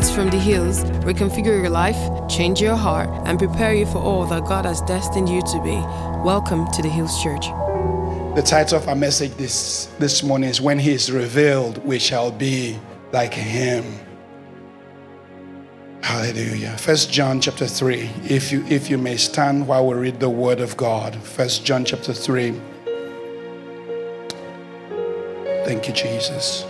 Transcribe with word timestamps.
Words 0.00 0.14
from 0.14 0.30
the 0.30 0.38
hills 0.38 0.82
reconfigure 1.04 1.60
your 1.60 1.68
life, 1.68 1.98
change 2.26 2.58
your 2.58 2.74
heart, 2.74 3.10
and 3.26 3.38
prepare 3.38 3.74
you 3.74 3.84
for 3.84 3.98
all 3.98 4.24
that 4.28 4.46
God 4.46 4.64
has 4.64 4.80
destined 4.80 5.28
you 5.28 5.42
to 5.42 5.62
be. 5.62 5.76
Welcome 6.24 6.66
to 6.68 6.80
the 6.80 6.88
Hills 6.88 7.22
Church. 7.22 7.48
The 8.34 8.42
title 8.42 8.78
of 8.78 8.88
our 8.88 8.94
message 8.94 9.32
this, 9.32 9.90
this 9.98 10.22
morning 10.22 10.48
is 10.48 10.58
When 10.58 10.78
He 10.78 10.92
is 10.92 11.12
Revealed, 11.12 11.84
We 11.84 11.98
Shall 11.98 12.30
Be 12.30 12.78
Like 13.12 13.34
Him. 13.34 13.84
Hallelujah. 16.02 16.78
First 16.78 17.12
John 17.12 17.38
chapter 17.38 17.66
3. 17.66 18.10
If 18.24 18.50
you 18.50 18.64
if 18.70 18.88
you 18.88 18.96
may 18.96 19.18
stand 19.18 19.68
while 19.68 19.86
we 19.86 19.96
read 19.96 20.18
the 20.18 20.30
word 20.30 20.60
of 20.60 20.78
God. 20.78 21.14
First 21.14 21.66
John 21.66 21.84
chapter 21.84 22.14
3. 22.14 22.58
Thank 25.66 25.88
you, 25.88 25.92
Jesus. 25.92 26.64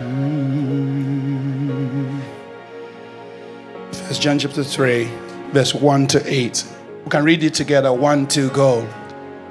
Mm. 0.00 0.55
First 4.16 4.24
John 4.24 4.38
chapter 4.38 4.64
3, 4.64 5.04
verse 5.52 5.74
1 5.74 6.06
to 6.06 6.22
8. 6.24 6.64
We 7.04 7.10
can 7.10 7.22
read 7.22 7.44
it 7.44 7.52
together. 7.52 7.92
One, 7.92 8.26
two, 8.26 8.48
go. 8.48 8.88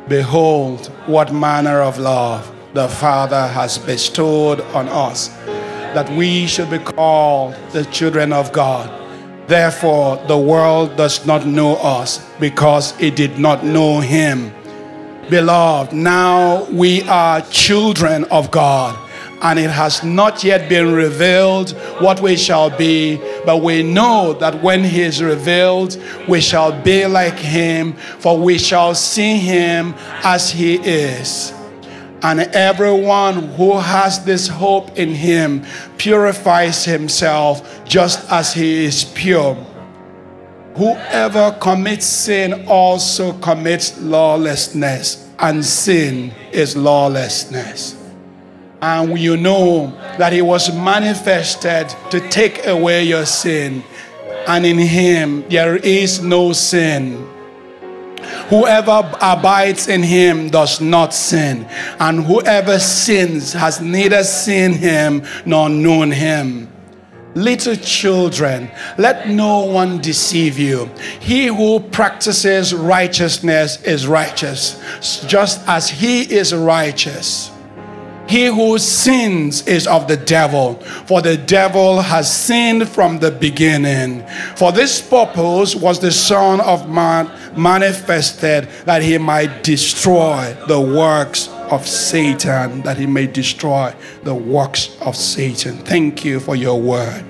Behold, 0.07 0.87
what 1.05 1.31
manner 1.31 1.81
of 1.81 1.99
love 1.99 2.51
the 2.73 2.87
Father 2.87 3.45
has 3.45 3.77
bestowed 3.77 4.61
on 4.73 4.89
us, 4.89 5.27
that 5.93 6.09
we 6.17 6.47
should 6.47 6.71
be 6.71 6.79
called 6.79 7.53
the 7.73 7.85
children 7.91 8.33
of 8.33 8.51
God. 8.51 8.89
Therefore, 9.47 10.17
the 10.25 10.39
world 10.39 10.97
does 10.97 11.27
not 11.27 11.45
know 11.45 11.75
us 11.75 12.27
because 12.39 12.99
it 12.99 13.15
did 13.15 13.37
not 13.37 13.63
know 13.63 13.99
Him. 13.99 14.51
Beloved, 15.29 15.93
now 15.93 16.63
we 16.71 17.03
are 17.03 17.41
children 17.51 18.23
of 18.31 18.49
God 18.49 18.97
and 19.41 19.59
it 19.59 19.69
has 19.69 20.03
not 20.03 20.43
yet 20.43 20.69
been 20.69 20.93
revealed 20.93 21.71
what 21.99 22.21
we 22.21 22.37
shall 22.37 22.69
be, 22.69 23.17
but 23.45 23.61
we 23.61 23.83
know 23.83 24.33
that 24.39 24.61
when 24.61 24.83
he 24.83 25.01
is 25.01 25.21
revealed, 25.21 26.01
we 26.27 26.41
shall 26.41 26.71
be 26.83 27.05
like 27.05 27.37
him, 27.37 27.93
for 27.93 28.39
we 28.39 28.57
shall 28.57 28.95
see 28.95 29.37
him 29.37 29.93
as 30.23 30.49
he 30.49 30.75
is. 30.75 31.53
And 32.23 32.39
everyone 32.39 33.49
who 33.49 33.77
has 33.77 34.23
this 34.25 34.47
hope 34.47 34.97
in 34.97 35.09
him 35.09 35.63
purifies 35.97 36.85
himself 36.85 37.85
just 37.85 38.31
as 38.31 38.53
he 38.53 38.85
is 38.85 39.03
pure. 39.03 39.55
Whoever 40.75 41.55
commits 41.61 42.05
sin 42.05 42.65
also 42.67 43.33
commits 43.33 43.99
lawlessness, 43.99 45.29
and 45.39 45.63
sin 45.63 46.33
is 46.51 46.75
lawlessness 46.75 48.04
and 48.81 49.18
you 49.18 49.37
know 49.37 49.87
that 50.18 50.34
he 50.34 50.41
was 50.41 50.73
manifested 50.76 51.90
to 52.12 52.20
take 52.29 52.65
away 52.68 53.04
your 53.04 53.26
sin, 53.26 53.84
and 54.48 54.65
in 54.65 54.77
him 54.77 55.48
there 55.49 55.77
is 55.77 56.21
no 56.21 56.54
sin. 56.54 57.27
Whoever 58.49 59.09
abides 59.21 59.87
in 59.87 60.03
him 60.03 60.49
does 60.49 60.81
not 60.81 61.13
sin, 61.13 61.65
and 61.99 62.23
whoever 62.26 62.79
sins 62.79 63.53
has 63.53 63.81
neither 63.81 64.23
seen 64.23 64.73
him 64.73 65.23
nor 65.46 65.69
known 65.69 66.12
him. 66.12 66.72
Little 67.34 67.75
children, 67.75 68.72
let 68.97 69.28
no 69.28 69.66
one 69.66 70.00
deceive 70.00 70.57
you. 70.57 70.90
He 71.19 71.47
who 71.47 71.81
practices 71.81 72.73
righteousness 72.73 73.81
is 73.84 74.07
righteous, 74.07 74.79
just 75.28 75.68
as 75.68 75.90
he 75.90 76.22
is 76.22 76.53
righteous. 76.53 77.51
He 78.28 78.47
who 78.47 78.79
sins 78.79 79.68
is 79.68 79.85
of 79.85 80.07
the 80.07 80.18
devil, 80.18 80.75
for 81.06 81.22
the 81.22 81.38
devil 81.38 82.02
has 82.02 82.34
sinned 82.34 82.90
from 82.90 83.19
the 83.19 83.30
beginning. 83.30 84.25
For 84.56 84.72
this 84.72 85.00
purpose 85.02 85.75
was 85.75 86.00
the 86.00 86.12
Son 86.12 86.59
of 86.62 86.90
Man 86.90 87.30
manifested 87.56 88.68
that 88.86 89.03
he 89.03 89.19
might 89.19 89.63
destroy 89.63 90.58
the 90.68 90.81
works 90.81 91.50
of 91.69 91.88
Satan, 91.88 92.81
that 92.81 92.97
he 92.97 93.06
may 93.06 93.28
destroy 93.28 93.94
the 94.24 94.36
works 94.36 94.97
of 95.02 95.16
Satan. 95.16 95.78
Thank 95.80 96.25
you 96.25 96.40
for 96.40 96.56
your 96.56 96.81
word. 96.81 97.24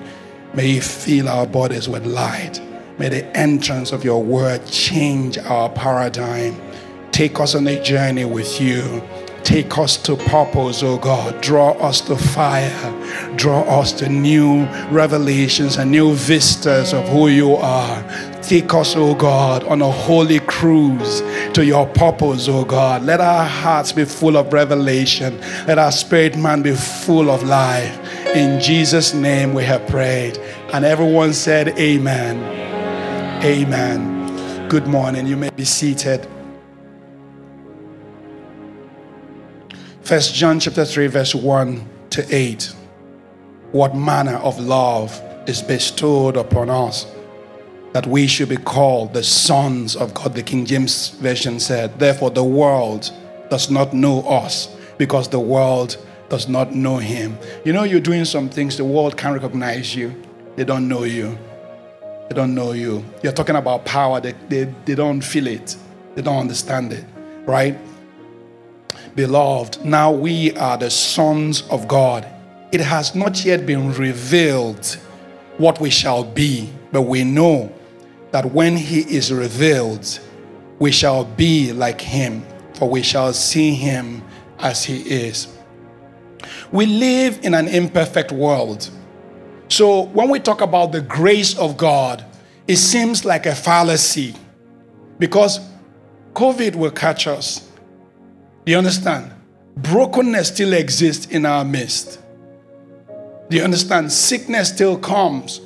May 0.53 0.67
you 0.67 0.81
fill 0.81 1.27
our 1.27 1.45
bodies 1.45 1.89
with 1.89 2.05
light. 2.05 2.61
May 2.97 3.09
the 3.09 3.25
entrance 3.37 3.91
of 3.91 4.05
your 4.05 4.23
word 4.23 4.65
change 4.65 5.37
our 5.37 5.69
paradigm. 5.69 6.55
Take 7.11 7.39
us 7.41 7.55
on 7.55 7.67
a 7.67 7.81
journey 7.83 8.23
with 8.23 8.61
you 8.61 9.03
Take 9.45 9.77
us 9.77 9.95
to 9.97 10.15
purpose, 10.15 10.81
oh 10.81 10.97
God. 10.97 11.39
Draw 11.39 11.73
us 11.73 12.01
to 12.01 12.15
fire. 12.17 13.37
Draw 13.37 13.61
us 13.61 13.93
to 13.93 14.09
new 14.09 14.65
revelations 14.89 15.77
and 15.77 15.91
new 15.91 16.15
vistas 16.15 16.93
of 16.93 17.07
who 17.09 17.27
you 17.27 17.55
are. 17.55 18.03
Take 18.41 18.73
us, 18.73 18.95
oh 18.95 19.13
God, 19.13 19.63
on 19.65 19.83
a 19.83 19.91
holy 19.91 20.39
cruise 20.39 21.21
to 21.53 21.63
your 21.63 21.85
purpose, 21.85 22.47
oh 22.47 22.65
God. 22.65 23.03
Let 23.03 23.21
our 23.21 23.45
hearts 23.45 23.91
be 23.91 24.03
full 24.03 24.35
of 24.35 24.51
revelation. 24.51 25.39
Let 25.67 25.77
our 25.77 25.91
spirit 25.91 26.35
man 26.35 26.63
be 26.63 26.75
full 26.75 27.29
of 27.29 27.43
life. 27.43 27.99
In 28.35 28.59
Jesus' 28.59 29.13
name 29.13 29.53
we 29.53 29.63
have 29.63 29.85
prayed. 29.87 30.39
And 30.73 30.83
everyone 30.83 31.33
said, 31.33 31.69
Amen. 31.77 32.43
Amen. 33.43 34.67
Good 34.69 34.87
morning. 34.87 35.27
You 35.27 35.37
may 35.37 35.51
be 35.51 35.65
seated. 35.65 36.27
First 40.05 40.35
John 40.35 40.59
chapter 40.59 40.85
3, 40.85 41.07
verse 41.07 41.33
1 41.33 41.89
to 42.11 42.23
8. 42.29 42.75
What 43.71 43.95
manner 43.95 44.35
of 44.35 44.59
love 44.59 45.19
is 45.47 45.63
bestowed 45.63 46.37
upon 46.37 46.69
us 46.69 47.07
that 47.93 48.05
we 48.05 48.27
should 48.27 48.49
be 48.49 48.57
called 48.57 49.15
the 49.15 49.23
sons 49.23 49.95
of 49.95 50.13
God. 50.13 50.35
The 50.35 50.43
King 50.43 50.63
James 50.63 51.09
Version 51.09 51.59
said, 51.59 51.97
Therefore, 51.97 52.29
the 52.29 52.43
world 52.43 53.11
does 53.49 53.71
not 53.71 53.95
know 53.95 54.21
us 54.27 54.67
because 54.99 55.27
the 55.27 55.39
world 55.39 55.97
does 56.29 56.47
not 56.47 56.75
know 56.75 56.97
him. 56.97 57.35
You 57.63 57.73
know, 57.73 57.81
you're 57.81 57.99
doing 57.99 58.25
some 58.25 58.47
things, 58.47 58.77
the 58.77 58.85
world 58.85 59.17
can't 59.17 59.33
recognize 59.33 59.95
you, 59.95 60.13
they 60.55 60.65
don't 60.65 60.87
know 60.87 61.03
you. 61.05 61.35
They 62.29 62.35
don't 62.35 62.53
know 62.53 62.73
you. 62.73 63.03
You're 63.23 63.33
talking 63.33 63.55
about 63.55 63.85
power, 63.85 64.21
they, 64.21 64.33
they, 64.49 64.71
they 64.85 64.93
don't 64.93 65.21
feel 65.21 65.47
it, 65.47 65.75
they 66.13 66.21
don't 66.21 66.37
understand 66.37 66.93
it, 66.93 67.05
right? 67.47 67.75
Beloved, 69.15 69.85
now 69.85 70.11
we 70.11 70.55
are 70.57 70.77
the 70.77 70.89
sons 70.89 71.63
of 71.69 71.87
God. 71.87 72.27
It 72.73 72.81
has 72.81 73.15
not 73.15 73.45
yet 73.45 73.65
been 73.65 73.93
revealed 73.93 74.85
what 75.57 75.79
we 75.79 75.89
shall 75.89 76.23
be, 76.23 76.69
but 76.91 77.03
we 77.03 77.23
know 77.23 77.71
that 78.31 78.51
when 78.51 78.75
He 78.75 78.99
is 78.99 79.31
revealed, 79.31 80.19
we 80.79 80.91
shall 80.91 81.23
be 81.23 81.71
like 81.71 82.01
Him, 82.01 82.45
for 82.73 82.89
we 82.89 83.01
shall 83.01 83.31
see 83.31 83.73
Him 83.73 84.21
as 84.59 84.83
He 84.83 84.97
is. 84.97 85.47
We 86.73 86.85
live 86.85 87.39
in 87.43 87.53
an 87.53 87.69
imperfect 87.69 88.33
world. 88.33 88.89
So 89.69 90.01
when 90.07 90.29
we 90.29 90.41
talk 90.41 90.59
about 90.59 90.91
the 90.91 90.99
grace 90.99 91.57
of 91.57 91.77
God, 91.77 92.25
it 92.67 92.77
seems 92.77 93.23
like 93.23 93.45
a 93.45 93.55
fallacy 93.55 94.35
because 95.19 95.61
COVID 96.33 96.75
will 96.75 96.91
catch 96.91 97.27
us. 97.27 97.64
Do 98.65 98.71
you 98.71 98.79
understand? 98.79 99.31
Brokenness 99.77 100.47
still 100.47 100.73
exists 100.73 101.27
in 101.27 101.45
our 101.45 101.63
midst. 101.63 102.19
Do 103.49 103.57
you 103.57 103.63
understand? 103.63 104.11
Sickness 104.11 104.69
still 104.69 104.97
comes. 104.97 105.61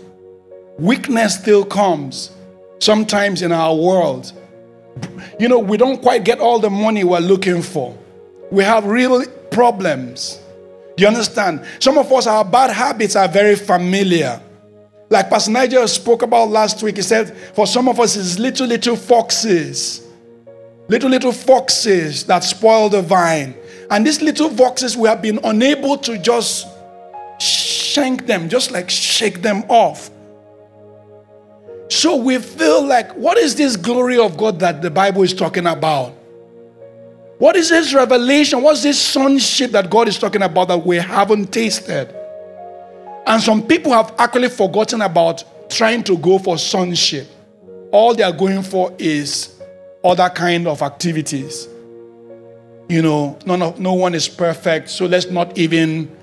Weakness 0.77 1.39
still 1.39 1.63
comes. 1.63 2.31
Sometimes 2.79 3.41
in 3.41 3.53
our 3.53 3.73
world. 3.73 4.33
You 5.39 5.47
know, 5.47 5.59
we 5.59 5.77
don't 5.77 6.01
quite 6.01 6.25
get 6.25 6.39
all 6.39 6.59
the 6.59 6.69
money 6.69 7.05
we're 7.05 7.19
looking 7.19 7.61
for. 7.61 7.97
We 8.51 8.65
have 8.65 8.85
real 8.85 9.25
problems. 9.49 10.41
Do 10.97 11.03
you 11.03 11.07
understand? 11.07 11.65
Some 11.79 11.97
of 11.97 12.11
us, 12.11 12.27
our 12.27 12.43
bad 12.43 12.71
habits 12.71 13.15
are 13.15 13.29
very 13.29 13.55
familiar. 13.55 14.41
Like 15.09 15.29
Pastor 15.29 15.51
Nigel 15.51 15.87
spoke 15.87 16.21
about 16.21 16.49
last 16.49 16.83
week, 16.83 16.97
he 16.97 17.01
said, 17.01 17.35
for 17.55 17.65
some 17.65 17.87
of 17.87 17.97
us, 18.01 18.17
it's 18.17 18.37
little, 18.37 18.67
little 18.67 18.97
foxes 18.97 20.08
little, 20.89 21.09
little 21.09 21.31
foxes 21.31 22.25
that 22.25 22.43
spoil 22.43 22.89
the 22.89 23.01
vine. 23.01 23.55
And 23.89 24.05
these 24.05 24.21
little 24.21 24.49
foxes, 24.49 24.97
we 24.97 25.07
have 25.07 25.21
been 25.21 25.39
unable 25.43 25.97
to 25.99 26.17
just 26.17 26.67
shank 27.39 28.25
them, 28.25 28.49
just 28.49 28.71
like 28.71 28.89
shake 28.89 29.41
them 29.41 29.63
off. 29.69 30.09
So 31.89 32.15
we 32.17 32.37
feel 32.37 32.85
like, 32.85 33.11
what 33.13 33.37
is 33.37 33.55
this 33.55 33.75
glory 33.75 34.19
of 34.19 34.37
God 34.37 34.59
that 34.59 34.81
the 34.81 34.91
Bible 34.91 35.23
is 35.23 35.33
talking 35.33 35.65
about? 35.65 36.13
What 37.39 37.55
is 37.55 37.69
this 37.69 37.93
revelation? 37.93 38.61
What's 38.61 38.83
this 38.83 38.99
sonship 38.99 39.71
that 39.71 39.89
God 39.89 40.07
is 40.07 40.19
talking 40.19 40.43
about 40.43 40.67
that 40.67 40.85
we 40.85 40.97
haven't 40.97 41.53
tasted? 41.53 42.13
And 43.25 43.41
some 43.41 43.65
people 43.65 43.91
have 43.93 44.13
actually 44.17 44.49
forgotten 44.49 45.01
about 45.01 45.43
trying 45.69 46.03
to 46.03 46.17
go 46.17 46.37
for 46.37 46.57
sonship. 46.57 47.27
All 47.91 48.13
they 48.13 48.23
are 48.23 48.31
going 48.31 48.61
for 48.61 48.93
is 48.99 49.58
other 50.03 50.29
kind 50.29 50.67
of 50.67 50.81
activities. 50.81 51.67
You 52.87 53.01
know, 53.01 53.37
none 53.45 53.61
of, 53.61 53.79
no 53.79 53.93
one 53.93 54.15
is 54.15 54.27
perfect, 54.27 54.89
so 54.89 55.05
let's 55.05 55.29
not 55.29 55.57
even 55.57 56.15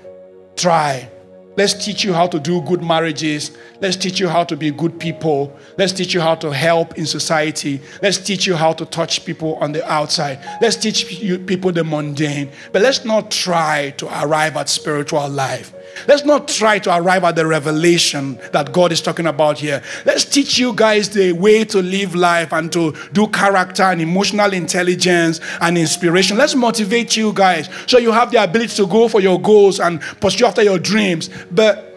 try. 0.55 1.09
Let's 1.55 1.73
teach 1.73 2.03
you 2.03 2.13
how 2.13 2.27
to 2.27 2.39
do 2.39 2.61
good 2.61 2.83
marriages. 2.83 3.49
Let's 3.81 3.95
teach 3.95 4.19
you 4.19 4.27
how 4.27 4.43
to 4.43 4.55
be 4.55 4.69
good 4.69 4.99
people. 4.99 5.57
Let's 5.75 5.91
teach 5.91 6.13
you 6.13 6.21
how 6.21 6.35
to 6.35 6.51
help 6.51 6.99
in 6.99 7.07
society. 7.07 7.81
Let's 8.03 8.19
teach 8.19 8.45
you 8.45 8.55
how 8.55 8.73
to 8.73 8.85
touch 8.85 9.25
people 9.25 9.55
on 9.55 9.71
the 9.71 9.83
outside. 9.91 10.39
Let's 10.61 10.75
teach 10.75 11.11
you 11.19 11.39
people 11.39 11.71
the 11.71 11.83
mundane. 11.83 12.51
But 12.71 12.83
let's 12.83 13.05
not 13.05 13.31
try 13.31 13.91
to 13.97 14.05
arrive 14.23 14.55
at 14.55 14.69
spiritual 14.69 15.27
life. 15.29 15.73
Let's 16.07 16.25
not 16.25 16.47
try 16.47 16.79
to 16.79 16.95
arrive 16.95 17.23
at 17.23 17.35
the 17.35 17.45
revelation 17.45 18.39
that 18.51 18.71
God 18.71 18.91
is 18.91 19.01
talking 19.01 19.27
about 19.27 19.57
here. 19.59 19.81
Let's 20.05 20.25
teach 20.25 20.57
you 20.57 20.73
guys 20.73 21.09
the 21.09 21.31
way 21.31 21.63
to 21.65 21.81
live 21.81 22.15
life 22.15 22.53
and 22.53 22.71
to 22.73 22.95
do 23.13 23.27
character 23.27 23.83
and 23.83 24.01
emotional 24.01 24.53
intelligence 24.53 25.39
and 25.61 25.77
inspiration. 25.77 26.37
Let's 26.37 26.55
motivate 26.55 27.15
you 27.15 27.33
guys 27.33 27.69
so 27.87 27.97
you 27.97 28.11
have 28.11 28.31
the 28.31 28.43
ability 28.43 28.75
to 28.75 28.87
go 28.87 29.07
for 29.07 29.21
your 29.21 29.39
goals 29.41 29.79
and 29.79 30.01
pursue 30.21 30.45
after 30.45 30.63
your 30.63 30.79
dreams. 30.79 31.29
But 31.51 31.87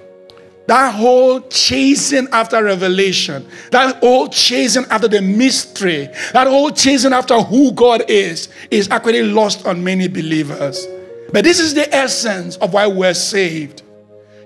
that 0.70 0.94
whole 0.94 1.40
chasing 1.48 2.28
after 2.30 2.62
revelation, 2.62 3.44
that 3.72 3.96
whole 3.96 4.28
chasing 4.28 4.84
after 4.84 5.08
the 5.08 5.20
mystery, 5.20 6.08
that 6.32 6.46
whole 6.46 6.70
chasing 6.70 7.12
after 7.12 7.40
who 7.40 7.72
God 7.72 8.04
is, 8.08 8.48
is 8.70 8.88
actually 8.88 9.24
lost 9.24 9.66
on 9.66 9.82
many 9.82 10.06
believers. 10.06 10.86
But 11.32 11.42
this 11.42 11.58
is 11.58 11.74
the 11.74 11.92
essence 11.92 12.56
of 12.58 12.72
why 12.72 12.86
we're 12.86 13.14
saved. 13.14 13.82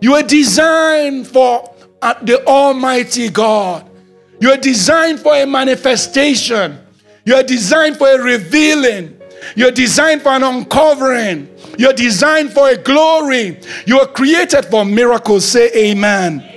You 0.05 0.13
are 0.17 0.23
designed 0.23 1.27
for 1.27 1.75
uh, 2.03 2.13
the 2.21 2.47
Almighty 2.47 3.31
God. 3.31 3.89
You 4.39 4.51
are 4.51 4.59
designed 4.59 5.21
for 5.21 5.35
a 5.35 5.47
manifestation. 5.47 6.79
You 7.25 7.37
are 7.37 7.43
designed 7.43 7.97
for 7.97 8.09
a 8.09 8.23
revealing. 8.23 9.19
You're 9.57 9.71
designed 9.71 10.21
for 10.21 10.29
an 10.29 10.43
uncovering. 10.43 11.49
You're 11.79 11.95
designed 11.95 12.53
for 12.53 12.69
a 12.69 12.77
glory. 12.77 13.59
You 13.87 13.99
are 13.99 14.07
created 14.07 14.67
for 14.67 14.85
miracles. 14.85 15.47
Say 15.47 15.71
amen. 15.73 16.51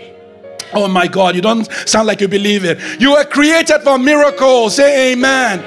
Oh 0.73 0.89
my 0.89 1.07
God, 1.07 1.33
you 1.33 1.41
don't 1.41 1.71
sound 1.87 2.07
like 2.07 2.19
you 2.19 2.27
believe 2.27 2.65
it. 2.65 2.99
You 2.99 3.13
are 3.13 3.23
created 3.23 3.79
for 3.79 3.97
miracles. 3.97 4.75
Say 4.75 5.13
amen. 5.13 5.63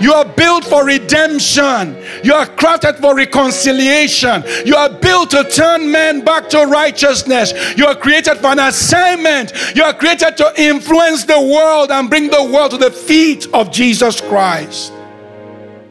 You 0.00 0.12
are 0.12 0.24
built 0.24 0.64
for 0.64 0.84
redemption. 0.84 1.96
You 2.22 2.34
are 2.34 2.46
crafted 2.46 3.00
for 3.00 3.16
reconciliation. 3.16 4.44
You 4.64 4.76
are 4.76 4.90
built 4.90 5.30
to 5.30 5.44
turn 5.44 5.90
men 5.90 6.24
back 6.24 6.48
to 6.50 6.66
righteousness. 6.66 7.52
You 7.76 7.86
are 7.86 7.96
created 7.96 8.38
for 8.38 8.48
an 8.48 8.60
assignment. 8.60 9.52
You 9.74 9.82
are 9.82 9.94
created 9.94 10.36
to 10.36 10.52
influence 10.56 11.24
the 11.24 11.40
world 11.40 11.90
and 11.90 12.08
bring 12.08 12.30
the 12.30 12.44
world 12.44 12.70
to 12.72 12.76
the 12.76 12.90
feet 12.90 13.46
of 13.52 13.72
Jesus 13.72 14.20
Christ. 14.20 14.92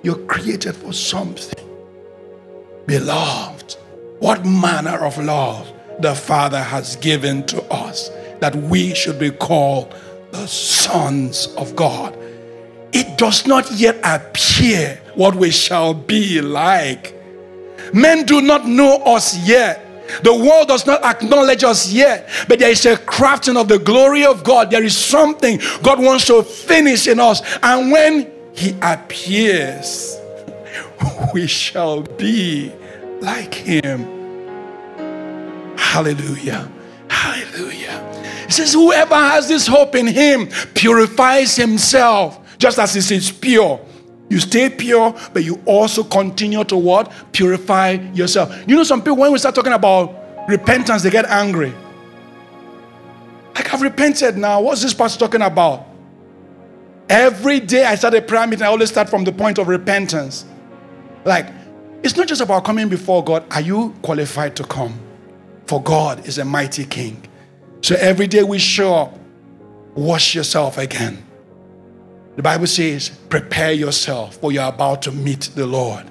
You're 0.03 0.25
created 0.25 0.75
for 0.75 0.93
something. 0.93 1.63
Beloved, 2.85 3.73
what 4.19 4.45
manner 4.45 5.05
of 5.05 5.17
love 5.17 5.71
the 5.99 6.15
Father 6.15 6.61
has 6.61 6.95
given 6.97 7.45
to 7.47 7.61
us 7.63 8.09
that 8.39 8.55
we 8.55 8.93
should 8.93 9.19
be 9.19 9.31
called 9.31 9.93
the 10.31 10.47
sons 10.47 11.47
of 11.57 11.75
God 11.75 12.17
it 12.93 13.17
does 13.17 13.45
not 13.45 13.71
yet 13.71 13.97
appear 14.03 14.99
what 15.15 15.35
we 15.35 15.51
shall 15.51 15.93
be 15.93 16.41
like. 16.41 17.13
Men 17.93 18.25
do 18.25 18.41
not 18.41 18.67
know 18.67 18.97
us 19.03 19.47
yet. 19.47 19.83
The 20.23 20.33
world 20.33 20.69
does 20.69 20.85
not 20.85 21.03
acknowledge 21.03 21.63
us 21.63 21.91
yet, 21.91 22.29
but 22.47 22.59
there 22.59 22.69
is 22.69 22.85
a 22.85 22.95
crafting 22.95 23.59
of 23.59 23.67
the 23.67 23.79
glory 23.79 24.25
of 24.25 24.43
God. 24.43 24.71
There 24.71 24.83
is 24.83 24.95
something 24.95 25.59
God 25.83 26.01
wants 26.01 26.25
to 26.27 26.43
finish 26.43 27.07
in 27.07 27.19
us. 27.19 27.41
And 27.61 27.91
when 27.91 28.31
He 28.53 28.75
appears, 28.81 30.17
we 31.33 31.47
shall 31.47 32.01
be 32.03 32.71
like 33.19 33.53
Him. 33.53 34.05
Hallelujah. 35.77 36.71
Hallelujah. 37.09 38.03
He 38.45 38.51
says, 38.51 38.73
Whoever 38.73 39.15
has 39.15 39.47
this 39.47 39.67
hope 39.67 39.95
in 39.95 40.07
Him 40.07 40.47
purifies 40.73 41.55
himself 41.55 42.46
just 42.57 42.79
as 42.79 42.95
it 42.95 43.11
is 43.11 43.31
pure. 43.31 43.79
You 44.29 44.39
stay 44.39 44.69
pure, 44.69 45.15
but 45.33 45.43
you 45.43 45.61
also 45.65 46.03
continue 46.03 46.63
to 46.65 46.75
what? 46.75 47.11
Purify 47.31 47.91
yourself. 48.13 48.53
You 48.67 48.75
know, 48.75 48.83
some 48.83 49.01
people, 49.01 49.17
when 49.17 49.31
we 49.31 49.39
start 49.39 49.55
talking 49.55 49.73
about 49.73 50.13
repentance, 50.49 51.03
they 51.03 51.09
get 51.09 51.25
angry. 51.25 51.73
Like, 53.55 53.73
I've 53.73 53.81
repented 53.81 54.37
now. 54.37 54.61
What's 54.61 54.81
this 54.81 54.93
pastor 54.93 55.19
talking 55.19 55.41
about? 55.41 55.85
Every 57.09 57.61
day 57.61 57.85
I 57.85 57.95
start 57.95 58.13
a 58.15 58.21
prayer 58.21 58.45
meeting, 58.45 58.63
I 58.63 58.67
always 58.67 58.89
start 58.89 59.09
from 59.09 59.23
the 59.23 59.31
point 59.31 59.57
of 59.59 59.67
repentance. 59.67 60.45
Like, 61.23 61.47
it's 62.03 62.15
not 62.15 62.27
just 62.27 62.41
about 62.41 62.65
coming 62.65 62.89
before 62.89 63.23
God. 63.23 63.45
Are 63.51 63.61
you 63.61 63.95
qualified 64.01 64.55
to 64.57 64.63
come? 64.63 64.99
For 65.65 65.81
God 65.81 66.27
is 66.27 66.37
a 66.37 66.45
mighty 66.45 66.85
king. 66.85 67.23
So 67.81 67.95
every 67.95 68.27
day 68.27 68.43
we 68.43 68.59
show 68.59 68.93
up, 68.93 69.19
wash 69.95 70.35
yourself 70.35 70.77
again. 70.77 71.26
The 72.37 72.43
Bible 72.43 72.67
says, 72.67 73.09
prepare 73.09 73.73
yourself 73.73 74.35
for 74.37 74.51
you're 74.51 74.69
about 74.69 75.01
to 75.01 75.11
meet 75.11 75.49
the 75.55 75.65
Lord. 75.65 76.05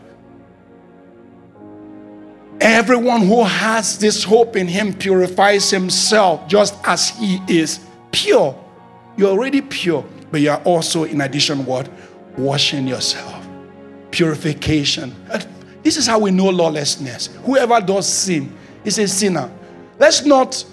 Everyone 2.60 3.20
who 3.20 3.44
has 3.44 3.96
this 3.98 4.24
hope 4.24 4.56
in 4.56 4.66
Him 4.66 4.92
purifies 4.92 5.70
himself 5.70 6.48
just 6.48 6.74
as 6.82 7.10
He 7.10 7.40
is 7.48 7.78
pure. 8.10 8.60
You're 9.16 9.30
already 9.30 9.60
pure, 9.60 10.04
but 10.32 10.40
you 10.40 10.50
are 10.50 10.60
also, 10.64 11.04
in 11.04 11.20
addition, 11.20 11.64
what? 11.64 11.88
Washing 12.36 12.88
yourself. 12.88 13.46
Purification. 14.10 15.14
Uh, 15.30 15.40
this 15.84 15.96
is 15.96 16.08
how 16.08 16.18
we 16.18 16.32
know 16.32 16.48
lawlessness. 16.48 17.28
Whoever 17.44 17.80
does 17.80 18.08
sin 18.08 18.52
is 18.84 18.98
a 18.98 19.06
sinner. 19.06 19.48
Let's 20.00 20.24
not 20.24 20.64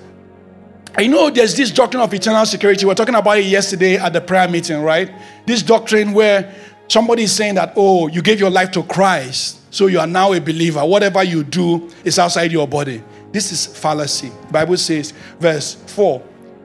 I 0.95 1.07
know 1.07 1.31
there's 1.31 1.55
this 1.55 1.71
doctrine 1.71 2.03
of 2.03 2.13
eternal 2.13 2.45
security. 2.45 2.85
We 2.85 2.91
are 2.91 2.95
talking 2.95 3.15
about 3.15 3.39
it 3.39 3.45
yesterday 3.45 3.95
at 3.95 4.13
the 4.13 4.21
prayer 4.21 4.47
meeting, 4.47 4.83
right? 4.83 5.11
This 5.45 5.63
doctrine 5.63 6.13
where 6.13 6.53
somebody 6.87 7.23
is 7.23 7.31
saying 7.31 7.55
that, 7.55 7.73
oh, 7.75 8.07
you 8.07 8.21
gave 8.21 8.39
your 8.39 8.51
life 8.51 8.69
to 8.71 8.83
Christ, 8.83 9.59
so 9.73 9.87
you 9.87 9.99
are 9.99 10.05
now 10.05 10.33
a 10.33 10.39
believer. 10.39 10.85
Whatever 10.85 11.23
you 11.23 11.43
do 11.43 11.89
is 12.03 12.19
outside 12.19 12.51
your 12.51 12.67
body. 12.67 13.03
This 13.31 13.51
is 13.51 13.65
fallacy. 13.65 14.31
Bible 14.51 14.77
says, 14.77 15.13
verse 15.39 15.73
4. 15.73 16.19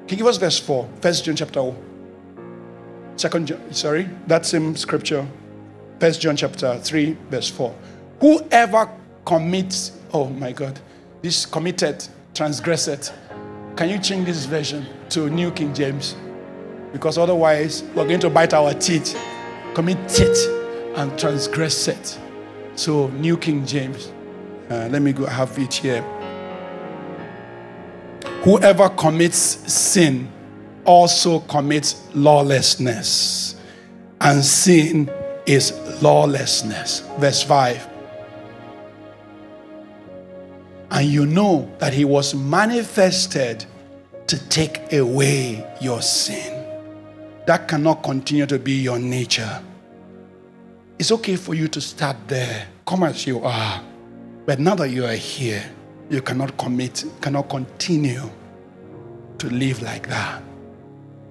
Can 0.06 0.10
you 0.10 0.16
give 0.18 0.26
us 0.26 0.36
verse 0.36 0.58
4? 0.58 0.86
First 1.00 1.24
John 1.24 1.34
chapter 1.34 1.62
1. 1.62 3.14
Second 3.16 3.46
John, 3.46 3.72
sorry, 3.72 4.10
that 4.26 4.44
same 4.44 4.76
scripture. 4.76 5.26
First 6.00 6.20
John 6.20 6.36
chapter 6.36 6.78
3, 6.78 7.16
verse 7.30 7.48
4. 7.48 7.74
Whoever 8.20 8.90
commits, 9.24 9.92
oh 10.12 10.28
my 10.28 10.52
God, 10.52 10.78
this 11.22 11.46
committed, 11.46 12.06
transgressed 12.34 13.14
can 13.78 13.88
you 13.88 13.98
change 14.00 14.26
this 14.26 14.44
version 14.44 14.84
to 15.08 15.30
New 15.30 15.52
King 15.52 15.72
James? 15.72 16.16
Because 16.92 17.16
otherwise, 17.16 17.84
we're 17.94 18.08
going 18.08 18.18
to 18.18 18.28
bite 18.28 18.52
our 18.52 18.74
teeth, 18.74 19.16
commit 19.72 19.98
it, 20.18 20.36
and 20.96 21.16
transgress 21.16 21.86
it. 21.86 22.18
So, 22.74 23.06
New 23.10 23.36
King 23.36 23.64
James. 23.64 24.10
Uh, 24.68 24.88
let 24.90 25.00
me 25.00 25.12
go 25.12 25.26
have 25.26 25.56
it 25.60 25.72
here. 25.74 26.02
Whoever 28.42 28.88
commits 28.88 29.38
sin 29.72 30.28
also 30.84 31.38
commits 31.38 32.08
lawlessness, 32.14 33.60
and 34.20 34.44
sin 34.44 35.08
is 35.46 35.70
lawlessness. 36.02 37.08
Verse 37.20 37.44
5 37.44 37.87
and 40.98 41.06
you 41.06 41.26
know 41.26 41.70
that 41.78 41.94
he 41.94 42.04
was 42.04 42.34
manifested 42.34 43.64
to 44.26 44.36
take 44.48 44.92
away 44.92 45.64
your 45.80 46.02
sin. 46.02 46.66
That 47.46 47.68
cannot 47.68 48.02
continue 48.02 48.46
to 48.46 48.58
be 48.58 48.72
your 48.72 48.98
nature. 48.98 49.62
It's 50.98 51.12
okay 51.12 51.36
for 51.36 51.54
you 51.54 51.68
to 51.68 51.80
start 51.80 52.16
there, 52.26 52.66
come 52.84 53.04
as 53.04 53.28
you 53.28 53.38
are. 53.44 53.80
But 54.44 54.58
now 54.58 54.74
that 54.74 54.90
you 54.90 55.04
are 55.04 55.14
here, 55.14 55.62
you 56.10 56.20
cannot 56.20 56.58
commit, 56.58 57.04
cannot 57.20 57.48
continue 57.48 58.28
to 59.38 59.46
live 59.50 59.80
like 59.80 60.08
that. 60.08 60.42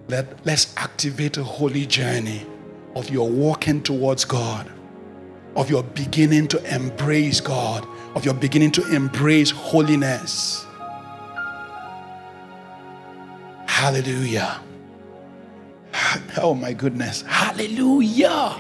Let, 0.08 0.46
let's 0.46 0.74
activate 0.78 1.36
a 1.36 1.44
holy 1.44 1.86
journey 1.86 2.46
of 2.96 3.10
your 3.10 3.28
walking 3.30 3.84
towards 3.84 4.24
God, 4.24 4.72
of 5.58 5.70
your 5.70 5.84
beginning 5.84 6.48
to 6.48 6.74
embrace 6.74 7.42
God 7.42 7.86
of 8.18 8.26
your 8.26 8.34
beginning 8.34 8.72
to 8.72 8.84
embrace 8.96 9.52
holiness. 9.52 10.66
Hallelujah. 13.68 14.60
Oh 16.42 16.56
my 16.56 16.74
goodness. 16.74 17.22
Hallelujah. 17.22 18.56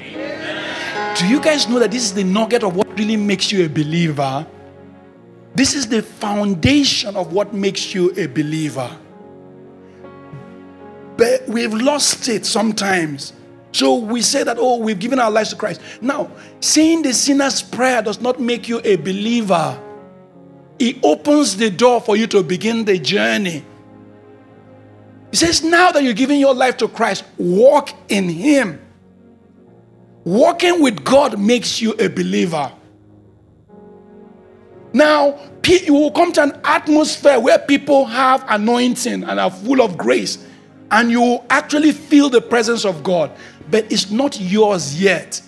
Do 1.17 1.27
you 1.27 1.41
guys 1.41 1.67
know 1.67 1.79
that 1.79 1.89
this 1.89 2.03
is 2.03 2.13
the 2.13 2.23
nugget 2.23 2.63
of 2.63 2.75
what 2.75 2.87
really 2.99 3.17
makes 3.17 3.51
you 3.51 3.65
a 3.65 3.69
believer? 3.69 4.45
This 5.55 5.73
is 5.73 5.87
the 5.87 6.03
foundation 6.03 7.15
of 7.15 7.33
what 7.33 7.51
makes 7.51 7.95
you 7.95 8.13
a 8.15 8.27
believer. 8.27 8.95
But 11.17 11.47
we've 11.47 11.73
lost 11.73 12.29
it 12.29 12.45
sometimes. 12.45 13.33
So 13.77 13.93
we 13.93 14.23
say 14.23 14.43
that, 14.43 14.57
oh, 14.59 14.77
we've 14.77 14.97
given 14.97 15.19
our 15.19 15.29
lives 15.29 15.51
to 15.51 15.55
Christ. 15.55 15.81
Now, 16.01 16.31
saying 16.61 17.03
the 17.03 17.13
sinner's 17.13 17.61
prayer 17.61 18.01
does 18.01 18.19
not 18.19 18.39
make 18.39 18.67
you 18.67 18.81
a 18.83 18.95
believer. 18.95 19.79
it 20.79 20.97
opens 21.03 21.57
the 21.57 21.69
door 21.69 22.01
for 22.01 22.15
you 22.15 22.25
to 22.27 22.41
begin 22.41 22.85
the 22.85 22.97
journey. 22.97 23.63
He 25.29 25.37
says, 25.37 25.63
Now 25.63 25.91
that 25.91 26.01
you're 26.03 26.13
giving 26.15 26.39
your 26.39 26.55
life 26.55 26.77
to 26.77 26.87
Christ, 26.87 27.23
walk 27.37 27.91
in 28.09 28.27
Him. 28.29 28.81
Walking 30.23 30.81
with 30.81 31.03
God 31.03 31.39
makes 31.39 31.79
you 31.79 31.93
a 31.99 32.07
believer. 32.07 32.71
Now, 34.91 35.37
you 35.63 35.93
will 35.93 36.11
come 36.11 36.31
to 36.33 36.41
an 36.41 36.59
atmosphere 36.63 37.39
where 37.39 37.59
people 37.59 38.05
have 38.05 38.43
anointing 38.47 39.23
and 39.23 39.39
are 39.39 39.51
full 39.51 39.83
of 39.83 39.99
grace, 39.99 40.46
and 40.91 41.11
you 41.11 41.41
actually 41.49 41.91
feel 41.91 42.29
the 42.29 42.41
presence 42.41 42.85
of 42.85 43.03
God, 43.03 43.31
but 43.69 43.91
it's 43.91 44.09
not 44.09 44.39
yours 44.39 45.01
yet 45.01 45.41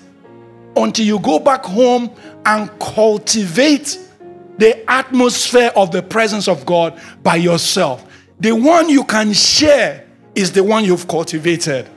until 0.76 1.06
you 1.06 1.20
go 1.20 1.40
back 1.40 1.64
home 1.64 2.12
and 2.46 2.70
cultivate 2.80 3.98
the 4.58 4.90
atmosphere 4.90 5.72
of 5.76 5.92
the 5.92 6.02
presence 6.02 6.48
of 6.48 6.66
God 6.66 7.00
by 7.24 7.36
yourself. 7.38 8.06
The 8.40 8.52
one 8.52 8.90
you 8.90 9.04
can 9.04 9.34
share 9.34 10.06
is 10.36 10.52
the 10.52 10.64
one 10.64 10.84
you've 10.84 11.08
cultivated. 11.08 11.90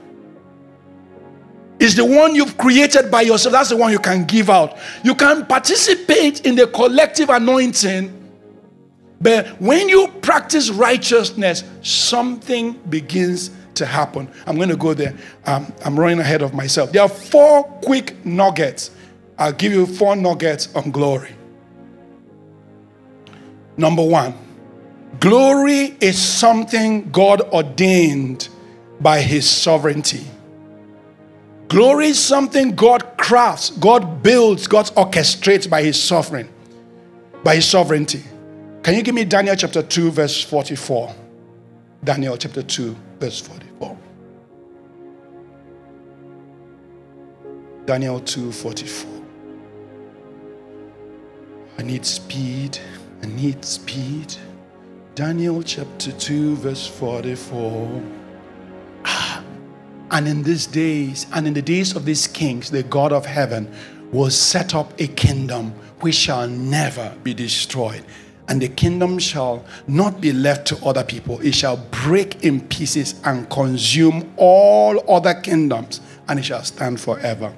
Is 1.79 1.95
the 1.95 2.05
one 2.05 2.35
you've 2.35 2.57
created 2.57 3.11
by 3.11 3.21
yourself. 3.21 3.51
That's 3.53 3.69
the 3.69 3.77
one 3.77 3.91
you 3.91 3.99
can 3.99 4.25
give 4.25 4.49
out. 4.49 4.77
You 5.03 5.15
can 5.15 5.45
participate 5.45 6.45
in 6.45 6.55
the 6.55 6.67
collective 6.67 7.29
anointing, 7.29 8.22
but 9.23 9.47
when 9.61 9.87
you 9.87 10.09
practice 10.21 10.69
righteousness, 10.69 11.63
something 11.81 12.73
begins 12.89 13.51
to 13.75 13.85
happen. 13.85 14.29
I'm 14.45 14.57
going 14.57 14.69
to 14.69 14.75
go 14.75 14.93
there. 14.93 15.15
Um, 15.45 15.71
I'm 15.83 15.97
running 15.97 16.19
ahead 16.19 16.41
of 16.41 16.53
myself. 16.53 16.91
There 16.91 17.01
are 17.01 17.09
four 17.09 17.63
quick 17.63 18.25
nuggets. 18.25 18.91
I'll 19.37 19.53
give 19.53 19.71
you 19.71 19.85
four 19.87 20.17
nuggets 20.17 20.73
on 20.75 20.91
glory. 20.91 21.31
Number 23.77 24.03
one, 24.03 24.35
glory 25.21 25.95
is 26.01 26.21
something 26.21 27.09
God 27.09 27.41
ordained 27.41 28.49
by 28.99 29.21
His 29.21 29.49
sovereignty. 29.49 30.25
Glory 31.69 32.07
is 32.07 32.19
something 32.19 32.75
God 32.75 33.17
crafts, 33.17 33.71
God 33.71 34.21
builds, 34.21 34.67
God 34.67 34.85
orchestrates 34.87 35.67
by 35.67 35.81
His 35.81 36.01
sovereign, 36.01 36.49
by 37.43 37.55
His 37.55 37.65
sovereignty. 37.65 38.23
Can 38.83 38.95
you 38.95 39.01
give 39.01 39.15
me 39.15 39.23
Daniel 39.23 39.55
chapter 39.55 39.81
2, 39.81 40.11
verse 40.11 40.43
44? 40.43 41.15
Daniel 42.03 42.35
chapter 42.35 42.61
2, 42.61 42.93
verse 43.17 43.39
44. 43.39 43.97
Daniel 47.85 48.19
2, 48.19 48.51
44. 48.51 49.09
I 51.77 51.83
need 51.83 52.05
speed. 52.05 52.77
I 53.21 53.27
need 53.27 53.63
speed. 53.63 54.35
Daniel 55.15 55.63
chapter 55.63 56.11
2, 56.11 56.57
verse 56.57 56.85
44. 56.85 58.03
Ah, 59.05 59.41
and 60.11 60.27
in 60.27 60.43
these 60.43 60.67
days, 60.67 61.25
and 61.31 61.47
in 61.47 61.53
the 61.53 61.61
days 61.61 61.95
of 61.95 62.03
these 62.03 62.27
kings, 62.27 62.69
the 62.69 62.83
God 62.83 63.13
of 63.13 63.25
heaven 63.25 63.73
will 64.11 64.29
set 64.29 64.75
up 64.75 64.99
a 64.99 65.07
kingdom 65.07 65.71
which 66.01 66.15
shall 66.15 66.49
never 66.49 67.15
be 67.23 67.33
destroyed. 67.33 68.03
And 68.47 68.61
the 68.61 68.67
kingdom 68.67 69.19
shall 69.19 69.63
not 69.87 70.19
be 70.19 70.33
left 70.33 70.67
to 70.67 70.85
other 70.85 71.03
people. 71.03 71.39
It 71.41 71.55
shall 71.55 71.77
break 72.03 72.43
in 72.43 72.61
pieces 72.67 73.19
and 73.23 73.49
consume 73.49 74.33
all 74.37 75.03
other 75.09 75.33
kingdoms, 75.33 76.01
and 76.27 76.39
it 76.39 76.43
shall 76.43 76.63
stand 76.63 76.99
forever. 76.99 77.53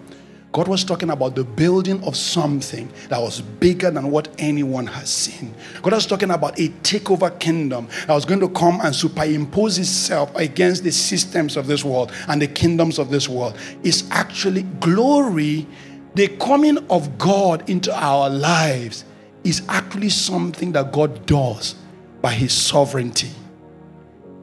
God 0.56 0.70
was 0.70 0.86
talking 0.86 1.10
about 1.10 1.36
the 1.36 1.44
building 1.44 2.02
of 2.06 2.16
something 2.16 2.90
that 3.10 3.20
was 3.20 3.42
bigger 3.42 3.92
than 3.92 4.10
what 4.10 4.30
anyone 4.38 4.88
has 4.88 5.10
seen. 5.10 5.54
God 5.82 5.92
was 5.92 6.06
talking 6.06 6.32
about 6.32 6.58
a 6.58 6.70
takeover 6.70 7.38
kingdom 7.40 7.90
that 8.08 8.14
was 8.14 8.24
going 8.24 8.40
to 8.40 8.48
come 8.48 8.80
and 8.82 8.96
superimpose 8.96 9.78
itself 9.80 10.34
against 10.36 10.86
the 10.86 10.94
systems 10.94 11.58
of 11.58 11.68
this 11.68 11.84
world 11.84 12.14
and 12.30 12.42
the 12.42 12.48
kingdoms 12.48 13.00
of 13.00 13.10
this 13.10 13.28
world. 13.28 13.58
It's 13.84 14.10
actually 14.12 14.62
glory, 14.80 15.68
the 16.14 16.30
coming 16.38 16.78
of 16.90 17.18
God 17.18 17.70
into 17.70 17.94
our 17.94 18.30
lives 18.30 19.04
is 19.46 19.62
actually 19.70 20.10
something 20.10 20.74
that 20.74 20.92
God 20.92 21.26
does 21.26 21.76
by 22.22 22.34
His 22.34 22.52
sovereignty. 22.52 23.30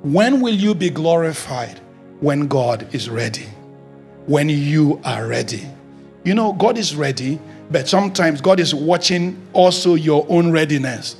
When 0.02 0.40
will 0.40 0.54
you 0.54 0.74
be 0.74 0.88
glorified? 0.88 1.80
When 2.20 2.46
God 2.46 2.94
is 2.94 3.10
ready. 3.10 3.46
When 4.26 4.48
you 4.48 5.00
are 5.04 5.26
ready. 5.26 5.66
You 6.24 6.34
know, 6.34 6.52
God 6.52 6.78
is 6.78 6.94
ready, 6.94 7.40
but 7.70 7.88
sometimes 7.88 8.40
God 8.40 8.60
is 8.60 8.72
watching 8.72 9.36
also 9.52 9.94
your 9.94 10.24
own 10.28 10.52
readiness. 10.52 11.16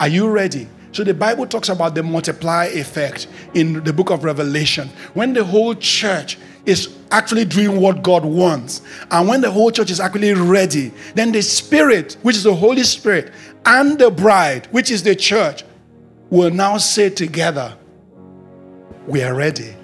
Are 0.00 0.08
you 0.08 0.28
ready? 0.28 0.68
So 0.96 1.04
the 1.04 1.12
Bible 1.12 1.46
talks 1.46 1.68
about 1.68 1.94
the 1.94 2.02
multiply 2.02 2.64
effect 2.72 3.26
in 3.52 3.84
the 3.84 3.92
book 3.92 4.08
of 4.08 4.24
Revelation. 4.24 4.88
When 5.12 5.34
the 5.34 5.44
whole 5.44 5.74
church 5.74 6.38
is 6.64 6.96
actually 7.10 7.44
doing 7.44 7.82
what 7.82 8.02
God 8.02 8.24
wants, 8.24 8.80
and 9.10 9.28
when 9.28 9.42
the 9.42 9.50
whole 9.50 9.70
church 9.70 9.90
is 9.90 10.00
actually 10.00 10.32
ready, 10.32 10.94
then 11.14 11.32
the 11.32 11.42
Spirit, 11.42 12.16
which 12.22 12.34
is 12.34 12.44
the 12.44 12.54
Holy 12.54 12.82
Spirit, 12.82 13.30
and 13.66 13.98
the 13.98 14.10
bride, 14.10 14.68
which 14.70 14.90
is 14.90 15.02
the 15.02 15.14
church, 15.14 15.64
will 16.30 16.50
now 16.50 16.78
say 16.78 17.10
together, 17.10 17.76
We 19.06 19.22
are 19.22 19.34
ready. 19.34 19.76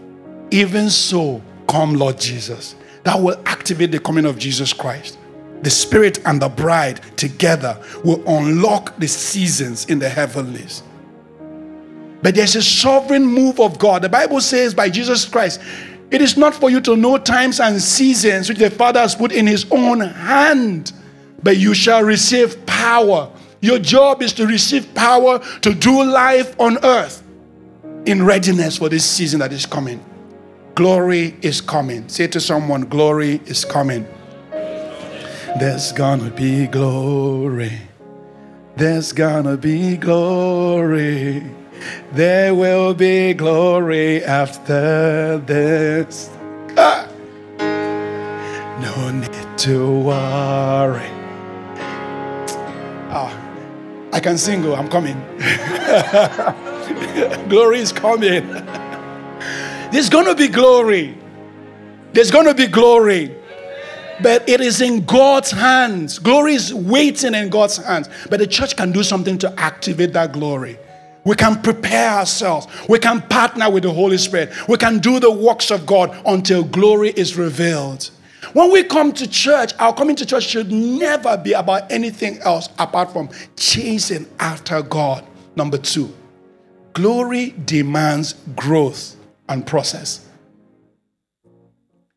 Even 0.50 0.88
so, 0.88 1.42
come, 1.68 1.92
Lord 1.92 2.18
Jesus 2.18 2.74
that 3.04 3.20
will 3.20 3.38
activate 3.44 3.92
the 3.92 3.98
coming 3.98 4.24
of 4.24 4.38
Jesus 4.38 4.72
Christ. 4.72 5.18
The 5.60 5.68
Spirit 5.68 6.20
and 6.24 6.40
the 6.40 6.48
bride 6.48 7.02
together 7.18 7.78
will 8.02 8.22
unlock 8.26 8.96
the 8.96 9.08
seasons 9.08 9.84
in 9.86 9.98
the 9.98 10.08
heavenlies. 10.08 10.82
But 12.22 12.36
there's 12.36 12.54
a 12.54 12.62
sovereign 12.62 13.26
move 13.26 13.60
of 13.60 13.78
God. 13.78 14.02
The 14.02 14.08
Bible 14.08 14.40
says 14.40 14.74
by 14.74 14.88
Jesus 14.88 15.24
Christ, 15.24 15.60
it 16.10 16.20
is 16.20 16.36
not 16.36 16.54
for 16.54 16.70
you 16.70 16.80
to 16.82 16.94
know 16.94 17.18
times 17.18 17.58
and 17.58 17.80
seasons 17.80 18.48
which 18.48 18.58
the 18.58 18.70
Father 18.70 19.00
has 19.00 19.14
put 19.14 19.32
in 19.32 19.46
His 19.46 19.66
own 19.70 20.00
hand, 20.00 20.92
but 21.42 21.56
you 21.56 21.74
shall 21.74 22.02
receive 22.02 22.64
power. 22.66 23.30
Your 23.60 23.78
job 23.78 24.22
is 24.22 24.32
to 24.34 24.46
receive 24.46 24.94
power 24.94 25.40
to 25.62 25.74
do 25.74 26.04
life 26.04 26.58
on 26.60 26.84
earth 26.84 27.22
in 28.06 28.24
readiness 28.24 28.78
for 28.78 28.88
this 28.88 29.08
season 29.08 29.40
that 29.40 29.52
is 29.52 29.66
coming. 29.66 30.04
Glory 30.74 31.36
is 31.42 31.60
coming. 31.60 32.08
Say 32.08 32.26
to 32.28 32.40
someone, 32.40 32.82
Glory 32.82 33.40
is 33.46 33.64
coming. 33.64 34.06
There's 35.58 35.92
gonna 35.92 36.30
be 36.30 36.66
glory. 36.66 37.78
There's 38.76 39.12
gonna 39.12 39.56
be 39.56 39.96
glory. 39.96 41.42
There 42.12 42.54
will 42.54 42.94
be 42.94 43.34
glory 43.34 44.24
after 44.24 45.38
this. 45.38 46.30
Ah! 46.76 47.08
No 48.80 49.10
need 49.10 49.58
to 49.58 50.00
worry. 50.00 51.10
Ah, 53.14 53.32
I 54.12 54.20
can 54.20 54.36
sing, 54.36 54.64
oh, 54.66 54.74
I'm 54.74 54.88
coming. 54.88 55.16
glory 57.48 57.78
is 57.78 57.92
coming. 57.92 58.48
There's 59.92 60.08
going 60.08 60.26
to 60.26 60.34
be 60.34 60.48
glory. 60.48 61.16
There's 62.12 62.30
going 62.30 62.46
to 62.46 62.54
be 62.54 62.66
glory. 62.66 63.34
But 64.22 64.48
it 64.48 64.60
is 64.60 64.80
in 64.80 65.04
God's 65.04 65.50
hands. 65.50 66.18
Glory 66.18 66.54
is 66.54 66.72
waiting 66.72 67.34
in 67.34 67.50
God's 67.50 67.76
hands. 67.76 68.08
But 68.30 68.38
the 68.38 68.46
church 68.46 68.76
can 68.76 68.92
do 68.92 69.02
something 69.02 69.36
to 69.38 69.52
activate 69.60 70.12
that 70.12 70.32
glory. 70.32 70.78
We 71.24 71.36
can 71.36 71.62
prepare 71.62 72.10
ourselves. 72.10 72.66
We 72.88 72.98
can 72.98 73.22
partner 73.22 73.70
with 73.70 73.84
the 73.84 73.92
Holy 73.92 74.18
Spirit. 74.18 74.50
We 74.68 74.76
can 74.76 74.98
do 74.98 75.20
the 75.20 75.30
works 75.30 75.70
of 75.70 75.86
God 75.86 76.20
until 76.26 76.64
glory 76.64 77.10
is 77.10 77.36
revealed. 77.36 78.10
When 78.54 78.72
we 78.72 78.82
come 78.82 79.12
to 79.12 79.28
church, 79.28 79.72
our 79.78 79.94
coming 79.94 80.16
to 80.16 80.26
church 80.26 80.44
should 80.44 80.72
never 80.72 81.36
be 81.36 81.52
about 81.52 81.90
anything 81.92 82.38
else 82.40 82.68
apart 82.78 83.12
from 83.12 83.30
chasing 83.56 84.26
after 84.40 84.82
God. 84.82 85.24
Number 85.54 85.78
two, 85.78 86.12
glory 86.92 87.54
demands 87.64 88.34
growth 88.56 89.16
and 89.48 89.64
process. 89.64 90.26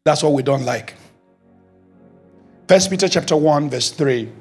That's 0.03 0.23
what 0.23 0.33
we 0.33 0.41
don't 0.41 0.65
like. 0.65 0.95
First 2.67 2.89
Peter 2.89 3.07
chapter 3.07 3.35
1, 3.35 3.69
verse 3.69 3.91
3. 3.91 4.31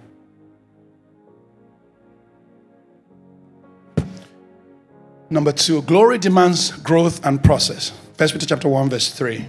Number 5.31 5.52
two, 5.52 5.83
glory 5.83 6.19
demands 6.19 6.71
growth 6.71 7.25
and 7.25 7.43
process. 7.43 7.93
First 8.16 8.35
Peter 8.35 8.47
chapter 8.47 8.69
1, 8.69 8.90
verse 8.90 9.11
3. 9.11 9.47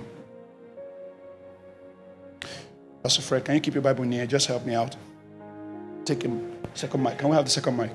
Pastor 3.04 3.22
Fred, 3.22 3.46
can 3.46 3.56
you 3.56 3.62
keep 3.62 3.76
your 3.76 3.84
Bible 3.84 4.04
near? 4.04 4.26
Just 4.26 4.48
help 4.48 4.66
me 4.66 4.74
out. 4.74 4.96
Take 6.06 6.24
him. 6.24 6.56
Second 6.74 7.04
mic. 7.04 7.18
Can 7.18 7.30
we 7.30 7.36
have 7.36 7.46
the 7.46 7.52
second 7.52 7.78
mic? 7.78 7.92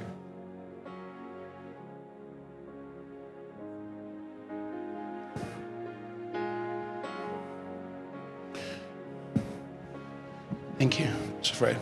Thank 10.79 11.01
you, 11.01 11.09
Mr. 11.41 11.53
Fred. 11.53 11.77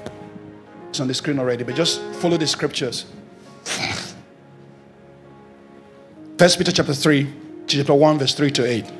It's 0.88 0.98
on 0.98 1.06
the 1.06 1.14
screen 1.14 1.38
already, 1.38 1.64
but 1.64 1.74
just 1.74 2.00
follow 2.14 2.36
the 2.36 2.46
scriptures. 2.46 3.04
First 6.38 6.56
Peter 6.56 6.70
chapter 6.70 6.94
3, 6.94 7.26
chapter 7.66 7.94
1, 7.94 8.18
verse 8.20 8.32
3 8.32 8.52
to 8.52 8.64
8. 8.64 8.92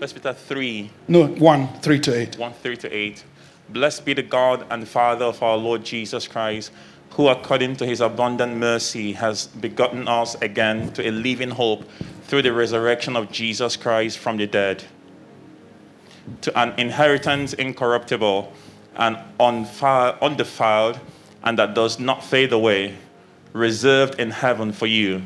First 0.00 0.14
Peter 0.14 0.34
3, 0.34 0.90
No, 1.08 1.26
1, 1.26 1.80
3 1.80 2.00
to 2.00 2.14
8. 2.14 2.36
1 2.36 2.52
3 2.52 2.76
to 2.76 2.92
8. 2.94 3.24
Blessed 3.70 4.04
be 4.04 4.12
the 4.12 4.22
God 4.22 4.66
and 4.68 4.86
Father 4.86 5.24
of 5.24 5.42
our 5.42 5.56
Lord 5.56 5.82
Jesus 5.82 6.28
Christ, 6.28 6.70
who 7.12 7.28
according 7.28 7.76
to 7.76 7.86
his 7.86 8.02
abundant 8.02 8.58
mercy 8.58 9.14
has 9.14 9.46
begotten 9.46 10.06
us 10.08 10.34
again 10.42 10.92
to 10.92 11.08
a 11.08 11.10
living 11.10 11.48
hope 11.48 11.88
through 12.24 12.42
the 12.42 12.52
resurrection 12.52 13.16
of 13.16 13.32
Jesus 13.32 13.74
Christ 13.74 14.18
from 14.18 14.36
the 14.36 14.46
dead, 14.46 14.84
to 16.42 16.58
an 16.58 16.74
inheritance 16.78 17.54
incorruptible 17.54 18.52
and 18.96 19.16
undefiled, 19.40 21.00
and 21.44 21.58
that 21.58 21.74
does 21.74 21.98
not 21.98 22.22
fade 22.22 22.52
away, 22.52 22.94
reserved 23.54 24.20
in 24.20 24.30
heaven 24.30 24.70
for 24.70 24.86
you, 24.86 25.22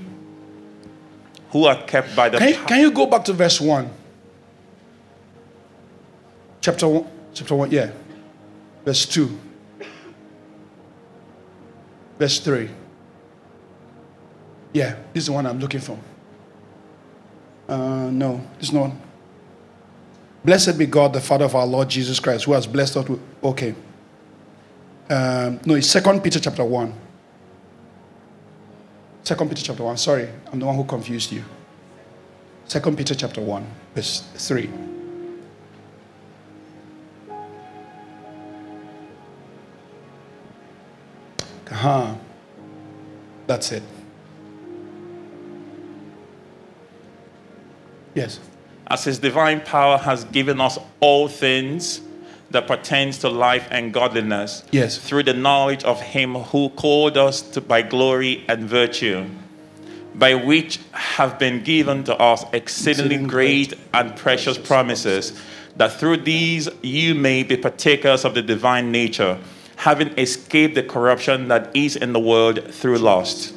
who 1.52 1.66
are 1.66 1.80
kept 1.84 2.16
by 2.16 2.28
the 2.30 2.38
Can 2.38 2.48
you, 2.48 2.54
can 2.64 2.80
you 2.80 2.90
go 2.90 3.06
back 3.06 3.24
to 3.26 3.32
verse 3.32 3.60
1? 3.60 3.88
Chapter 6.62 6.88
1, 6.88 7.06
chapter 7.34 7.54
1, 7.54 7.70
yeah. 7.70 7.90
Verse 8.84 9.04
2. 9.06 9.38
Verse 12.18 12.40
3. 12.40 12.70
Yeah, 14.72 14.96
this 15.12 15.24
is 15.24 15.26
the 15.26 15.32
one 15.32 15.46
I'm 15.46 15.58
looking 15.58 15.80
for. 15.80 15.98
Uh, 17.68 18.10
no, 18.10 18.40
this 18.58 18.68
is 18.68 18.72
not. 18.72 18.90
Blessed 20.44 20.78
be 20.78 20.86
God, 20.86 21.12
the 21.12 21.20
Father 21.20 21.44
of 21.44 21.54
our 21.54 21.66
Lord 21.66 21.88
Jesus 21.88 22.18
Christ, 22.18 22.44
who 22.44 22.52
has 22.52 22.66
blessed 22.66 22.96
us 22.96 23.08
with. 23.08 23.20
Okay. 23.44 23.74
Um, 25.10 25.60
no, 25.66 25.74
it's 25.74 25.86
Second 25.86 26.22
Peter 26.22 26.40
chapter 26.40 26.64
1. 26.64 26.94
Second 29.24 29.48
Peter 29.48 29.62
chapter 29.62 29.84
1. 29.84 29.96
Sorry, 29.96 30.28
I'm 30.52 30.58
the 30.58 30.66
one 30.66 30.74
who 30.74 30.84
confused 30.84 31.30
you. 31.32 31.44
Second 32.66 32.96
Peter 32.96 33.14
chapter 33.14 33.40
1, 33.40 33.66
verse 33.94 34.24
3. 34.34 34.68
Uh-huh. 41.70 42.14
That's 43.46 43.72
it. 43.72 43.82
Yes. 48.14 48.40
as 48.88 49.04
his 49.04 49.18
divine 49.18 49.60
power 49.62 49.96
has 49.96 50.24
given 50.24 50.60
us 50.60 50.78
all 51.00 51.26
things 51.26 52.02
that 52.52 52.66
pertains 52.66 53.18
to 53.18 53.28
life 53.28 53.66
and 53.70 53.92
godliness 53.92 54.62
Yes. 54.70 54.98
through 54.98 55.24
the 55.24 55.34
knowledge 55.34 55.84
of 55.84 56.00
him 56.00 56.34
who 56.34 56.68
called 56.70 57.16
us 57.16 57.40
to 57.40 57.60
by 57.60 57.82
glory 57.82 58.44
and 58.48 58.68
virtue 58.68 59.26
by 60.14 60.34
which 60.34 60.78
have 60.92 61.38
been 61.38 61.64
given 61.64 62.04
to 62.04 62.14
us 62.16 62.44
exceedingly 62.52 63.14
Exceeding 63.14 63.26
great 63.26 63.74
and 63.94 64.14
precious 64.14 64.58
promises 64.58 65.32
that 65.76 65.92
through 65.98 66.18
these 66.18 66.68
you 66.82 67.14
may 67.14 67.42
be 67.42 67.56
partakers 67.56 68.24
of 68.26 68.34
the 68.34 68.42
divine 68.42 68.92
nature 68.92 69.38
having 69.76 70.08
escaped 70.18 70.74
the 70.74 70.82
corruption 70.82 71.48
that 71.48 71.74
is 71.74 71.96
in 71.96 72.12
the 72.12 72.20
world 72.20 72.72
through 72.74 72.98
lust 72.98 73.54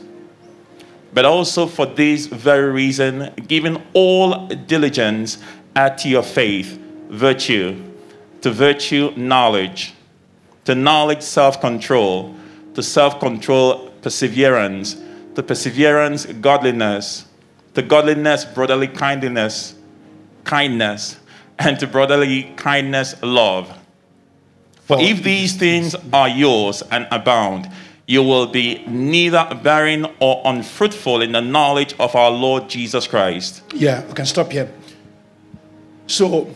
but 1.15 1.23
also 1.23 1.65
for 1.65 1.85
this 1.85 2.25
very 2.27 2.69
reason, 2.69 3.33
giving 3.47 3.81
all 3.93 4.47
diligence, 4.47 5.37
add 5.73 5.97
to 5.99 6.09
your 6.09 6.21
faith 6.21 6.77
virtue, 7.09 7.81
to 8.45 8.51
virtue, 8.51 9.11
knowledge, 9.15 9.95
to 10.65 10.75
knowledge, 10.75 11.23
self 11.23 11.59
control, 11.59 12.35
to 12.75 12.83
self 12.83 13.19
control, 13.19 13.89
perseverance, 14.03 15.01
to 15.33 15.41
perseverance, 15.41 16.27
godliness, 16.27 17.25
to 17.74 17.81
godliness, 17.81 18.46
brotherly 18.46 18.87
kindness, 18.87 19.74
kindness, 20.43 21.20
and 21.57 21.79
to 21.79 21.87
brotherly 21.87 22.43
kindness, 22.55 23.20
love. 23.24 23.75
For 24.81 24.98
if 25.00 25.24
these 25.24 25.57
things 25.57 25.96
are 26.13 26.29
yours 26.29 26.83
and 26.91 27.07
abound, 27.09 27.67
you 28.05 28.22
will 28.22 28.46
be 28.46 28.85
neither 28.85 29.59
barren 29.63 30.05
or 30.20 30.43
unfruitful 30.46 31.24
in 31.24 31.31
the 31.31 31.41
knowledge 31.41 31.96
of 32.00 32.15
our 32.15 32.29
Lord 32.29 32.70
Jesus 32.70 33.07
Christ. 33.07 33.63
Yeah, 33.74 34.05
we 34.05 34.13
can 34.13 34.27
stop 34.27 34.51
here. 34.51 34.72
So, 36.05 36.53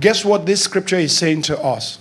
guess 0.00 0.24
what 0.24 0.46
this 0.46 0.62
scripture 0.62 0.98
is 0.98 1.16
saying 1.16 1.42
to 1.42 1.58
us? 1.60 1.98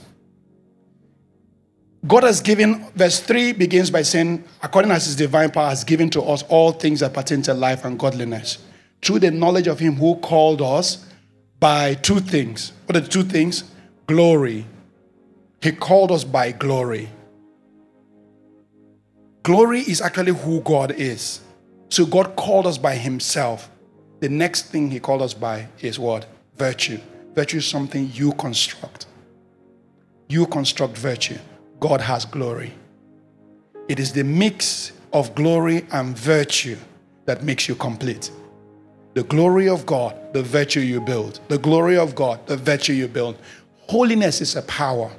God 2.05 2.23
has 2.23 2.41
given, 2.41 2.89
verse 2.95 3.19
3 3.19 3.53
begins 3.53 3.91
by 3.91 4.01
saying, 4.01 4.43
according 4.61 4.91
as 4.91 5.05
his 5.05 5.15
divine 5.15 5.51
power 5.51 5.69
has 5.69 5.83
given 5.83 6.09
to 6.11 6.21
us 6.21 6.43
all 6.43 6.71
things 6.71 7.01
that 7.01 7.13
pertain 7.13 7.41
to 7.43 7.53
life 7.53 7.83
and 7.83 7.99
godliness, 7.99 8.59
through 9.01 9.19
the 9.19 9.31
knowledge 9.31 9.67
of 9.67 9.79
him 9.79 9.95
who 9.95 10.15
called 10.17 10.61
us 10.61 11.05
by 11.59 11.95
two 11.95 12.19
things. 12.19 12.71
What 12.85 12.95
are 12.95 13.01
the 13.01 13.07
two 13.07 13.23
things? 13.23 13.63
Glory. 14.05 14.65
He 15.61 15.71
called 15.71 16.11
us 16.11 16.23
by 16.23 16.51
glory. 16.51 17.09
Glory 19.43 19.79
is 19.79 20.01
actually 20.01 20.33
who 20.33 20.61
God 20.61 20.91
is. 20.91 21.41
So 21.89 22.05
God 22.05 22.35
called 22.35 22.67
us 22.67 22.77
by 22.77 22.95
himself. 22.95 23.69
The 24.19 24.29
next 24.29 24.67
thing 24.67 24.91
he 24.91 24.99
called 24.99 25.21
us 25.21 25.33
by 25.33 25.67
is 25.79 25.97
what? 25.97 26.27
Virtue. 26.57 26.99
Virtue 27.37 27.57
is 27.57 27.67
something 27.67 28.09
you 28.15 28.31
construct. 28.31 29.05
You 30.27 30.47
construct 30.47 30.97
virtue. 30.97 31.37
God 31.79 32.01
has 32.01 32.25
glory. 32.25 32.73
It 33.87 33.99
is 33.99 34.11
the 34.11 34.23
mix 34.23 34.91
of 35.13 35.35
glory 35.35 35.85
and 35.91 36.17
virtue 36.17 36.77
that 37.25 37.43
makes 37.43 37.67
you 37.67 37.75
complete. 37.75 38.31
The 39.13 39.21
glory 39.21 39.69
of 39.69 39.85
God, 39.85 40.17
the 40.33 40.41
virtue 40.41 40.79
you 40.79 40.99
build. 40.99 41.39
The 41.47 41.59
glory 41.59 41.95
of 41.95 42.15
God, 42.15 42.43
the 42.47 42.57
virtue 42.57 42.93
you 42.93 43.07
build. 43.07 43.37
Holiness 43.81 44.41
is 44.41 44.55
a 44.55 44.63
power. 44.63 45.11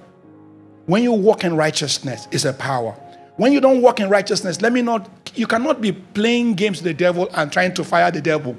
When 0.86 1.04
you 1.04 1.12
walk 1.12 1.44
in 1.44 1.54
righteousness, 1.54 2.26
is 2.32 2.44
a 2.46 2.52
power. 2.52 2.96
When 3.36 3.52
you 3.52 3.60
don't 3.60 3.80
walk 3.80 4.00
in 4.00 4.08
righteousness, 4.08 4.60
let 4.60 4.72
me 4.72 4.82
not, 4.82 5.08
you 5.36 5.46
cannot 5.46 5.80
be 5.80 5.92
playing 5.92 6.54
games 6.54 6.78
with 6.78 6.86
the 6.86 6.94
devil 6.94 7.28
and 7.34 7.52
trying 7.52 7.74
to 7.74 7.84
fire 7.84 8.10
the 8.10 8.20
devil. 8.20 8.56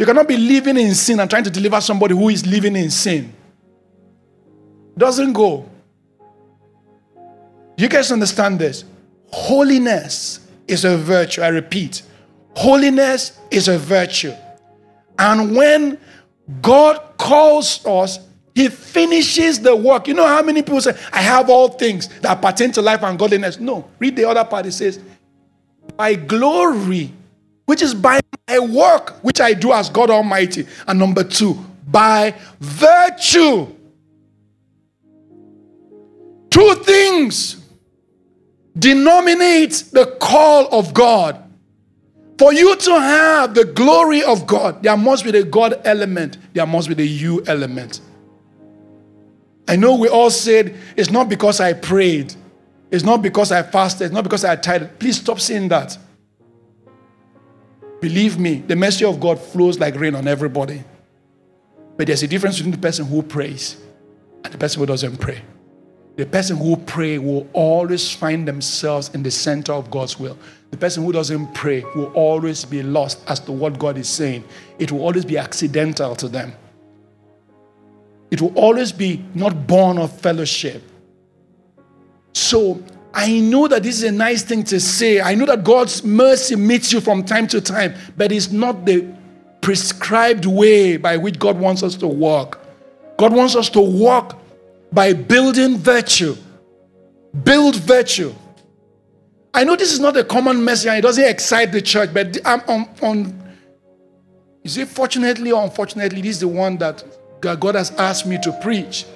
You 0.00 0.06
cannot 0.06 0.28
be 0.28 0.38
living 0.38 0.78
in 0.78 0.94
sin 0.94 1.20
and 1.20 1.28
trying 1.28 1.44
to 1.44 1.50
deliver 1.50 1.78
somebody 1.78 2.14
who 2.14 2.30
is 2.30 2.46
living 2.46 2.74
in 2.74 2.90
sin. 2.90 3.34
Doesn't 4.96 5.34
go. 5.34 5.68
You 7.76 7.86
guys 7.86 8.10
understand 8.10 8.58
this? 8.58 8.86
Holiness 9.26 10.48
is 10.66 10.86
a 10.86 10.96
virtue. 10.96 11.42
I 11.42 11.48
repeat, 11.48 12.00
holiness 12.56 13.38
is 13.50 13.68
a 13.68 13.76
virtue. 13.76 14.32
And 15.18 15.54
when 15.54 15.98
God 16.62 17.18
calls 17.18 17.84
us, 17.84 18.20
He 18.54 18.68
finishes 18.68 19.60
the 19.60 19.76
work. 19.76 20.08
You 20.08 20.14
know 20.14 20.26
how 20.26 20.40
many 20.40 20.62
people 20.62 20.80
say, 20.80 20.96
I 21.12 21.20
have 21.20 21.50
all 21.50 21.68
things 21.68 22.08
that 22.20 22.40
pertain 22.40 22.72
to 22.72 22.80
life 22.80 23.02
and 23.02 23.18
godliness? 23.18 23.60
No. 23.60 23.90
Read 23.98 24.16
the 24.16 24.24
other 24.24 24.44
part. 24.46 24.64
It 24.64 24.72
says, 24.72 24.98
By 25.94 26.14
glory, 26.14 27.12
which 27.70 27.82
is 27.82 27.94
by 27.94 28.18
my 28.48 28.58
work, 28.58 29.10
which 29.22 29.40
I 29.40 29.52
do 29.52 29.70
as 29.70 29.88
God 29.88 30.10
Almighty. 30.10 30.66
And 30.88 30.98
number 30.98 31.22
two, 31.22 31.54
by 31.86 32.34
virtue. 32.58 33.68
Two 36.50 36.74
things 36.82 37.64
denominate 38.76 39.84
the 39.92 40.16
call 40.20 40.66
of 40.76 40.92
God. 40.92 41.40
For 42.38 42.52
you 42.52 42.74
to 42.74 42.90
have 43.00 43.54
the 43.54 43.66
glory 43.66 44.24
of 44.24 44.48
God, 44.48 44.82
there 44.82 44.96
must 44.96 45.22
be 45.22 45.30
the 45.30 45.44
God 45.44 45.80
element, 45.84 46.38
there 46.52 46.66
must 46.66 46.88
be 46.88 46.94
the 46.94 47.06
you 47.06 47.44
element. 47.46 48.00
I 49.68 49.76
know 49.76 49.94
we 49.94 50.08
all 50.08 50.30
said 50.30 50.74
it's 50.96 51.10
not 51.12 51.28
because 51.28 51.60
I 51.60 51.74
prayed, 51.74 52.34
it's 52.90 53.04
not 53.04 53.22
because 53.22 53.52
I 53.52 53.62
fasted, 53.62 54.06
it's 54.06 54.14
not 54.14 54.24
because 54.24 54.44
I 54.44 54.56
tithed. 54.56 54.98
Please 54.98 55.20
stop 55.20 55.38
saying 55.38 55.68
that. 55.68 55.96
Believe 58.00 58.38
me, 58.38 58.56
the 58.66 58.76
mercy 58.76 59.04
of 59.04 59.20
God 59.20 59.38
flows 59.38 59.78
like 59.78 59.94
rain 59.94 60.14
on 60.14 60.26
everybody. 60.26 60.82
But 61.96 62.06
there's 62.06 62.22
a 62.22 62.28
difference 62.28 62.56
between 62.56 62.72
the 62.72 62.78
person 62.78 63.06
who 63.06 63.22
prays 63.22 63.76
and 64.42 64.52
the 64.52 64.58
person 64.58 64.80
who 64.80 64.86
doesn't 64.86 65.18
pray. 65.18 65.42
The 66.16 66.26
person 66.26 66.56
who 66.56 66.76
pray 66.76 67.18
will 67.18 67.46
always 67.52 68.14
find 68.14 68.46
themselves 68.46 69.10
in 69.14 69.22
the 69.22 69.30
center 69.30 69.72
of 69.72 69.90
God's 69.90 70.18
will. 70.18 70.38
The 70.70 70.76
person 70.76 71.04
who 71.04 71.12
doesn't 71.12 71.54
pray 71.54 71.84
will 71.94 72.12
always 72.14 72.64
be 72.64 72.82
lost 72.82 73.20
as 73.28 73.40
to 73.40 73.52
what 73.52 73.78
God 73.78 73.98
is 73.98 74.08
saying. 74.08 74.44
It 74.78 74.92
will 74.92 75.02
always 75.02 75.24
be 75.24 75.38
accidental 75.38 76.16
to 76.16 76.28
them. 76.28 76.52
It 78.30 78.40
will 78.40 78.56
always 78.56 78.92
be 78.92 79.24
not 79.34 79.66
born 79.66 79.98
of 79.98 80.12
fellowship. 80.20 80.82
So 82.32 82.82
I 83.12 83.40
know 83.40 83.66
that 83.68 83.82
this 83.82 83.96
is 83.96 84.04
a 84.04 84.12
nice 84.12 84.42
thing 84.42 84.62
to 84.64 84.78
say. 84.78 85.20
I 85.20 85.34
know 85.34 85.46
that 85.46 85.64
God's 85.64 86.04
mercy 86.04 86.54
meets 86.56 86.92
you 86.92 87.00
from 87.00 87.24
time 87.24 87.46
to 87.48 87.60
time, 87.60 87.94
but 88.16 88.30
it's 88.30 88.50
not 88.50 88.84
the 88.84 89.12
prescribed 89.60 90.46
way 90.46 90.96
by 90.96 91.16
which 91.16 91.38
God 91.38 91.58
wants 91.58 91.82
us 91.82 91.96
to 91.96 92.06
walk. 92.06 92.60
God 93.18 93.32
wants 93.32 93.56
us 93.56 93.68
to 93.70 93.80
walk 93.80 94.40
by 94.92 95.12
building 95.12 95.76
virtue. 95.76 96.36
Build 97.44 97.76
virtue. 97.76 98.34
I 99.52 99.64
know 99.64 99.76
this 99.76 99.92
is 99.92 100.00
not 100.00 100.16
a 100.16 100.24
common 100.24 100.64
message 100.64 100.88
and 100.88 100.98
it 100.98 101.02
doesn't 101.02 101.24
excite 101.24 101.72
the 101.72 101.82
church, 101.82 102.14
but 102.14 102.38
I'm 102.44 102.60
um, 102.60 102.68
on, 102.68 102.80
um, 102.80 102.88
on 103.02 103.54
is 104.62 104.76
it 104.76 104.88
fortunately 104.88 105.52
or 105.52 105.62
unfortunately, 105.64 106.20
this 106.22 106.36
is 106.36 106.40
the 106.40 106.48
one 106.48 106.76
that 106.78 107.02
God 107.40 107.74
has 107.74 107.90
asked 107.92 108.26
me 108.26 108.38
to 108.42 108.52
preach. 108.60 109.06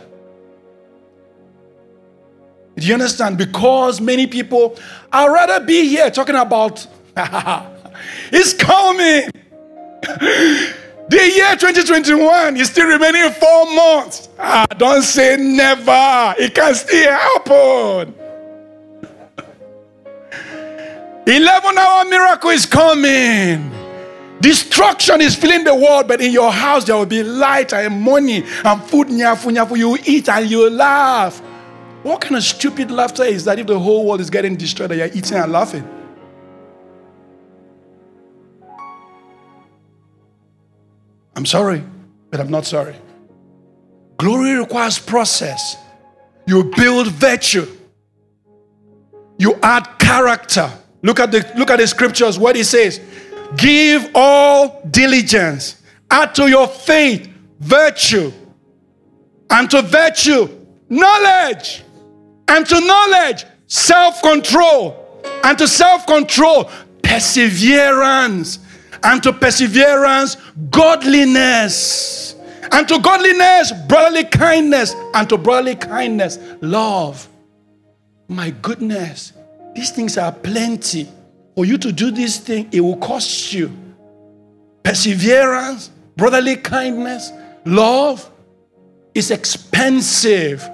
Do 2.77 2.87
you 2.87 2.95
understand? 2.95 3.39
Because 3.39 4.01
many 4.01 4.27
people, 4.27 4.77
I'd 5.13 5.29
rather 5.29 5.65
be 5.65 5.89
here 5.89 6.11
talking 6.11 6.35
about 6.35 6.87
it's 8.33 8.53
coming. 8.55 9.31
The 11.07 11.19
year 11.19 11.55
2021 11.57 12.57
is 12.57 12.69
still 12.71 12.87
remaining 12.89 13.31
four 13.33 13.75
months. 13.75 14.31
Ah, 14.39 14.67
don't 14.79 15.03
say 15.03 15.37
never. 15.37 16.35
It 16.39 16.55
can 16.55 16.75
still 16.75 17.13
happen. 17.13 18.15
11 21.27 21.79
hour 21.79 22.05
miracle 22.07 22.51
is 22.51 22.65
coming. 22.65 23.71
Destruction 24.41 25.21
is 25.21 25.37
filling 25.37 25.65
the 25.65 25.75
world, 25.75 26.09
but 26.09 26.23
in 26.23 26.33
your 26.33 26.51
house 26.51 26.85
there 26.85 26.97
will 26.97 27.07
be 27.07 27.23
light 27.23 27.75
and 27.75 28.01
money 28.01 28.43
and 28.65 28.83
food. 28.85 29.09
Nyafu, 29.09 29.53
nyafu. 29.53 29.77
You 29.77 29.99
eat 30.07 30.31
and 30.31 30.51
you 30.51 30.71
laugh. 30.71 31.43
What 32.05 32.21
kind 32.21 32.37
of 32.37 32.43
stupid 32.43 32.90
laughter 32.90 33.25
is 33.25 33.47
that 33.47 33.59
if 33.59 33.67
the 33.67 33.79
whole 33.79 34.05
world 34.05 34.21
is 34.21 34.29
getting 34.29 34.57
destroyed 34.57 34.90
and 34.90 35.01
you're 35.01 35.09
eating 35.09 35.38
and 35.38 35.51
laughing? 35.51 35.88
I'm 41.35 41.47
sorry, 41.47 41.83
but 42.31 42.40
I'm 42.40 42.51
not 42.51 42.67
sorry. 42.67 42.95
Glory 44.19 44.53
requires 44.53 44.99
process. 44.99 45.79
You 46.47 46.71
build 46.77 47.09
virtue. 47.09 47.67
You 49.38 49.59
add 49.62 49.99
character. 49.99 50.71
Look 51.03 51.21
at 51.21 51.33
the 51.33 51.51
look 51.57 51.71
at 51.71 51.79
the 51.79 51.87
scriptures 51.87 52.38
what 52.38 52.55
it 52.55 52.67
says. 52.67 53.01
Give 53.57 54.11
all 54.14 54.83
diligence. 54.90 55.81
Add 56.11 56.35
to 56.35 56.51
your 56.51 56.69
faith 56.69 57.31
virtue. 57.61 58.31
And 59.49 59.71
to 59.71 59.81
virtue 59.81 60.51
knowledge. 60.90 61.83
And 62.55 62.67
to 62.67 62.81
knowledge 62.81 63.45
self-control. 63.67 65.23
And 65.43 65.59
to 65.59 65.67
self-control 65.67 66.71
perseverance 67.03 68.59
and 69.05 69.23
to 69.23 69.33
perseverance, 69.33 70.37
godliness, 70.71 72.35
and 72.73 72.88
to 72.88 72.99
godliness, 72.99 73.73
brotherly 73.87 74.25
kindness, 74.25 74.95
and 75.14 75.29
to 75.29 75.37
brotherly 75.37 75.77
kindness, 75.77 76.38
love. 76.62 77.29
My 78.29 78.51
goodness, 78.62 79.35
these 79.75 79.90
things 79.90 80.17
are 80.17 80.33
plenty. 80.33 81.07
For 81.55 81.64
you 81.64 81.77
to 81.79 81.93
do 81.93 82.11
this 82.11 82.38
thing, 82.38 82.69
it 82.73 82.81
will 82.81 82.97
cost 82.97 83.53
you. 83.53 83.71
Perseverance, 84.83 85.90
brotherly 86.17 86.57
kindness, 86.57 87.31
love 87.67 88.29
is 89.14 89.31
expensive. 89.31 90.69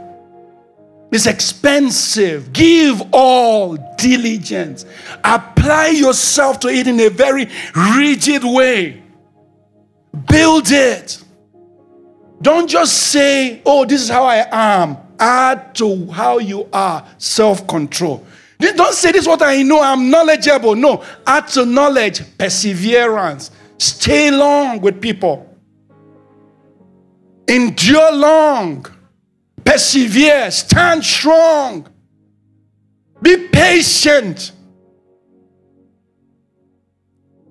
It's 1.12 1.26
expensive. 1.26 2.52
Give 2.52 3.02
all 3.12 3.76
diligence. 3.96 4.86
Apply 5.24 5.88
yourself 5.88 6.60
to 6.60 6.68
it 6.68 6.86
in 6.86 7.00
a 7.00 7.08
very 7.08 7.48
rigid 7.96 8.44
way. 8.44 9.02
Build 10.28 10.70
it. 10.70 11.22
Don't 12.42 12.68
just 12.68 12.96
say, 13.10 13.60
oh, 13.66 13.84
this 13.84 14.02
is 14.02 14.08
how 14.08 14.24
I 14.24 14.46
am. 14.50 14.96
Add 15.18 15.74
to 15.76 16.10
how 16.10 16.38
you 16.38 16.68
are 16.72 17.06
self 17.18 17.66
control. 17.66 18.24
Don't 18.58 18.94
say 18.94 19.12
this 19.12 19.22
is 19.22 19.28
what 19.28 19.42
I 19.42 19.62
know, 19.62 19.82
I'm 19.82 20.10
knowledgeable. 20.10 20.74
No, 20.74 21.02
add 21.26 21.48
to 21.48 21.64
knowledge, 21.64 22.22
perseverance. 22.36 23.50
Stay 23.78 24.30
long 24.30 24.80
with 24.80 25.00
people. 25.00 25.46
Endure 27.48 28.12
long 28.12 28.86
persevere, 29.70 30.50
stand 30.50 31.04
strong, 31.04 31.86
be 33.22 33.48
patient. 33.48 34.50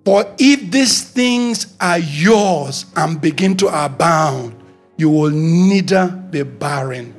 For 0.04 0.26
if 0.38 0.70
these 0.70 1.04
things 1.12 1.78
are 1.80 2.00
yours 2.00 2.88
and 2.98 3.22
begin 3.22 3.56
to 3.58 3.68
abound, 3.68 4.62
you 4.98 5.10
will 5.10 5.30
neither 5.30 6.10
be 6.30 6.44
barren 6.44 7.14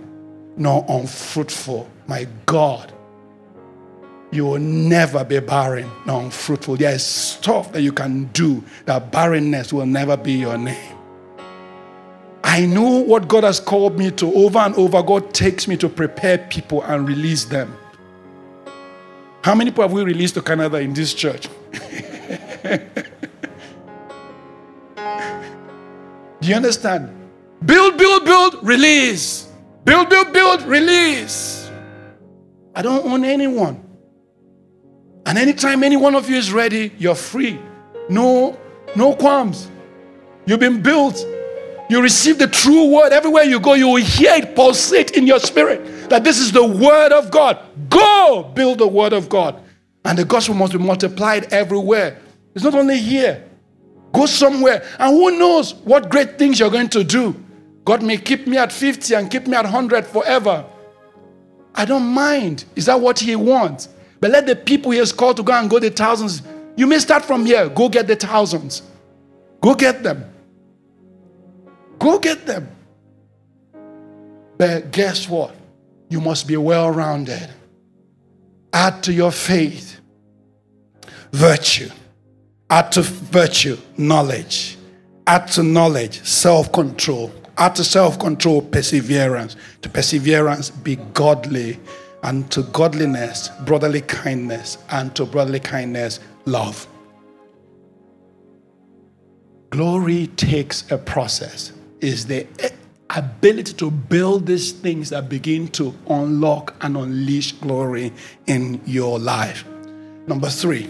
nor 0.59 0.85
unfruitful. 0.87 1.89
My 2.07 2.27
God, 2.45 2.93
you 4.31 4.45
will 4.45 4.59
never 4.59 5.25
be 5.25 5.41
barren 5.41 5.91
nor 6.05 6.25
unfruitful. 6.25 6.77
There 6.77 6.95
is 6.95 7.07
stuff 7.07 7.73
that 7.73 7.81
you 7.81 7.93
can 7.93 8.25
do 8.35 8.63
that 8.85 9.11
barrenness 9.11 9.73
will 9.73 9.87
never 9.87 10.19
be 10.19 10.33
your 10.33 10.59
name. 10.59 11.00
I 12.51 12.67
know 12.67 12.99
what 12.99 13.29
God 13.29 13.45
has 13.45 13.61
called 13.61 13.97
me 13.97 14.11
to 14.11 14.35
over 14.35 14.59
and 14.59 14.75
over. 14.75 15.01
God 15.05 15.33
takes 15.33 15.69
me 15.69 15.77
to 15.77 15.89
prepare 15.89 16.37
people 16.37 16.83
and 16.83 17.07
release 17.07 17.45
them. 17.45 17.73
How 19.45 19.55
many 19.55 19.71
people 19.71 19.83
have 19.83 19.93
we 19.93 20.03
released 20.03 20.35
to 20.35 20.43
Canada 20.43 20.79
in 20.79 20.93
this 20.93 21.15
church? 21.15 21.49
Do 26.41 26.49
you 26.49 26.57
understand? 26.57 27.17
Build, 27.65 27.97
build, 27.97 28.25
build, 28.25 28.57
release. 28.67 29.49
Build, 29.85 30.11
build, 30.11 30.33
build, 30.33 30.63
release. 30.63 31.71
I 32.75 32.83
don't 32.83 33.07
own 33.07 33.25
anyone. 33.25 33.81
And 35.25 35.39
anytime 35.39 35.85
any 35.85 35.97
one 35.97 36.17
of 36.17 36.29
you 36.29 36.35
is 36.35 36.53
ready, 36.53 36.91
you're 36.99 37.15
free. 37.15 37.61
No, 38.09 38.59
no 38.97 39.15
qualms. 39.15 39.71
You've 40.47 40.59
been 40.59 40.83
built 40.83 41.25
you 41.91 42.03
receive 42.03 42.39
the 42.39 42.47
true 42.47 42.95
word. 42.95 43.13
Everywhere 43.13 43.45
you 43.45 43.61
go, 43.61 43.75
you 43.75 43.89
will 43.89 43.97
hear 44.03 44.35
it 44.35 44.55
pulsate 44.55 45.13
in 45.13 45.27
your 45.27 45.41
spirit 45.41 46.09
that 46.11 46.25
this 46.25 46.39
is 46.39 46.53
the 46.53 46.65
word 46.65 47.13
of 47.13 47.31
God. 47.31 47.59
Go 47.89 48.51
build 48.55 48.79
the 48.79 48.87
word 48.87 49.13
of 49.13 49.29
God. 49.29 49.63
And 50.05 50.19
the 50.19 50.25
gospel 50.25 50.55
must 50.55 50.73
be 50.73 50.79
multiplied 50.79 51.53
everywhere. 51.53 52.19
It's 52.55 52.65
not 52.65 52.75
only 52.75 52.99
here. 52.99 53.45
Go 54.13 54.27
somewhere. 54.27 54.85
And 54.99 55.15
who 55.15 55.39
knows 55.39 55.75
what 55.75 56.11
great 56.11 56.39
things 56.39 56.59
you're 56.59 56.71
going 56.71 56.89
to 56.91 57.05
do. 57.05 57.35
God 57.85 58.03
may 58.03 58.19
keep 58.19 58.47
me 58.47 58.57
at 58.57 58.73
50 58.73 59.15
and 59.15 59.31
keep 59.31 59.47
me 59.47 59.57
at 59.57 59.65
100 59.65 60.07
forever. 60.07 60.65
I 61.75 61.85
don't 61.85 62.07
mind. 62.07 62.65
Is 62.77 62.87
that 62.87 63.01
what 63.01 63.19
He 63.19 63.37
wants? 63.37 63.89
But 64.21 64.31
let 64.31 64.47
the 64.47 64.57
people 64.57 64.91
He 64.91 64.99
has 64.99 65.13
called 65.13 65.37
to 65.39 65.43
go 65.43 65.53
and 65.53 65.71
go 65.71 65.79
the 65.79 65.91
thousands. 65.91 66.43
You 66.77 66.87
may 66.87 66.99
start 66.99 67.25
from 67.25 67.47
here. 67.47 67.69
Go 67.69 67.89
get 67.89 68.07
the 68.07 68.17
thousands. 68.17 68.83
Go 69.61 69.75
get 69.75 70.03
them. 70.03 70.30
Go 72.01 72.19
get 72.19 72.47
them. 72.47 72.69
But 74.59 74.91
guess 74.91 75.29
what? 75.29 75.55
You 76.09 76.21
must 76.21 76.49
be 76.49 76.57
well 76.57 76.91
rounded. 76.91 77.49
Add 78.73 79.03
to 79.05 79.13
your 79.13 79.31
faith 79.31 80.01
virtue. 81.33 81.91
Add 82.69 82.93
to 82.93 83.03
virtue 83.03 83.77
knowledge. 83.97 84.77
Add 85.27 85.49
to 85.49 85.63
knowledge 85.63 86.25
self 86.25 86.73
control. 86.73 87.33
Add 87.59 87.77
to 87.77 87.85
self 87.85 88.19
control 88.19 88.63
perseverance. 88.63 89.57
To 89.83 89.89
perseverance, 89.89 90.71
be 90.71 90.97
godly. 91.15 91.79
And 92.23 92.51
to 92.51 92.63
godliness, 92.65 93.51
brotherly 93.65 94.03
kindness. 94.03 94.79
And 94.91 95.15
to 95.17 95.27
brotherly 95.27 95.61
kindness, 95.61 96.21
love. 96.45 96.87
Glory 99.71 100.27
takes 100.29 100.91
a 100.91 100.99
process 100.99 101.73
is 102.01 102.27
the 102.27 102.47
eh, 102.59 102.71
ability 103.11 103.73
to 103.75 103.91
build 103.91 104.47
these 104.47 104.73
things 104.73 105.11
that 105.11 105.29
begin 105.29 105.69
to 105.69 105.95
unlock 106.09 106.75
and 106.81 106.97
unleash 106.97 107.53
glory 107.53 108.13
in 108.47 108.81
your 108.87 109.19
life. 109.19 109.65
Number 110.27 110.49
three, 110.49 110.89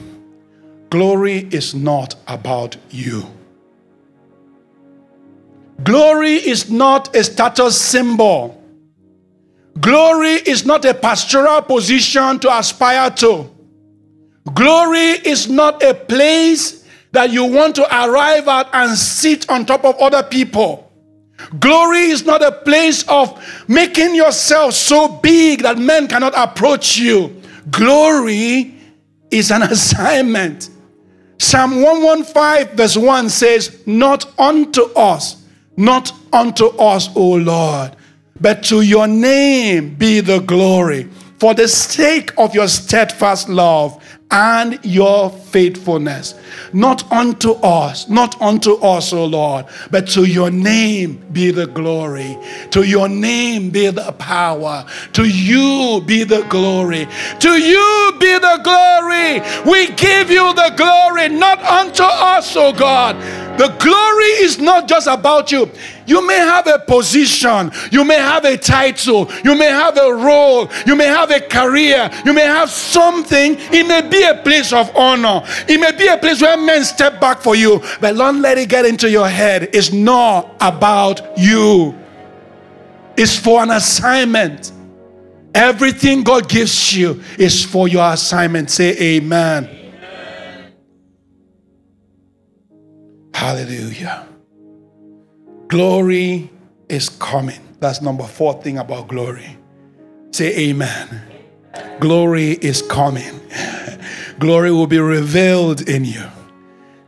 glory 0.90 1.48
is 1.50 1.74
not 1.74 2.14
about 2.26 2.76
you. 2.90 3.24
Glory 5.82 6.34
is 6.34 6.70
not 6.70 7.14
a 7.16 7.24
status 7.24 7.80
symbol. 7.80 8.62
Glory 9.80 10.34
is 10.34 10.66
not 10.66 10.84
a 10.84 10.92
pastoral 10.92 11.62
position 11.62 12.38
to 12.40 12.54
aspire 12.54 13.10
to. 13.10 13.48
Glory 14.52 15.12
is 15.24 15.48
not 15.48 15.82
a 15.82 15.94
place 15.94 16.84
that 17.12 17.30
you 17.30 17.44
want 17.44 17.74
to 17.76 17.84
arrive 17.84 18.46
at 18.48 18.68
and 18.72 18.96
sit 18.96 19.48
on 19.48 19.64
top 19.64 19.84
of 19.84 19.96
other 19.98 20.22
people. 20.22 20.89
Glory 21.58 22.10
is 22.10 22.24
not 22.24 22.42
a 22.42 22.52
place 22.52 23.04
of 23.08 23.42
making 23.68 24.14
yourself 24.14 24.74
so 24.74 25.08
big 25.08 25.62
that 25.62 25.78
men 25.78 26.06
cannot 26.08 26.32
approach 26.36 26.98
you. 26.98 27.40
Glory 27.70 28.74
is 29.30 29.50
an 29.50 29.62
assignment. 29.74 30.70
Psalm 31.38 31.82
115, 31.82 32.76
verse 32.76 32.96
1 32.96 33.30
says, 33.30 33.82
Not 33.86 34.30
unto 34.38 34.82
us, 34.94 35.44
not 35.76 36.12
unto 36.32 36.66
us, 36.76 37.08
O 37.16 37.30
Lord, 37.32 37.96
but 38.40 38.62
to 38.64 38.82
your 38.82 39.06
name 39.06 39.94
be 39.94 40.20
the 40.20 40.40
glory 40.40 41.08
for 41.38 41.54
the 41.54 41.66
sake 41.66 42.32
of 42.36 42.54
your 42.54 42.68
steadfast 42.68 43.48
love 43.48 44.04
and 44.30 44.78
your 44.84 45.30
faithfulness, 45.30 46.34
not 46.72 47.10
unto 47.10 47.52
us, 47.52 48.08
not 48.08 48.40
unto 48.40 48.74
us, 48.74 49.12
O 49.12 49.24
Lord, 49.24 49.66
but 49.90 50.06
to 50.08 50.24
your 50.24 50.50
name 50.50 51.24
be 51.32 51.50
the 51.50 51.66
glory, 51.66 52.38
to 52.70 52.82
your 52.82 53.08
name 53.08 53.70
be 53.70 53.88
the 53.90 54.12
power, 54.12 54.86
to 55.14 55.28
you 55.28 56.02
be 56.06 56.24
the 56.24 56.42
glory, 56.48 57.08
to 57.40 57.50
you 57.58 58.12
be 58.20 58.38
the 58.38 58.60
glory. 58.62 59.40
We 59.70 59.88
give 59.94 60.30
you 60.30 60.54
the 60.54 60.72
glory, 60.76 61.28
not 61.28 61.60
unto 61.60 62.04
us, 62.04 62.54
O 62.56 62.72
God. 62.72 63.16
The 63.58 63.68
glory 63.78 64.44
is 64.44 64.58
not 64.58 64.88
just 64.88 65.06
about 65.06 65.52
you. 65.52 65.70
You 66.10 66.26
may 66.26 66.38
have 66.38 66.66
a 66.66 66.80
position, 66.80 67.70
you 67.92 68.04
may 68.04 68.16
have 68.16 68.44
a 68.44 68.56
title, 68.56 69.30
you 69.44 69.54
may 69.56 69.68
have 69.68 69.96
a 69.96 70.12
role, 70.12 70.68
you 70.84 70.96
may 70.96 71.04
have 71.04 71.30
a 71.30 71.40
career, 71.40 72.10
you 72.26 72.32
may 72.32 72.42
have 72.42 72.68
something. 72.68 73.54
It 73.56 73.86
may 73.86 74.00
be 74.00 74.24
a 74.24 74.34
place 74.42 74.72
of 74.72 74.90
honor, 74.96 75.44
it 75.68 75.78
may 75.78 75.92
be 75.92 76.08
a 76.08 76.18
place 76.18 76.42
where 76.42 76.56
men 76.56 76.82
step 76.82 77.20
back 77.20 77.40
for 77.40 77.54
you, 77.54 77.80
but 78.00 78.16
don't 78.16 78.42
let 78.42 78.58
it 78.58 78.68
get 78.68 78.86
into 78.86 79.08
your 79.08 79.28
head. 79.28 79.70
It's 79.72 79.92
not 79.92 80.56
about 80.60 81.38
you, 81.38 81.96
it's 83.16 83.38
for 83.38 83.62
an 83.62 83.70
assignment. 83.70 84.72
Everything 85.54 86.24
God 86.24 86.48
gives 86.48 86.92
you 86.92 87.22
is 87.38 87.64
for 87.64 87.86
your 87.86 88.12
assignment. 88.12 88.68
Say 88.72 89.16
amen. 89.16 89.68
amen. 89.68 90.72
Hallelujah. 93.32 94.29
Glory 95.70 96.50
is 96.88 97.08
coming. 97.08 97.60
That's 97.78 98.02
number 98.02 98.24
four 98.24 98.60
thing 98.60 98.78
about 98.78 99.06
glory. 99.06 99.56
Say 100.32 100.70
amen. 100.70 101.22
Glory 102.00 102.50
is 102.54 102.82
coming. 102.82 103.40
glory 104.40 104.72
will 104.72 104.88
be 104.88 104.98
revealed 104.98 105.88
in 105.88 106.04
you. 106.04 106.24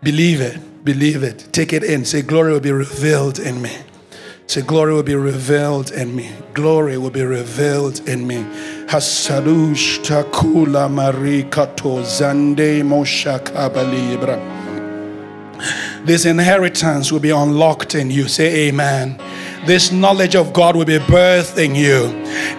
Believe 0.05 0.41
it. 0.41 0.85
Believe 0.85 1.25
it. 1.25 1.49
Take 1.53 1.73
it 1.73 1.83
in. 1.83 2.05
Say, 2.05 2.23
Glory 2.23 2.53
will 2.53 2.61
be 2.61 2.71
revealed 2.71 3.41
in 3.41 3.61
me. 3.61 3.77
Say, 4.47 4.63
Glory 4.63 4.95
will 4.95 5.03
be 5.03 5.17
revealed 5.17 5.91
in 5.91 6.15
me. 6.15 6.31
Glory 6.55 6.99
will 6.99 7.11
be 7.11 7.25
revealed 7.25 8.09
in 8.09 8.25
me. 8.29 8.45
Hasadush 8.87 10.05
takula 10.05 10.89
marikato 10.89 12.03
zande 12.05 12.83
mosha 12.83 13.41
kabalibra. 13.41 14.62
This 16.05 16.25
inheritance 16.25 17.13
will 17.13 17.21
be 17.21 17.31
unlocked 17.31 17.95
in 17.95 18.11
you. 18.11 18.29
Say 18.29 18.69
amen. 18.69 19.19
This 19.67 19.93
knowledge 19.93 20.35
of 20.35 20.53
God 20.53 20.75
will 20.75 20.85
be 20.85 20.99
birthed 20.99 21.63
in 21.63 21.75
you. 21.75 22.09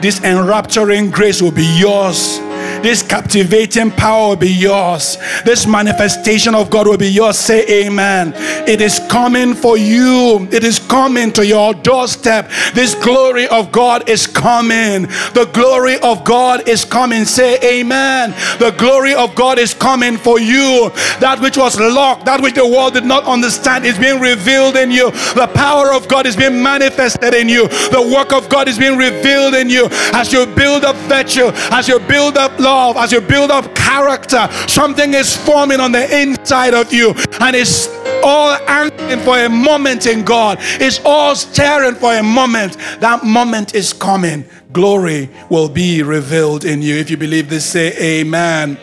This 0.01 0.23
enrapturing 0.23 1.11
grace 1.11 1.41
will 1.41 1.51
be 1.51 1.67
yours 1.77 2.39
this 2.83 3.01
captivating 3.01 3.91
power 3.91 4.29
will 4.29 4.35
be 4.35 4.51
yours. 4.51 5.17
This 5.45 5.65
manifestation 5.65 6.53
of 6.53 6.69
God 6.69 6.85
will 6.85 6.97
be 6.97 7.07
yours. 7.07 7.37
Say 7.37 7.85
amen. 7.85 8.33
It 8.67 8.81
is 8.81 8.99
coming 9.09 9.53
for 9.53 9.77
you. 9.77 10.49
It 10.51 10.65
is 10.65 10.79
coming 10.79 11.31
to 11.31 11.45
your 11.45 11.73
doorstep. 11.73 12.51
This 12.73 12.93
glory 12.93 13.47
of 13.47 13.71
God 13.71 14.09
is 14.09 14.27
coming. 14.27 15.03
The 15.33 15.49
glory 15.53 15.97
of 16.01 16.25
God 16.25 16.67
is 16.67 16.83
coming. 16.83 17.23
Say 17.23 17.57
amen. 17.63 18.31
The 18.59 18.75
glory 18.77 19.13
of 19.13 19.33
God 19.33 19.59
is 19.59 19.73
coming 19.73 20.17
for 20.17 20.37
you. 20.37 20.91
That 21.21 21.39
which 21.39 21.57
was 21.57 21.79
locked, 21.79 22.25
that 22.25 22.41
which 22.41 22.55
the 22.55 22.67
world 22.67 22.95
did 22.95 23.05
not 23.05 23.23
understand 23.23 23.85
is 23.85 23.97
being 23.97 24.19
revealed 24.19 24.75
in 24.75 24.91
you. 24.91 25.11
The 25.35 25.49
power 25.55 25.93
of 25.93 26.09
God 26.09 26.25
is 26.25 26.35
being 26.35 26.61
manifested 26.61 27.33
in 27.33 27.47
you. 27.47 27.69
The 27.69 28.11
work 28.13 28.33
of 28.33 28.49
God 28.49 28.67
is 28.67 28.77
being 28.77 28.97
revealed 28.97 29.53
in 29.55 29.69
you 29.69 29.87
as 30.11 30.33
you 30.33 30.45
build 30.45 30.83
up 30.83 30.97
virtue, 31.07 31.49
as 31.71 31.87
you 31.87 31.99
build 31.99 32.37
up 32.37 32.59
love 32.59 32.72
as 32.97 33.11
you 33.11 33.21
build 33.21 33.51
up 33.51 33.73
character, 33.75 34.47
something 34.67 35.13
is 35.13 35.35
forming 35.35 35.79
on 35.79 35.91
the 35.91 36.21
inside 36.21 36.73
of 36.73 36.91
you, 36.93 37.13
and 37.39 37.55
it's 37.55 37.87
all 38.23 38.57
angling 38.67 39.19
for 39.19 39.37
a 39.37 39.49
moment 39.49 40.07
in 40.07 40.23
God. 40.23 40.57
It's 40.61 40.99
all 41.05 41.35
staring 41.35 41.95
for 41.95 42.13
a 42.15 42.23
moment. 42.23 42.77
That 42.99 43.23
moment 43.23 43.75
is 43.75 43.93
coming. 43.93 44.45
Glory 44.71 45.29
will 45.49 45.69
be 45.69 46.01
revealed 46.03 46.65
in 46.65 46.81
you. 46.81 46.95
If 46.95 47.09
you 47.09 47.17
believe 47.17 47.49
this, 47.49 47.65
say 47.65 48.21
amen. 48.21 48.77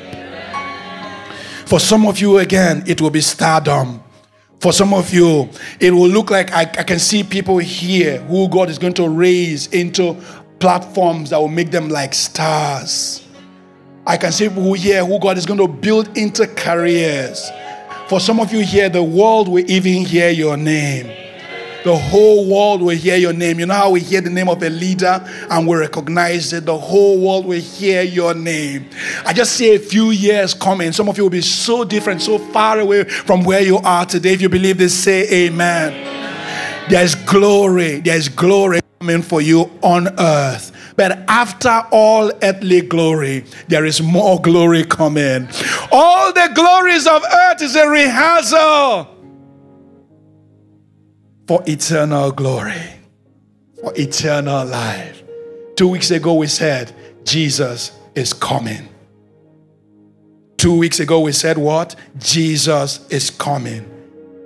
For 1.67 1.81
some 1.81 2.07
of 2.07 2.21
you, 2.21 2.39
again, 2.39 2.83
it 2.87 3.01
will 3.01 3.11
be 3.11 3.21
stardom. 3.21 4.03
For 4.61 4.73
some 4.73 4.93
of 4.93 5.13
you, 5.13 5.49
it 5.81 5.91
will 5.91 6.09
look 6.09 6.31
like 6.31 6.53
I, 6.53 6.63
I, 6.63 6.83
can 6.83 6.99
see 6.99 7.23
people 7.23 7.59
here 7.59 8.21
who 8.23 8.47
God 8.49 8.69
is 8.69 8.79
going 8.79 8.93
to 8.95 9.09
raise 9.09 9.69
into 9.69 10.21
platforms 10.59 11.31
that 11.31 11.39
will 11.39 11.49
make 11.49 11.71
them 11.71 11.89
like 11.89 12.13
stars. 12.13 13.27
I 14.11 14.17
can 14.17 14.33
see 14.33 14.49
people 14.49 14.73
here 14.73 15.05
who 15.05 15.21
God 15.21 15.39
is 15.39 15.47
going 15.47 15.61
to 15.61 15.69
build 15.69 16.19
into 16.19 16.45
careers. 16.49 17.49
For 18.09 18.19
some 18.19 18.41
of 18.41 18.53
you 18.53 18.59
here, 18.59 18.89
the 18.89 19.05
world 19.05 19.49
will 19.49 19.65
even 19.71 20.05
hear 20.05 20.31
your 20.31 20.57
name. 20.57 21.07
The 21.85 21.97
whole 21.97 22.51
world 22.51 22.83
will 22.83 22.97
hear 22.97 23.15
your 23.15 23.33
name. 23.33 23.61
You 23.61 23.67
know 23.67 23.75
how 23.75 23.91
we 23.91 24.01
hear 24.01 24.21
the 24.21 24.29
name 24.29 24.49
of 24.49 24.65
a 24.65 24.69
leader 24.69 25.25
and 25.49 25.65
we 25.65 25.77
recognize 25.77 26.53
it? 26.53 26.67
The 26.67 26.77
whole 26.77 27.25
world 27.25 27.47
will 27.47 27.61
hear 27.61 28.03
your 28.03 28.35
name. 28.35 28.91
I 29.25 29.33
just 29.33 29.53
see 29.53 29.77
a 29.77 29.79
few 29.79 30.11
years 30.11 30.55
coming. 30.55 30.91
Some 30.91 31.09
of 31.09 31.17
you 31.17 31.23
will 31.23 31.31
be 31.31 31.41
so 31.41 31.85
different, 31.85 32.21
so 32.21 32.37
far 32.37 32.81
away 32.81 33.05
from 33.05 33.45
where 33.45 33.63
you 33.63 33.77
are 33.77 34.05
today. 34.07 34.33
If 34.33 34.43
you 34.43 34.49
believe 34.49 34.79
this, 34.79 35.05
say 35.05 35.47
amen. 35.47 36.91
There's 36.91 37.15
glory. 37.15 38.01
There's 38.01 38.29
glory 38.29 38.81
coming 38.99 39.23
for 39.23 39.41
you 39.41 39.71
on 39.85 40.09
earth 40.19 40.70
but 40.97 41.13
after 41.29 41.83
all 41.91 42.31
earthly 42.43 42.81
glory, 42.83 43.45
there 43.69 43.85
is 43.85 44.03
more 44.03 44.41
glory 44.41 44.85
coming. 44.85 45.49
All 45.93 46.33
the 46.33 46.51
glories 46.55 47.07
of 47.07 47.23
earth 47.23 47.63
is 47.63 47.77
a 47.77 47.89
rehearsal 47.89 49.17
for 51.47 51.63
eternal 51.67 52.31
glory, 52.33 52.83
for 53.81 53.93
eternal 53.97 54.67
life. 54.67 55.23
Two 55.77 55.89
weeks 55.89 56.11
ago, 56.11 56.35
we 56.35 56.47
said, 56.47 56.95
Jesus 57.25 57.93
is 58.15 58.33
coming. 58.33 58.89
Two 60.57 60.77
weeks 60.77 61.01
ago, 61.01 61.21
we 61.21 61.33
said, 61.33 61.57
What? 61.57 61.97
Jesus 62.19 63.09
is 63.09 63.31
coming. 63.31 63.87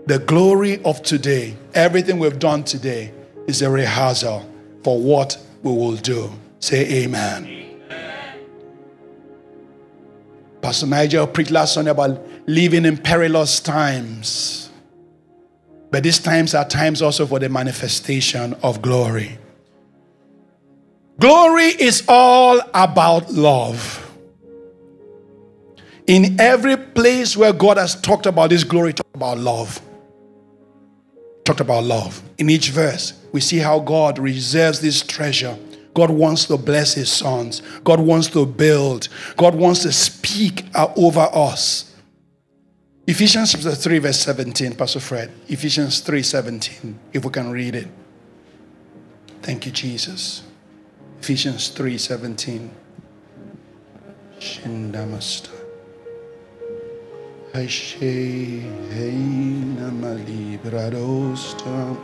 The 0.07 0.21
glory 0.21 0.83
of 0.85 1.03
today, 1.03 1.57
everything 1.75 2.19
we've 2.19 2.39
done 2.39 2.63
today, 2.63 3.13
is 3.47 3.63
a 3.63 3.71
rehearsal 3.71 4.49
for 4.83 5.01
what 5.01 5.37
we 5.65 5.73
will 5.73 5.97
do. 5.97 6.31
Say 6.61 7.05
amen. 7.05 7.47
amen. 7.47 8.39
Pastor 10.61 10.87
Nigel 10.87 11.27
preached 11.27 11.51
last 11.51 11.75
Sunday 11.75 11.91
about 11.91 12.21
living 12.47 12.85
in 12.85 12.97
perilous 12.97 13.61
times. 13.61 14.71
But 15.91 16.03
these 16.03 16.19
times 16.19 16.55
are 16.55 16.69
times 16.69 17.03
also 17.03 17.27
for 17.27 17.39
the 17.39 17.49
manifestation 17.49 18.55
of 18.63 18.83
glory. 18.83 19.39
Glory 21.19 21.67
is 21.67 22.05
all 22.09 22.61
about 22.75 23.33
love. 23.33 24.01
In 26.07 26.39
every 26.41 26.77
place 26.77 27.37
where 27.37 27.53
God 27.53 27.79
has 27.79 27.99
talked 28.01 28.27
about 28.27 28.51
this 28.51 28.65
glory, 28.65 28.93
talk 28.93 29.07
about 29.15 29.39
love. 29.39 29.81
Talked 31.45 31.61
about 31.61 31.85
love. 31.85 32.23
In 32.39 32.51
each 32.51 32.71
verse, 32.71 33.13
we 33.33 33.41
see 33.41 33.59
how 33.59 33.79
God 33.79 34.19
reserves 34.19 34.81
this 34.81 35.03
treasure 35.03 35.59
God 35.95 36.11
wants 36.11 36.47
to 36.47 36.57
bless 36.57 36.95
his 36.95 37.11
sons. 37.11 37.63
God 37.85 38.01
wants 38.01 38.27
to 38.29 38.45
build. 38.45 39.09
God 39.37 39.55
wants 39.55 39.83
to 39.83 39.93
speak 39.93 40.65
uh, 40.75 40.93
over 40.97 41.29
us. 41.33 41.95
Ephesians 43.07 43.53
chapter 43.53 43.75
3, 43.75 43.99
verse 43.99 44.19
17, 44.21 44.75
Pastor 44.75 44.99
Fred. 44.99 45.31
Ephesians 45.49 46.01
3 46.01 46.23
17, 46.23 46.99
if 47.13 47.25
we 47.25 47.31
can 47.31 47.51
read 47.51 47.77
it. 47.77 47.89
Thank 49.43 49.67
you, 49.67 49.73
Jesus. 49.73 50.43
Ephesians 51.21 51.69
3 57.55 57.69
17. 57.69 58.63
Shindamasta. 58.65 59.15
Hashe 59.15 59.17
Namali 59.77 60.59
Bradosta. 60.59 61.97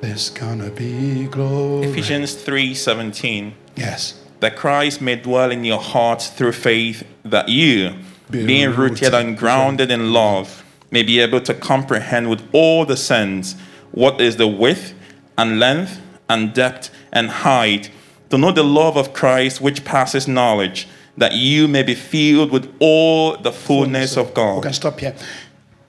There's 0.00 0.30
gonna 0.30 0.70
be 0.70 1.26
glory. 1.26 1.86
Ephesians 1.86 2.34
3:17. 2.34 3.52
Yes. 3.76 4.14
That 4.40 4.56
Christ 4.56 5.00
may 5.00 5.14
dwell 5.14 5.52
in 5.52 5.62
your 5.64 5.78
hearts 5.78 6.26
through 6.26 6.52
faith, 6.52 7.04
that 7.24 7.48
you, 7.48 7.94
be 8.28 8.44
being 8.44 8.70
rooted, 8.70 9.02
rooted 9.02 9.14
and 9.14 9.38
grounded 9.38 9.92
in 9.92 10.12
love, 10.12 10.64
may 10.90 11.04
be 11.04 11.20
able 11.20 11.40
to 11.40 11.54
comprehend 11.54 12.28
with 12.28 12.42
all 12.52 12.84
the 12.84 12.96
saints 12.96 13.54
what 13.92 14.20
is 14.20 14.36
the 14.36 14.48
width 14.48 14.94
and 15.38 15.60
length 15.60 16.00
and 16.28 16.52
depth 16.52 16.90
and 17.12 17.30
height, 17.30 17.90
to 18.32 18.38
know 18.38 18.50
the 18.50 18.62
love 18.62 18.96
of 18.96 19.12
Christ 19.12 19.60
which 19.60 19.84
passes 19.84 20.26
knowledge, 20.26 20.88
that 21.18 21.34
you 21.34 21.68
may 21.68 21.82
be 21.82 21.94
filled 21.94 22.50
with 22.50 22.74
all 22.78 23.36
the 23.36 23.52
fullness 23.52 24.16
of 24.16 24.32
God. 24.32 24.56
We 24.56 24.62
can 24.62 24.72
stop 24.72 24.98
here. 24.98 25.14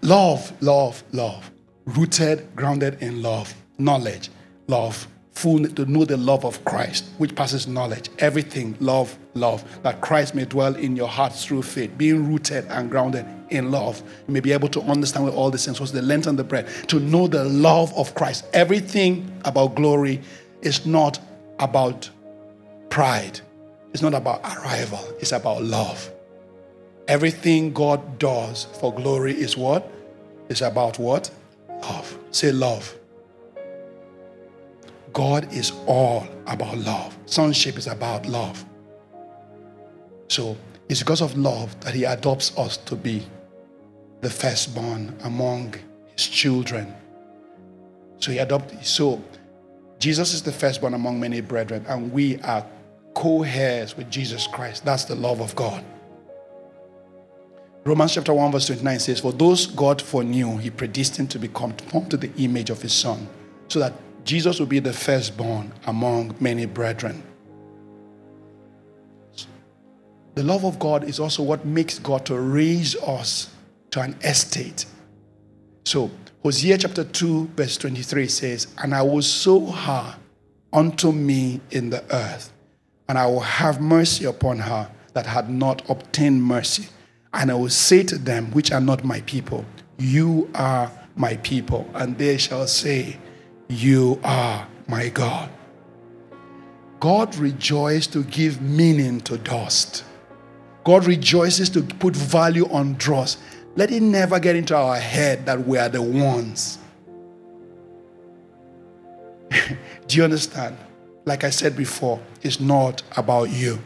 Love, 0.01 0.51
love, 0.61 1.05
love. 1.13 1.49
Rooted, 1.85 2.53
grounded 2.53 3.01
in 3.01 3.21
love, 3.21 3.55
knowledge. 3.77 4.29
love. 4.67 5.07
Full 5.31 5.63
to 5.63 5.85
know 5.85 6.03
the 6.03 6.17
love 6.17 6.43
of 6.43 6.63
Christ, 6.65 7.05
which 7.17 7.33
passes 7.33 7.65
knowledge. 7.65 8.09
Everything, 8.19 8.75
love, 8.81 9.17
love. 9.35 9.63
That 9.83 10.01
Christ 10.01 10.35
may 10.35 10.43
dwell 10.43 10.75
in 10.75 10.97
your 10.97 11.07
hearts 11.07 11.45
through 11.45 11.63
faith, 11.63 11.97
being 11.97 12.29
rooted 12.29 12.65
and 12.65 12.91
grounded 12.91 13.25
in 13.51 13.71
love. 13.71 14.03
You 14.27 14.33
may 14.33 14.41
be 14.41 14.51
able 14.51 14.67
to 14.67 14.81
understand 14.81 15.23
with 15.23 15.33
all 15.33 15.49
the 15.49 15.57
sense, 15.57 15.79
what's 15.79 15.93
the 15.93 16.01
length 16.01 16.27
and 16.27 16.37
the 16.37 16.43
breadth, 16.43 16.87
to 16.87 16.99
know 16.99 17.27
the 17.27 17.45
love 17.45 17.93
of 17.93 18.13
Christ. 18.15 18.45
Everything 18.51 19.31
about 19.45 19.75
glory 19.75 20.19
is 20.61 20.85
not 20.85 21.19
about 21.59 22.09
pride, 22.93 23.41
it's 23.91 24.03
not 24.03 24.13
about 24.13 24.39
arrival, 24.43 24.99
it's 25.19 25.31
about 25.31 25.63
love. 25.63 26.11
Everything 27.07 27.73
God 27.73 28.19
does 28.19 28.65
for 28.79 28.93
glory 28.93 29.33
is 29.33 29.57
what? 29.57 29.91
It's 30.47 30.61
about 30.61 30.99
what? 30.99 31.31
Love. 31.81 32.19
Say 32.29 32.51
love. 32.51 32.95
God 35.11 35.51
is 35.51 35.71
all 35.87 36.27
about 36.45 36.77
love. 36.77 37.17
Sonship 37.25 37.79
is 37.79 37.87
about 37.87 38.27
love. 38.27 38.63
So 40.27 40.55
it's 40.87 40.99
because 40.99 41.21
of 41.21 41.35
love 41.35 41.79
that 41.79 41.95
He 41.95 42.03
adopts 42.03 42.55
us 42.59 42.77
to 42.77 42.95
be 42.95 43.25
the 44.21 44.29
firstborn 44.29 45.17
among 45.23 45.73
His 46.15 46.27
children. 46.27 46.93
So 48.19 48.31
He 48.31 48.37
adopted. 48.37 48.85
So 48.85 49.19
Jesus 49.97 50.35
is 50.35 50.43
the 50.43 50.51
firstborn 50.51 50.93
among 50.93 51.19
many 51.19 51.41
brethren, 51.41 51.85
and 51.87 52.13
we 52.13 52.39
are 52.41 52.63
co 53.13 53.43
heirs 53.43 53.95
with 53.97 54.09
Jesus 54.09 54.47
Christ. 54.47 54.85
That's 54.85 55.05
the 55.05 55.15
love 55.15 55.41
of 55.41 55.55
God. 55.55 55.83
Romans 57.85 58.13
chapter 58.13 58.33
1, 58.33 58.51
verse 58.51 58.67
29 58.67 58.99
says, 58.99 59.19
For 59.19 59.33
those 59.33 59.67
God 59.67 60.01
foreknew, 60.01 60.57
He 60.57 60.69
predestined 60.69 61.29
to 61.31 61.39
be 61.39 61.49
conformed 61.49 62.11
to 62.11 62.17
the 62.17 62.31
image 62.37 62.69
of 62.69 62.81
His 62.81 62.93
Son, 62.93 63.27
so 63.67 63.79
that 63.79 63.93
Jesus 64.23 64.59
will 64.59 64.67
be 64.67 64.79
the 64.79 64.93
firstborn 64.93 65.73
among 65.85 66.35
many 66.39 66.65
brethren. 66.65 67.21
The 70.35 70.43
love 70.43 70.63
of 70.63 70.79
God 70.79 71.03
is 71.03 71.19
also 71.19 71.43
what 71.43 71.65
makes 71.65 71.99
God 71.99 72.25
to 72.27 72.39
raise 72.39 72.95
us 72.95 73.53
to 73.91 74.01
an 74.01 74.15
estate. 74.23 74.85
So, 75.85 76.09
Hosea 76.41 76.77
chapter 76.77 77.03
2, 77.03 77.47
verse 77.55 77.77
23 77.77 78.27
says, 78.27 78.67
And 78.81 78.95
I 78.95 79.01
will 79.01 79.21
sow 79.21 79.65
her 79.65 80.15
unto 80.71 81.11
me 81.11 81.59
in 81.71 81.89
the 81.89 82.03
earth, 82.15 82.52
and 83.07 83.17
I 83.17 83.25
will 83.25 83.41
have 83.41 83.81
mercy 83.81 84.25
upon 84.25 84.59
her 84.59 84.89
that 85.13 85.25
had 85.25 85.49
not 85.49 85.87
obtained 85.89 86.43
mercy. 86.43 86.87
And 87.33 87.51
I 87.51 87.55
will 87.55 87.69
say 87.69 88.03
to 88.03 88.17
them, 88.17 88.51
which 88.51 88.71
are 88.71 88.81
not 88.81 89.03
my 89.03 89.21
people, 89.21 89.65
You 89.97 90.49
are 90.55 90.91
my 91.15 91.37
people. 91.37 91.89
And 91.93 92.17
they 92.17 92.37
shall 92.37 92.67
say, 92.67 93.17
you 93.69 94.19
are 94.23 94.67
my 94.87 95.09
God. 95.09 95.49
God 96.99 97.35
rejoices 97.35 98.07
to 98.07 98.23
give 98.23 98.61
meaning 98.61 99.19
to 99.21 99.37
dust. 99.37 100.03
God 100.83 101.05
rejoices 101.05 101.69
to 101.71 101.81
put 101.81 102.15
value 102.15 102.69
on 102.69 102.93
dross. 102.95 103.37
Let 103.75 103.91
it 103.91 104.01
never 104.01 104.39
get 104.39 104.55
into 104.55 104.75
our 104.75 104.97
head 104.97 105.45
that 105.45 105.65
we 105.65 105.77
are 105.77 105.89
the 105.89 106.01
ones. 106.01 106.77
Do 110.07 110.17
you 110.17 110.23
understand? 110.23 110.77
Like 111.25 111.43
I 111.43 111.49
said 111.49 111.75
before, 111.75 112.21
it's 112.41 112.59
not 112.59 113.01
about 113.15 113.49
you. 113.49 113.79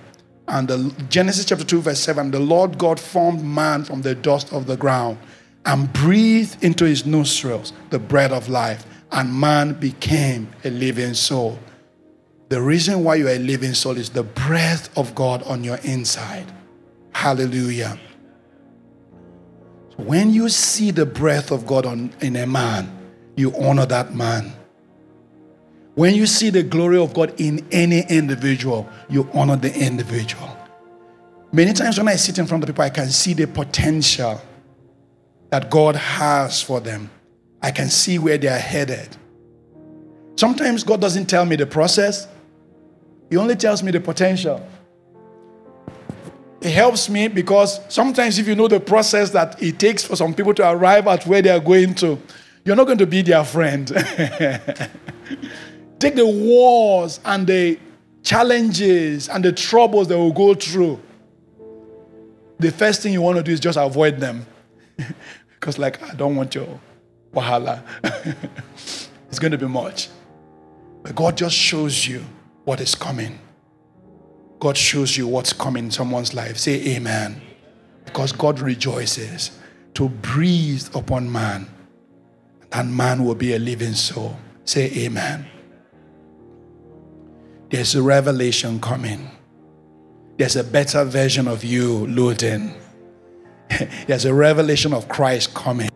And 0.47 0.67
the, 0.67 1.05
Genesis 1.09 1.45
chapter 1.45 1.65
2, 1.65 1.81
verse 1.81 1.99
7 1.99 2.31
the 2.31 2.39
Lord 2.39 2.77
God 2.77 2.99
formed 2.99 3.43
man 3.43 3.83
from 3.83 4.01
the 4.01 4.15
dust 4.15 4.53
of 4.53 4.65
the 4.65 4.77
ground 4.77 5.17
and 5.65 5.91
breathed 5.91 6.63
into 6.63 6.85
his 6.85 7.05
nostrils 7.05 7.73
the 7.89 7.99
breath 7.99 8.31
of 8.31 8.47
life 8.47 8.85
and 9.11 9.33
man 9.33 9.73
became 9.73 10.49
a 10.63 10.69
living 10.69 11.13
soul. 11.13 11.59
The 12.49 12.61
reason 12.61 13.03
why 13.03 13.15
you 13.15 13.27
are 13.27 13.31
a 13.31 13.39
living 13.39 13.73
soul 13.73 13.97
is 13.97 14.09
the 14.09 14.23
breath 14.23 14.95
of 14.97 15.13
God 15.13 15.43
on 15.43 15.63
your 15.63 15.77
inside. 15.83 16.45
Hallelujah. 17.11 17.99
When 19.97 20.31
you 20.31 20.47
see 20.47 20.91
the 20.91 21.05
breath 21.05 21.51
of 21.51 21.65
God 21.65 21.85
on, 21.85 22.13
in 22.21 22.35
a 22.37 22.47
man, 22.47 22.89
you 23.35 23.53
honor 23.57 23.85
that 23.87 24.13
man. 24.13 24.53
When 25.97 26.13
you 26.13 26.27
see 26.27 26.51
the 26.51 26.61
glory 26.61 26.99
of 26.99 27.15
God 27.15 27.33
in 27.41 27.65
any 27.71 28.01
individual, 28.07 28.87
you 29.09 29.27
honor 29.33 29.55
the 29.55 29.73
individual. 29.73 30.55
Many 31.51 31.73
times 31.73 31.97
when 31.97 32.07
I 32.07 32.17
sit 32.17 32.37
in 32.37 32.45
front 32.45 32.63
of 32.63 32.67
people, 32.67 32.83
I 32.83 32.91
can 32.91 33.09
see 33.09 33.33
the 33.33 33.47
potential 33.47 34.39
that 35.49 35.71
God 35.71 35.95
has 35.95 36.61
for 36.61 36.79
them. 36.79 37.09
I 37.63 37.71
can 37.71 37.89
see 37.89 38.19
where 38.19 38.37
they 38.37 38.47
are 38.47 38.59
headed. 38.59 39.17
Sometimes 40.35 40.83
God 40.83 41.01
doesn't 41.01 41.25
tell 41.25 41.45
me 41.45 41.55
the 41.55 41.65
process, 41.65 42.27
He 43.31 43.37
only 43.37 43.55
tells 43.55 43.81
me 43.81 43.89
the 43.89 43.99
potential. 43.99 44.63
It 46.61 46.73
helps 46.73 47.09
me 47.09 47.27
because 47.27 47.79
sometimes, 47.91 48.37
if 48.37 48.47
you 48.47 48.53
know 48.53 48.67
the 48.67 48.79
process 48.79 49.31
that 49.31 49.59
it 49.63 49.79
takes 49.79 50.03
for 50.03 50.15
some 50.15 50.35
people 50.35 50.53
to 50.53 50.69
arrive 50.69 51.07
at 51.07 51.25
where 51.25 51.41
they 51.41 51.49
are 51.49 51.59
going 51.59 51.95
to, 51.95 52.19
you're 52.65 52.75
not 52.75 52.85
going 52.85 52.99
to 52.99 53.07
be 53.07 53.23
their 53.23 53.43
friend. 53.43 53.91
Take 55.99 56.15
the 56.15 56.27
wars 56.27 57.19
and 57.25 57.47
the 57.47 57.79
challenges 58.23 59.29
and 59.29 59.43
the 59.43 59.51
troubles 59.51 60.07
they 60.07 60.15
will 60.15 60.33
go 60.33 60.53
through. 60.53 60.99
The 62.59 62.71
first 62.71 63.01
thing 63.01 63.13
you 63.13 63.21
want 63.21 63.37
to 63.37 63.43
do 63.43 63.51
is 63.51 63.59
just 63.59 63.77
avoid 63.77 64.19
them. 64.19 64.45
because, 65.59 65.77
like, 65.77 66.01
I 66.03 66.13
don't 66.15 66.35
want 66.35 66.55
your 66.55 66.79
wahala. 67.33 67.83
it's 69.29 69.39
going 69.39 69.51
to 69.51 69.57
be 69.57 69.67
much. 69.67 70.09
But 71.03 71.15
God 71.15 71.37
just 71.37 71.55
shows 71.55 72.07
you 72.07 72.23
what 72.65 72.81
is 72.81 72.95
coming. 72.95 73.39
God 74.59 74.75
shows 74.75 75.15
you 75.15 75.27
what's 75.27 75.53
coming 75.53 75.85
in 75.85 75.91
someone's 75.91 76.33
life. 76.33 76.57
Say 76.57 76.95
amen. 76.95 77.41
Because 78.05 78.31
God 78.31 78.59
rejoices 78.59 79.51
to 79.93 80.09
breathe 80.09 80.87
upon 80.95 81.31
man, 81.31 81.67
and 82.71 82.95
man 82.95 83.23
will 83.23 83.35
be 83.35 83.53
a 83.53 83.59
living 83.59 83.93
soul. 83.93 84.37
Say 84.65 84.91
amen. 85.05 85.47
There's 87.69 87.95
a 87.95 88.01
revelation 88.01 88.79
coming. 88.79 89.29
There's 90.37 90.55
a 90.55 90.63
better 90.63 91.03
version 91.03 91.47
of 91.47 91.63
you, 91.63 92.05
Luden. 92.07 92.73
There's 94.07 94.25
a 94.25 94.33
revelation 94.33 94.93
of 94.93 95.09
Christ 95.09 95.53
coming 95.53 95.89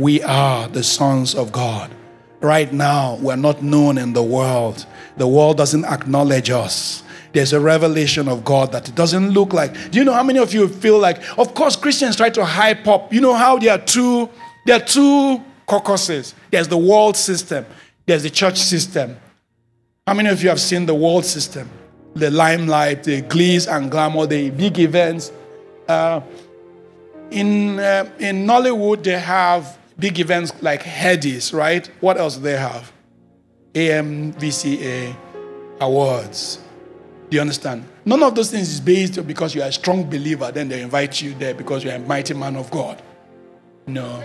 we 0.00 0.22
are 0.22 0.66
the 0.66 0.82
sons 0.82 1.34
of 1.34 1.52
God. 1.52 1.94
Right 2.40 2.72
now, 2.72 3.16
we're 3.16 3.36
not 3.36 3.62
known 3.62 3.98
in 3.98 4.14
the 4.14 4.22
world. 4.22 4.86
The 5.18 5.28
world 5.28 5.58
doesn't 5.58 5.84
acknowledge 5.84 6.48
us. 6.48 7.02
There's 7.34 7.52
a 7.52 7.60
revelation 7.60 8.26
of 8.26 8.42
God 8.42 8.72
that 8.72 8.88
it 8.88 8.94
doesn't 8.94 9.30
look 9.30 9.52
like. 9.52 9.90
Do 9.90 9.98
you 9.98 10.04
know 10.04 10.14
how 10.14 10.22
many 10.22 10.38
of 10.38 10.54
you 10.54 10.66
feel 10.68 10.98
like, 10.98 11.22
of 11.38 11.52
course, 11.52 11.76
Christians 11.76 12.16
try 12.16 12.30
to 12.30 12.44
hype 12.44 12.88
up. 12.88 13.12
You 13.12 13.20
know 13.20 13.34
how 13.34 13.58
there 13.58 13.72
are 13.74 13.78
two, 13.78 14.30
there 14.64 14.76
are 14.76 14.84
two 14.84 15.44
caucuses. 15.66 16.34
There's 16.50 16.66
the 16.66 16.78
world 16.78 17.16
system, 17.16 17.66
there's 18.06 18.22
the 18.22 18.30
church 18.30 18.56
system. 18.56 19.18
How 20.10 20.14
many 20.14 20.28
of 20.28 20.42
you 20.42 20.48
have 20.48 20.60
seen 20.60 20.86
the 20.86 20.94
world 20.94 21.24
system? 21.24 21.70
The 22.14 22.32
limelight, 22.32 23.04
the 23.04 23.20
glees 23.20 23.68
and 23.68 23.88
glamour, 23.88 24.26
the 24.26 24.50
big 24.50 24.80
events. 24.80 25.30
Uh, 25.86 26.20
in, 27.30 27.78
uh, 27.78 28.10
in 28.18 28.44
Nollywood, 28.44 29.04
they 29.04 29.20
have 29.20 29.78
big 30.00 30.18
events 30.18 30.52
like 30.62 30.82
Headies, 30.82 31.56
right? 31.56 31.88
What 32.00 32.18
else 32.18 32.34
do 32.34 32.42
they 32.42 32.56
have? 32.56 32.92
AMVCA 33.72 35.14
awards. 35.80 36.58
Do 37.28 37.36
you 37.36 37.40
understand? 37.40 37.84
None 38.04 38.24
of 38.24 38.34
those 38.34 38.50
things 38.50 38.68
is 38.68 38.80
based 38.80 39.24
because 39.28 39.54
you're 39.54 39.64
a 39.64 39.70
strong 39.70 40.10
believer, 40.10 40.50
then 40.50 40.68
they 40.68 40.82
invite 40.82 41.22
you 41.22 41.34
there 41.34 41.54
because 41.54 41.84
you're 41.84 41.94
a 41.94 42.00
mighty 42.00 42.34
man 42.34 42.56
of 42.56 42.68
God. 42.72 43.00
No. 43.86 44.24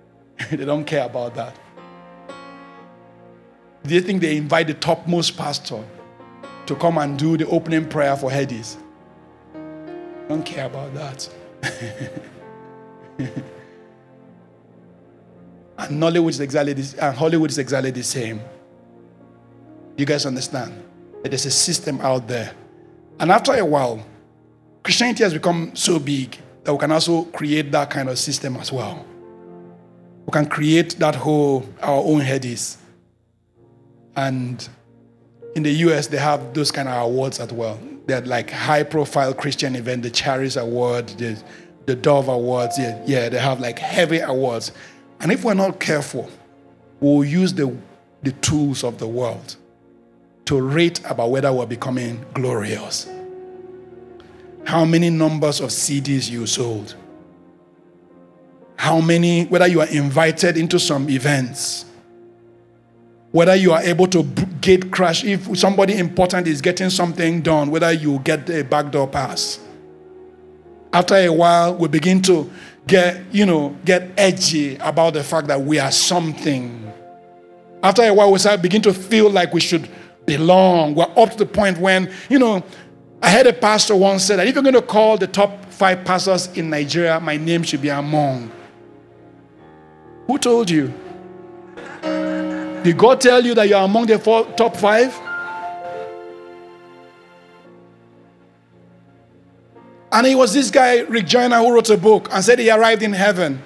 they 0.50 0.64
don't 0.64 0.84
care 0.84 1.06
about 1.06 1.36
that. 1.36 1.56
Do 3.84 3.94
you 3.94 4.00
think 4.00 4.20
they 4.20 4.36
invite 4.36 4.66
the 4.66 4.74
topmost 4.74 5.36
pastor 5.36 5.82
to 6.66 6.76
come 6.76 6.98
and 6.98 7.18
do 7.18 7.36
the 7.36 7.46
opening 7.48 7.88
prayer 7.88 8.16
for 8.16 8.30
Headies? 8.30 8.76
Don't 10.28 10.44
care 10.44 10.66
about 10.66 10.94
that. 10.94 11.28
And 15.80 16.00
Nollywood 16.00 16.28
is 16.28 16.40
exactly 16.40 16.74
this, 16.74 16.92
and 16.94 17.16
Hollywood 17.16 17.50
is 17.50 17.56
exactly 17.56 17.90
the 17.90 18.02
same. 18.02 18.42
You 19.96 20.04
guys 20.04 20.26
understand? 20.26 20.74
That 21.22 21.30
there's 21.30 21.46
a 21.46 21.50
system 21.50 22.02
out 22.02 22.28
there. 22.28 22.52
And 23.18 23.32
after 23.32 23.54
a 23.54 23.64
while, 23.64 24.04
Christianity 24.82 25.24
has 25.24 25.32
become 25.32 25.74
so 25.74 25.98
big 25.98 26.36
that 26.64 26.72
we 26.74 26.78
can 26.78 26.92
also 26.92 27.24
create 27.24 27.72
that 27.72 27.88
kind 27.88 28.10
of 28.10 28.18
system 28.18 28.56
as 28.56 28.70
well. 28.70 29.06
We 30.26 30.32
can 30.32 30.46
create 30.46 30.98
that 30.98 31.14
whole 31.14 31.66
our 31.80 32.02
own 32.04 32.20
headies. 32.20 32.76
And 34.16 34.68
in 35.54 35.62
the 35.62 35.70
US, 35.70 36.06
they 36.06 36.18
have 36.18 36.54
those 36.54 36.70
kind 36.70 36.88
of 36.88 37.02
awards 37.02 37.40
as 37.40 37.52
well. 37.52 37.80
They're 38.06 38.20
like 38.22 38.50
high 38.50 38.82
profile 38.82 39.34
Christian 39.34 39.76
event, 39.76 40.02
the 40.02 40.10
Charis 40.10 40.56
Award, 40.56 41.08
the, 41.10 41.40
the 41.86 41.94
Dove 41.94 42.28
Awards. 42.28 42.78
Yeah, 42.78 43.02
yeah, 43.06 43.28
they 43.28 43.38
have 43.38 43.60
like 43.60 43.78
heavy 43.78 44.18
awards. 44.20 44.72
And 45.20 45.30
if 45.30 45.44
we're 45.44 45.54
not 45.54 45.80
careful, 45.80 46.28
we'll 47.00 47.24
use 47.24 47.52
the 47.54 47.76
the 48.22 48.32
tools 48.32 48.84
of 48.84 48.98
the 48.98 49.06
world 49.06 49.56
to 50.44 50.60
rate 50.60 51.00
about 51.08 51.30
whether 51.30 51.52
we're 51.52 51.66
becoming 51.66 52.24
glorious. 52.34 53.08
How 54.64 54.84
many 54.84 55.10
numbers 55.10 55.60
of 55.60 55.70
CDs 55.70 56.30
you 56.30 56.46
sold? 56.46 56.94
How 58.76 59.00
many, 59.00 59.46
whether 59.46 59.66
you 59.66 59.80
are 59.80 59.88
invited 59.88 60.56
into 60.56 60.78
some 60.78 61.08
events, 61.08 61.84
whether 63.32 63.54
you 63.54 63.72
are 63.72 63.82
able 63.82 64.06
to 64.08 64.24
gate 64.60 64.90
crash, 64.90 65.24
if 65.24 65.56
somebody 65.58 65.96
important 65.96 66.46
is 66.46 66.60
getting 66.60 66.90
something 66.90 67.40
done, 67.40 67.70
whether 67.70 67.92
you 67.92 68.18
get 68.20 68.48
a 68.50 68.62
backdoor 68.64 69.06
pass. 69.06 69.60
After 70.92 71.14
a 71.14 71.28
while, 71.28 71.76
we 71.76 71.86
begin 71.86 72.20
to 72.22 72.50
get, 72.86 73.22
you 73.32 73.46
know, 73.46 73.76
get 73.84 74.10
edgy 74.16 74.76
about 74.76 75.14
the 75.14 75.22
fact 75.22 75.46
that 75.46 75.60
we 75.60 75.78
are 75.78 75.92
something. 75.92 76.92
After 77.82 78.02
a 78.02 78.12
while, 78.12 78.32
we 78.32 78.38
start 78.38 78.60
begin 78.60 78.82
to 78.82 78.92
feel 78.92 79.30
like 79.30 79.54
we 79.54 79.60
should 79.60 79.88
belong. 80.26 80.96
We're 80.96 81.04
up 81.16 81.30
to 81.30 81.36
the 81.36 81.46
point 81.46 81.78
when, 81.78 82.12
you 82.28 82.38
know, 82.40 82.64
I 83.22 83.30
heard 83.30 83.46
a 83.46 83.52
pastor 83.52 83.94
once 83.94 84.24
said 84.24 84.36
that 84.40 84.48
if 84.48 84.54
you're 84.54 84.62
going 84.62 84.74
to 84.74 84.82
call 84.82 85.16
the 85.16 85.26
top 85.26 85.66
five 85.66 86.04
pastors 86.04 86.48
in 86.56 86.70
Nigeria, 86.70 87.20
my 87.20 87.36
name 87.36 87.62
should 87.62 87.82
be 87.82 87.90
among. 87.90 88.50
Who 90.26 90.38
told 90.38 90.70
you? 90.70 90.92
Did 92.82 92.96
God 92.96 93.20
tell 93.20 93.44
you 93.44 93.54
that 93.54 93.68
you're 93.68 93.82
among 93.82 94.06
the 94.06 94.18
four, 94.18 94.44
top 94.52 94.76
five? 94.76 95.14
And 100.12 100.26
it 100.26 100.34
was 100.34 100.52
this 100.52 100.70
guy, 100.70 101.00
Rick 101.00 101.26
Joyner, 101.26 101.58
who 101.58 101.72
wrote 101.74 101.90
a 101.90 101.96
book 101.96 102.28
and 102.32 102.44
said 102.44 102.58
he 102.58 102.70
arrived 102.70 103.02
in 103.02 103.12
heaven. 103.12 103.62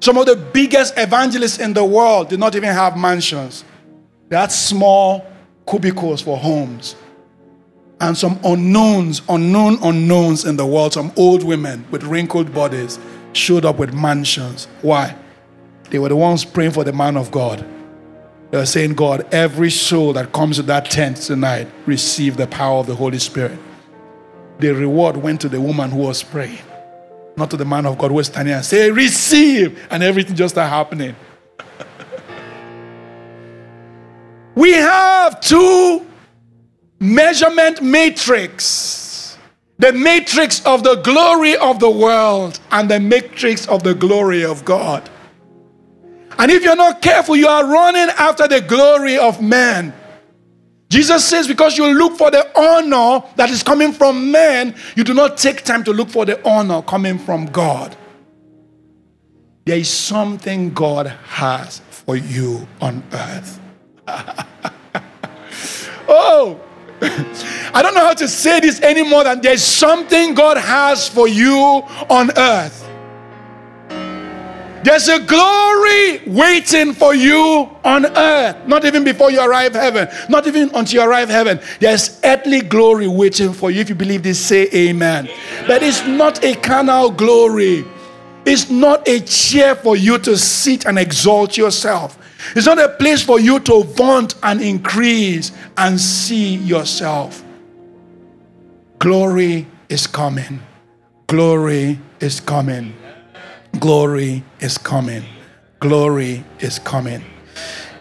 Some 0.00 0.16
of 0.18 0.26
the 0.26 0.36
biggest 0.36 0.94
evangelists 0.96 1.58
in 1.58 1.74
the 1.74 1.84
world 1.84 2.28
did 2.28 2.38
not 2.38 2.54
even 2.54 2.72
have 2.72 2.96
mansions. 2.96 3.64
They 4.28 4.36
had 4.36 4.52
small 4.52 5.26
cubicles 5.68 6.22
for 6.22 6.38
homes. 6.38 6.96
And 8.00 8.16
some 8.16 8.38
unknowns, 8.44 9.22
unknown 9.28 9.78
unknowns 9.82 10.44
in 10.44 10.56
the 10.56 10.66
world, 10.66 10.92
some 10.92 11.12
old 11.16 11.42
women 11.42 11.84
with 11.90 12.02
wrinkled 12.04 12.52
bodies 12.54 12.98
showed 13.32 13.64
up 13.64 13.78
with 13.78 13.92
mansions. 13.92 14.68
Why? 14.82 15.16
They 15.90 15.98
were 15.98 16.08
the 16.08 16.16
ones 16.16 16.44
praying 16.44 16.72
for 16.72 16.84
the 16.84 16.92
man 16.92 17.16
of 17.16 17.30
God. 17.30 17.64
They 18.54 18.60
were 18.60 18.66
saying, 18.66 18.94
God, 18.94 19.26
every 19.34 19.68
soul 19.68 20.12
that 20.12 20.32
comes 20.32 20.58
to 20.58 20.62
that 20.62 20.88
tent 20.88 21.16
tonight, 21.16 21.66
receive 21.86 22.36
the 22.36 22.46
power 22.46 22.78
of 22.78 22.86
the 22.86 22.94
Holy 22.94 23.18
Spirit. 23.18 23.58
The 24.60 24.70
reward 24.70 25.16
went 25.16 25.40
to 25.40 25.48
the 25.48 25.60
woman 25.60 25.90
who 25.90 25.98
was 25.98 26.22
praying, 26.22 26.62
not 27.36 27.50
to 27.50 27.56
the 27.56 27.64
man 27.64 27.84
of 27.84 27.98
God 27.98 28.12
who 28.12 28.14
was 28.14 28.28
standing 28.28 28.54
and 28.54 28.64
say, 28.64 28.92
receive, 28.92 29.84
and 29.90 30.04
everything 30.04 30.36
just 30.36 30.54
started 30.54 30.70
happening. 30.70 31.16
we 34.54 34.74
have 34.74 35.40
two 35.40 36.06
measurement 37.00 37.82
matrix 37.82 39.36
the 39.80 39.92
matrix 39.92 40.64
of 40.64 40.84
the 40.84 40.94
glory 41.02 41.56
of 41.56 41.80
the 41.80 41.90
world 41.90 42.60
and 42.70 42.88
the 42.88 43.00
matrix 43.00 43.66
of 43.66 43.82
the 43.82 43.96
glory 43.96 44.44
of 44.44 44.64
God. 44.64 45.10
And 46.38 46.50
if 46.50 46.62
you're 46.62 46.76
not 46.76 47.00
careful, 47.00 47.36
you 47.36 47.48
are 47.48 47.66
running 47.66 48.08
after 48.18 48.48
the 48.48 48.60
glory 48.60 49.18
of 49.18 49.40
man. 49.40 49.94
Jesus 50.90 51.24
says, 51.24 51.48
because 51.48 51.76
you 51.76 51.92
look 51.92 52.16
for 52.16 52.30
the 52.30 52.48
honor 52.58 53.26
that 53.36 53.50
is 53.50 53.62
coming 53.62 53.92
from 53.92 54.30
man, 54.30 54.76
you 54.96 55.04
do 55.04 55.14
not 55.14 55.36
take 55.36 55.62
time 55.64 55.82
to 55.84 55.92
look 55.92 56.08
for 56.08 56.24
the 56.24 56.46
honor 56.48 56.82
coming 56.82 57.18
from 57.18 57.46
God. 57.46 57.96
There 59.64 59.78
is 59.78 59.88
something 59.88 60.72
God 60.74 61.06
has 61.06 61.80
for 61.90 62.16
you 62.16 62.68
on 62.80 63.02
earth. 63.12 63.60
oh, 66.08 66.60
I 67.02 67.80
don't 67.82 67.94
know 67.94 68.00
how 68.00 68.14
to 68.14 68.28
say 68.28 68.60
this 68.60 68.80
any 68.80 69.02
more 69.02 69.24
than 69.24 69.40
there's 69.40 69.62
something 69.62 70.34
God 70.34 70.58
has 70.58 71.08
for 71.08 71.26
you 71.26 71.82
on 72.08 72.30
earth. 72.36 72.83
There's 74.84 75.08
a 75.08 75.18
glory 75.18 76.20
waiting 76.26 76.92
for 76.92 77.14
you 77.14 77.70
on 77.82 78.04
earth. 78.04 78.68
Not 78.68 78.84
even 78.84 79.02
before 79.02 79.30
you 79.30 79.40
arrive 79.40 79.72
heaven. 79.72 80.08
Not 80.28 80.46
even 80.46 80.70
until 80.74 81.02
you 81.02 81.08
arrive 81.08 81.30
heaven. 81.30 81.58
There's 81.80 82.20
earthly 82.22 82.60
glory 82.60 83.08
waiting 83.08 83.54
for 83.54 83.70
you. 83.70 83.80
If 83.80 83.88
you 83.88 83.94
believe 83.94 84.22
this, 84.22 84.38
say 84.38 84.68
amen. 84.74 85.26
amen. 85.26 85.66
But 85.66 85.82
it's 85.82 86.06
not 86.06 86.44
a 86.44 86.54
carnal 86.56 87.10
glory. 87.10 87.86
It's 88.44 88.68
not 88.68 89.08
a 89.08 89.20
chair 89.20 89.74
for 89.74 89.96
you 89.96 90.18
to 90.18 90.36
sit 90.36 90.84
and 90.84 90.98
exalt 90.98 91.56
yourself. 91.56 92.18
It's 92.54 92.66
not 92.66 92.78
a 92.78 92.90
place 92.90 93.22
for 93.22 93.40
you 93.40 93.60
to 93.60 93.84
vaunt 93.84 94.34
and 94.42 94.60
increase 94.60 95.50
and 95.78 95.98
see 95.98 96.56
yourself. 96.56 97.42
Glory 98.98 99.66
is 99.88 100.06
coming. 100.06 100.60
Glory 101.26 101.98
is 102.20 102.38
coming. 102.38 102.94
Glory 103.84 104.42
is 104.60 104.78
coming. 104.78 105.22
Glory 105.78 106.42
is 106.58 106.78
coming. 106.78 107.22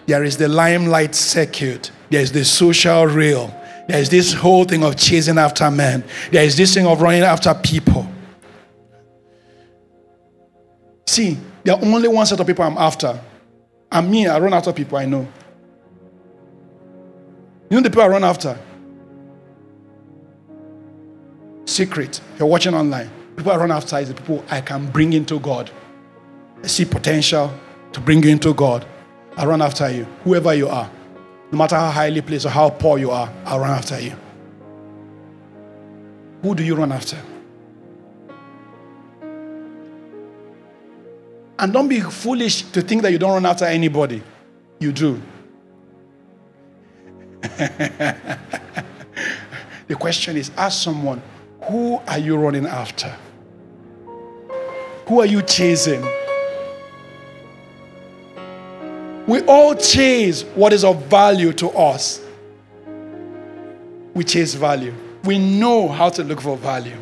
There 0.06 0.24
is 0.24 0.38
the 0.38 0.48
limelight 0.48 1.14
circuit. 1.14 1.92
There 2.10 2.22
is 2.22 2.32
the 2.32 2.46
social 2.46 3.06
reel, 3.06 3.54
There 3.90 4.00
is 4.00 4.08
this 4.10 4.32
whole 4.32 4.64
thing 4.64 4.82
of 4.86 4.96
chasing 4.96 5.38
after 5.38 5.70
men. 5.70 6.06
There 6.32 6.46
is 6.46 6.56
this 6.56 6.74
thing 6.74 6.88
of 6.88 7.02
running 7.02 7.24
after 7.24 7.54
people. 7.54 8.08
See, 11.06 11.38
there 11.66 11.76
are 11.76 11.84
only 11.84 12.08
one 12.08 12.26
set 12.28 12.40
of 12.40 12.48
people 12.48 12.64
I'm 12.64 12.78
after. 12.78 13.20
And 13.92 14.10
me, 14.10 14.26
I 14.26 14.40
run 14.40 14.54
after 14.54 14.72
people 14.72 14.98
I 14.98 15.04
know. 15.04 15.28
You 17.70 17.76
know 17.76 17.82
the 17.82 17.90
people 17.90 18.04
I 18.04 18.08
run 18.08 18.24
after? 18.24 18.58
Secret. 21.66 22.22
You're 22.40 22.48
watching 22.48 22.74
online. 22.74 23.10
People 23.36 23.52
I 23.52 23.58
run 23.58 23.72
after 23.72 23.98
is 23.98 24.10
the 24.10 24.16
people 24.16 24.44
I 24.50 24.62
can 24.62 24.90
bring 24.92 25.14
into 25.14 25.40
God. 25.40 25.72
I 26.64 26.68
see 26.68 26.86
potential 26.86 27.52
to 27.92 28.00
bring 28.00 28.24
you 28.24 28.30
into 28.30 28.54
God. 28.54 28.86
I 29.36 29.46
run 29.46 29.62
after 29.62 29.90
you, 29.92 30.06
whoever 30.24 30.54
you 30.54 30.70
are. 30.70 30.90
No 31.52 31.58
matter 31.58 31.76
how 31.76 31.92
highly 31.92 32.22
placed 32.22 32.46
or 32.46 32.50
how 32.50 32.70
poor 32.70 32.98
you 32.98 33.12
are, 33.12 33.32
I'll 33.46 33.60
run 33.60 33.72
after 33.72 34.00
you. 34.00 34.16
Who 36.42 36.56
do 36.56 36.64
you 36.64 36.76
run 36.76 36.92
after? 36.92 37.18
And 41.60 41.72
don't 41.72 41.88
be 41.88 42.02
foolish 42.02 42.64
to 42.72 42.82
think 42.82 43.02
that 43.04 43.12
you 43.12 43.18
don't 43.18 43.34
run 43.34 43.46
after 43.46 43.66
anybody. 43.66 44.22
You 44.80 44.92
do. 44.92 45.22
the 47.42 48.36
question 49.98 50.38
is 50.38 50.52
ask 50.58 50.84
someone, 50.84 51.22
who 51.68 52.02
are 52.08 52.20
you 52.20 52.38
running 52.38 52.66
after? 52.66 53.16
Who 55.08 55.20
are 55.20 55.26
you 55.26 55.42
chasing? 55.42 56.02
We 59.28 59.42
all 59.44 59.76
chase 59.76 60.44
what 60.56 60.74
is 60.74 60.84
of 60.84 61.06
value 61.06 61.54
to 61.54 61.70
us. 61.70 62.22
We 64.14 64.24
chase 64.24 64.54
value. 64.54 64.94
We 65.24 65.40
know 65.40 65.88
how 65.88 66.10
to 66.10 66.24
look 66.24 66.42
for 66.42 66.58
value. 66.58 66.98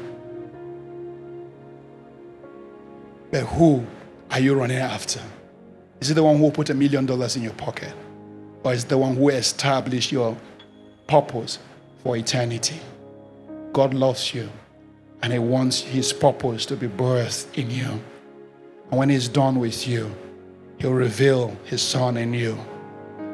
But 3.31 3.45
who 3.45 3.85
are 4.29 4.39
you 4.39 4.53
running 4.53 4.77
after? 4.77 5.21
Is 5.99 6.11
it 6.11 6.13
the 6.15 6.23
one 6.23 6.37
who 6.37 6.51
put 6.51 6.69
a 6.69 6.73
million 6.73 7.05
dollars 7.05 7.35
in 7.35 7.43
your 7.43 7.53
pocket? 7.53 7.93
Or 8.63 8.73
is 8.73 8.83
it 8.83 8.89
the 8.89 8.97
one 8.97 9.15
who 9.15 9.29
established 9.29 10.11
your 10.11 10.37
purpose 11.07 11.59
for 12.03 12.15
eternity? 12.17 12.79
God 13.73 13.93
loves 13.93 14.33
you 14.33 14.49
and 15.21 15.31
He 15.31 15.39
wants 15.39 15.81
His 15.81 16.11
purpose 16.11 16.65
to 16.67 16.75
be 16.75 16.87
birthed 16.87 17.57
in 17.57 17.69
you. 17.69 18.01
And 18.89 18.99
when 18.99 19.09
He's 19.09 19.27
done 19.27 19.59
with 19.59 19.87
you, 19.87 20.13
He'll 20.77 20.93
reveal 20.93 21.55
His 21.63 21.81
Son 21.81 22.17
in 22.17 22.33
you, 22.33 22.57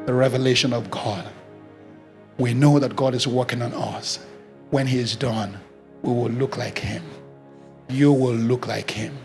the 0.06 0.14
revelation 0.14 0.72
of 0.72 0.90
God. 0.90 1.26
We 2.38 2.54
know 2.54 2.78
that 2.78 2.94
God 2.94 3.14
is 3.14 3.26
working 3.26 3.62
on 3.62 3.72
us. 3.74 4.20
When 4.70 4.86
He 4.86 4.98
is 4.98 5.16
done, 5.16 5.58
we 6.02 6.12
will 6.12 6.30
look 6.30 6.56
like 6.56 6.78
Him. 6.78 7.02
You 7.88 8.12
will 8.12 8.34
look 8.34 8.66
like 8.66 8.90
Him. 8.90 9.16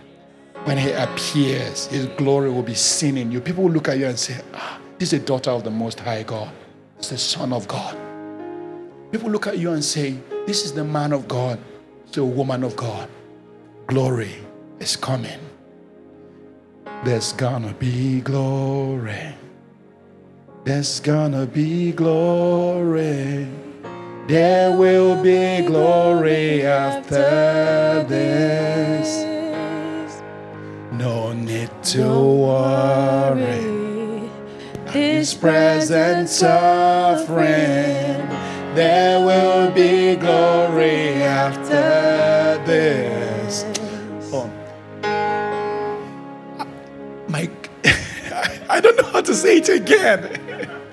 When 0.64 0.78
He 0.78 0.92
appears, 0.92 1.88
His 1.88 2.08
glory 2.18 2.50
will 2.50 2.64
be 2.64 2.74
seen 2.74 3.18
in 3.18 3.32
you. 3.32 3.40
People 3.40 3.66
will 3.66 3.72
look 3.72 3.90
at 3.90 3.98
you 3.98 4.08
and 4.08 4.18
say, 4.18 4.42
ah, 4.54 4.80
This 4.98 5.14
is 5.14 5.22
a 5.22 5.26
daughter 5.26 5.52
of 5.52 5.64
the 5.64 5.70
Most 5.70 6.00
High 6.00 6.24
God. 6.24 6.50
It's 6.98 7.10
the 7.10 7.18
Son 7.18 7.52
of 7.54 7.68
God. 7.68 7.98
People 9.12 9.30
look 9.30 9.46
at 9.46 9.60
you 9.60 9.74
and 9.74 9.84
say, 9.84 10.18
This 10.46 10.66
is 10.66 10.74
the 10.74 10.84
man 10.84 11.14
of 11.14 11.30
God 11.30 11.58
to 12.12 12.26
woman 12.26 12.66
of 12.66 12.76
God. 12.76 13.08
Glory 13.88 14.36
is 14.78 14.98
coming. 14.98 15.40
There's 17.06 17.32
gonna 17.32 17.74
be 17.74 18.20
glory. 18.20 19.36
There's 20.66 21.00
gonna 21.00 21.46
be 21.46 21.94
glory. 21.94 23.48
There 24.28 24.78
will 24.78 25.24
be 25.24 25.66
glory 25.66 26.66
after 26.66 28.04
this. 28.04 29.24
No 30.92 31.32
need 31.32 31.72
to 31.96 32.04
worry. 32.04 33.64
His 34.92 35.34
present 35.34 36.28
suffering. 36.28 38.33
There 38.76 39.20
will 39.24 39.70
be 39.72 40.16
glory 40.16 41.22
after 41.22 42.60
this. 42.66 43.66
Oh. 44.34 44.50
Mike, 47.28 47.70
I 48.70 48.80
don't 48.82 48.98
know 48.98 49.04
how 49.04 49.22
to 49.22 49.36
say 49.36 49.58
it 49.58 49.70
again. 49.70 50.40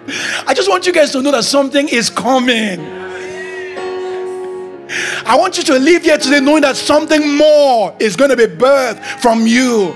I 0.46 0.52
just 0.52 0.68
want 0.68 0.86
you 0.86 0.92
guys 0.92 1.10
to 1.12 1.22
know 1.22 1.30
that 1.30 1.44
something 1.44 1.88
is 1.88 2.10
coming. 2.10 2.80
I 5.24 5.36
want 5.38 5.56
you 5.56 5.64
to 5.64 5.78
leave 5.78 6.02
here 6.02 6.18
today 6.18 6.40
knowing 6.40 6.60
that 6.60 6.76
something 6.76 7.34
more 7.34 7.96
is 7.98 8.14
going 8.14 8.30
to 8.30 8.36
be 8.36 8.44
birthed 8.46 9.02
from 9.22 9.46
you. 9.46 9.94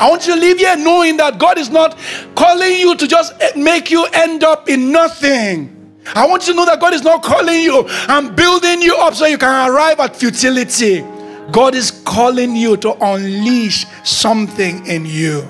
I 0.00 0.08
want 0.10 0.26
you 0.26 0.34
to 0.34 0.40
leave 0.40 0.58
here 0.58 0.76
knowing 0.76 1.18
that 1.18 1.38
God 1.38 1.56
is 1.56 1.70
not 1.70 1.96
calling 2.34 2.80
you 2.80 2.96
to 2.96 3.06
just 3.06 3.32
make 3.54 3.92
you 3.92 4.06
end 4.06 4.42
up 4.42 4.68
in 4.68 4.90
nothing. 4.90 5.75
I 6.14 6.26
want 6.26 6.46
you 6.46 6.52
to 6.52 6.56
know 6.56 6.66
that 6.66 6.80
God 6.80 6.94
is 6.94 7.02
not 7.02 7.22
calling 7.22 7.60
you 7.60 7.86
and 7.88 8.36
building 8.36 8.80
you 8.82 8.96
up 8.96 9.14
so 9.14 9.26
you 9.26 9.38
can 9.38 9.70
arrive 9.70 10.00
at 10.00 10.16
futility. 10.16 11.04
God 11.52 11.74
is 11.74 11.90
calling 12.04 12.56
you 12.56 12.76
to 12.78 12.92
unleash 13.04 13.86
something 14.04 14.86
in 14.86 15.06
you. 15.06 15.46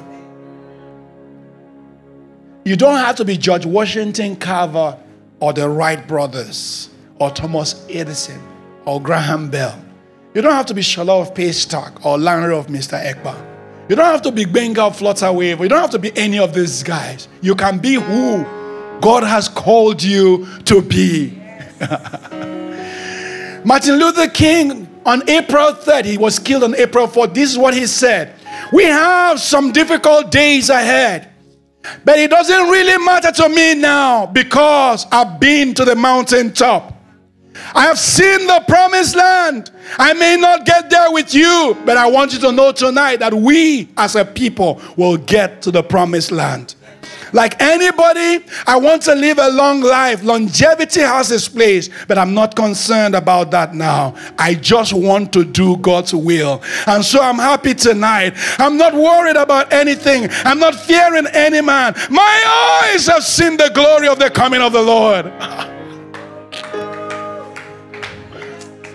You 2.65 2.77
don't 2.77 2.99
have 2.99 3.17
to 3.17 3.25
be 3.25 3.37
George 3.37 3.65
Washington 3.65 4.37
Carver 4.37 4.99
or 5.41 5.53
the 5.53 5.69
Wright 5.69 6.07
brothers 6.09 6.91
or 7.19 7.31
Thomas 7.31 7.87
Edison 7.89 8.41
or 8.85 9.01
Graham 9.01 9.51
Bell. 9.51 9.83
You 10.35 10.43
don't 10.43 10.53
have 10.53 10.67
to 10.67 10.75
be 10.75 10.83
Shola 10.83 11.21
of 11.23 11.33
Paystack 11.33 12.05
or 12.05 12.19
Larry 12.19 12.55
of 12.55 12.67
Mr. 12.67 13.01
Egba. 13.03 13.41
You 13.89 13.95
don't 13.95 14.07
have 14.07 14.23
to 14.23 14.33
be 14.33 14.45
Gbenga 14.45 14.91
Flutterwave. 14.91 15.61
You 15.61 15.69
don't 15.69 15.81
have 15.81 15.91
to 15.91 15.99
be 15.99 16.11
any 16.17 16.39
of 16.39 16.53
these 16.53 16.83
guys. 16.83 17.29
You 17.41 17.55
can 17.55 17.79
be 17.79 17.95
who 17.95 18.45
God 19.01 19.23
has 19.23 19.49
called 19.49 20.03
you 20.03 20.47
to 20.65 20.83
be. 20.83 21.39
Martin 23.65 23.99
Luther 23.99 24.29
King 24.29 24.89
on 25.05 25.29
April 25.29 25.73
3rd, 25.73 26.05
he 26.05 26.19
was 26.19 26.39
killed 26.39 26.65
on 26.65 26.75
April 26.77 27.07
4th. 27.07 27.35
This 27.35 27.51
is 27.51 27.59
what 27.59 27.75
he 27.75 27.87
said 27.87 28.35
We 28.73 28.85
have 28.85 29.41
some 29.41 29.73
difficult 29.73 30.31
days 30.31 30.71
ahead, 30.71 31.31
but 32.05 32.19
it 32.19 32.31
doesn't 32.31 32.69
really 32.69 33.05
matter 33.05 33.33
to 33.33 33.49
me 33.49 33.75
now 33.75 34.27
because 34.27 35.07
I've 35.13 35.39
been 35.41 35.75
to 35.75 35.85
the 35.85 35.95
mountaintop. 35.95 36.95
I 37.75 37.87
have 37.87 37.99
seen 37.99 38.47
the 38.47 38.63
promised 38.69 39.17
land. 39.17 39.71
I 39.99 40.13
may 40.13 40.37
not 40.37 40.67
get 40.67 40.91
there 40.91 41.11
with 41.11 41.35
you, 41.35 41.77
but 41.85 41.97
I 41.97 42.07
want 42.07 42.33
you 42.33 42.39
to 42.41 42.53
know 42.53 42.73
tonight 42.73 43.17
that 43.17 43.33
we 43.33 43.89
as 43.97 44.15
a 44.17 44.25
people 44.25 44.81
will 44.97 45.17
get 45.17 45.63
to 45.63 45.71
the 45.71 45.83
promised 45.83 46.31
land. 46.31 46.75
Like 47.33 47.61
anybody, 47.61 48.45
I 48.66 48.77
want 48.77 49.03
to 49.03 49.14
live 49.14 49.39
a 49.39 49.51
long 49.51 49.81
life. 49.81 50.22
Longevity 50.22 51.01
has 51.01 51.31
its 51.31 51.49
place, 51.49 51.89
but 52.07 52.18
I'm 52.18 52.35
not 52.35 52.55
concerned 52.55 53.14
about 53.14 53.51
that 53.51 53.74
now. 53.74 54.14
I 54.39 54.55
just 54.55 54.93
want 54.93 55.33
to 55.33 55.45
do 55.45 55.77
God's 55.79 56.14
will. 56.14 56.62
And 56.87 57.05
so 57.05 57.20
I'm 57.20 57.37
happy 57.37 57.74
tonight. 57.74 58.35
I'm 58.59 58.77
not 58.77 58.95
worried 58.95 59.37
about 59.37 59.72
anything, 59.72 60.29
I'm 60.45 60.59
not 60.59 60.74
fearing 60.74 61.27
any 61.29 61.61
man. 61.61 61.95
My 62.11 62.83
eyes 62.93 63.07
have 63.07 63.24
seen 63.24 63.57
the 63.57 63.70
glory 63.74 64.09
of 64.09 64.18
the 64.18 64.31
coming 64.31 64.61
of 64.61 64.72
the 64.72 64.83
Lord. 64.83 65.27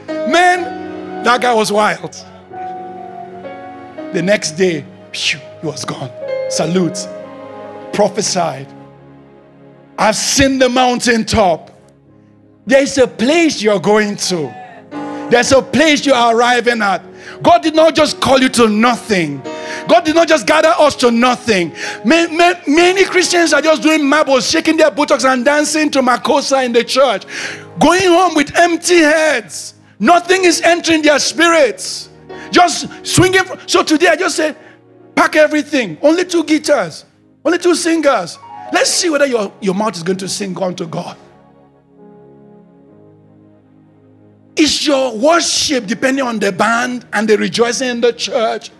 Man, 0.07 1.23
that 1.23 1.41
guy 1.41 1.53
was 1.53 1.71
wild. 1.71 2.13
The 4.13 4.21
next 4.21 4.51
day, 4.51 4.86
he 5.11 5.38
was 5.63 5.84
gone. 5.84 6.11
Salute. 6.49 7.07
Prophesied. 7.93 8.67
I've 9.97 10.15
seen 10.15 10.59
the 10.59 10.69
mountaintop. 10.69 11.71
There's 12.65 12.97
a 12.97 13.07
place 13.07 13.61
you're 13.61 13.79
going 13.79 14.15
to. 14.17 14.53
There's 15.29 15.51
a 15.51 15.61
place 15.61 16.05
you 16.05 16.13
are 16.13 16.35
arriving 16.35 16.81
at. 16.81 17.03
God 17.41 17.63
did 17.63 17.75
not 17.75 17.95
just 17.95 18.19
call 18.19 18.39
you 18.39 18.49
to 18.49 18.67
nothing. 18.67 19.41
God 19.87 20.03
did 20.03 20.15
not 20.15 20.27
just 20.27 20.45
gather 20.45 20.73
us 20.77 20.95
to 20.97 21.11
nothing. 21.11 21.73
Many, 22.03 22.35
many 22.67 23.05
Christians 23.05 23.53
are 23.53 23.61
just 23.61 23.81
doing 23.81 24.07
marbles, 24.07 24.49
shaking 24.49 24.77
their 24.77 24.91
buttocks 24.91 25.23
and 25.23 25.45
dancing 25.45 25.89
to 25.91 26.01
Makossa 26.01 26.65
in 26.65 26.73
the 26.73 26.83
church, 26.83 27.25
going 27.79 28.03
home 28.03 28.35
with 28.35 28.55
empty 28.57 28.97
heads. 28.97 29.75
Nothing 29.99 30.43
is 30.43 30.61
entering 30.61 31.01
their 31.01 31.19
spirits. 31.19 32.09
Just 32.51 32.89
swinging. 33.05 33.43
So 33.67 33.83
today 33.83 34.07
I 34.07 34.15
just 34.15 34.35
said, 34.35 34.57
pack 35.15 35.35
everything. 35.35 35.97
Only 36.01 36.25
two 36.25 36.43
guitars, 36.43 37.05
only 37.43 37.57
two 37.57 37.75
singers. 37.75 38.37
Let's 38.71 38.89
see 38.89 39.09
whether 39.09 39.25
your, 39.25 39.51
your 39.61 39.75
mouth 39.75 39.95
is 39.95 40.03
going 40.03 40.19
to 40.19 40.29
sing 40.29 40.57
unto 40.61 40.87
God. 40.87 41.17
Is 44.55 44.85
your 44.85 45.17
worship 45.17 45.87
depending 45.87 46.23
on 46.23 46.39
the 46.39 46.51
band 46.51 47.05
and 47.13 47.27
the 47.27 47.37
rejoicing 47.37 47.89
in 47.89 48.01
the 48.01 48.13
church? 48.13 48.71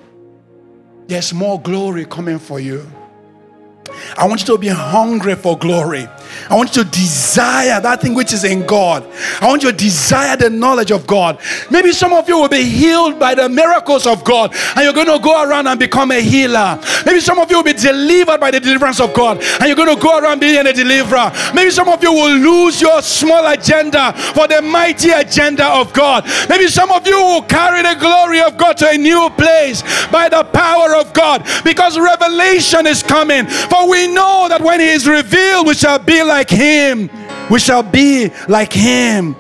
There's 1.08 1.34
more 1.34 1.60
glory 1.60 2.06
coming 2.06 2.40
for 2.40 2.60
you. 2.60 2.90
I 4.18 4.28
want 4.28 4.42
you 4.42 4.48
to 4.48 4.58
be 4.58 4.68
hungry 4.68 5.36
for 5.36 5.58
glory. 5.58 6.08
I 6.50 6.56
want 6.56 6.76
you 6.76 6.84
to 6.84 6.90
desire 6.90 7.80
that 7.80 8.02
thing 8.02 8.14
which 8.14 8.34
is 8.34 8.44
in 8.44 8.66
God. 8.66 9.06
I 9.42 9.48
want 9.48 9.64
you 9.64 9.72
to 9.72 9.78
desire 9.78 10.36
the 10.36 10.50
knowledge 10.50 10.92
of 10.92 11.08
God. 11.08 11.40
Maybe 11.70 11.92
some 11.92 12.14
of 12.14 12.28
you 12.28 12.38
will 12.38 12.50
be 12.50 12.64
healed 12.64 13.20
by 13.20 13.36
the 13.36 13.48
miracles 13.50 14.06
of 14.06 14.24
God 14.24 14.54
and 14.76 14.84
you're 14.84 14.94
going 14.94 15.08
to 15.08 15.20
go 15.24 15.44
around 15.44 15.68
and 15.68 15.80
become 15.80 16.12
a 16.12 16.22
healer. 16.22 16.80
Maybe 17.06 17.20
some 17.20 17.40
of 17.40 17.50
you 17.50 17.58
will 17.58 17.64
be 17.64 17.74
delivered 17.74 18.40
by 18.40 18.52
the 18.52 18.60
deliverance 18.60 19.00
of 19.00 19.14
God 19.14 19.42
and 19.42 19.64
you're 19.68 19.76
going 19.76 19.96
to 19.96 20.02
go 20.02 20.20
around 20.20 20.40
being 20.40 20.66
a 20.66 20.74
deliverer. 20.74 21.32
Maybe 21.54 21.72
some 21.72 21.90
of 21.90 22.02
you 22.04 22.12
will 22.12 22.38
lose 22.38 22.82
your 22.82 23.02
small 23.02 23.48
agenda 23.48 24.14
for 24.14 24.48
the 24.48 24.62
mighty 24.62 25.12
agenda 25.12 25.68
of 25.68 25.94
God. 25.94 26.26
Maybe 26.50 26.68
some 26.68 26.92
of 26.92 27.06
you 27.08 27.18
will 27.18 27.44
carry 27.44 27.82
the 27.82 28.00
glory 28.00 28.42
of 28.42 28.58
God 28.58 28.78
to 28.78 28.90
a 28.90 28.98
new 28.98 29.30
place 29.38 29.84
by 30.08 30.30
the 30.30 30.44
power 30.44 30.96
of 30.96 31.14
God 31.14 31.46
because 31.64 31.98
revelation 32.00 32.88
is 32.88 33.04
coming. 33.04 33.46
For 33.48 33.90
we 33.90 34.08
know 34.08 34.48
that 34.50 34.62
when 34.62 34.80
He 34.80 34.90
is 34.90 35.08
revealed, 35.08 35.68
we 35.68 35.74
shall 35.74 36.00
be 36.00 36.21
like 36.24 36.50
Him. 36.50 37.10
We 37.50 37.60
shall 37.60 37.84
be 37.84 38.32
like 38.48 38.74
Him. 38.74 39.36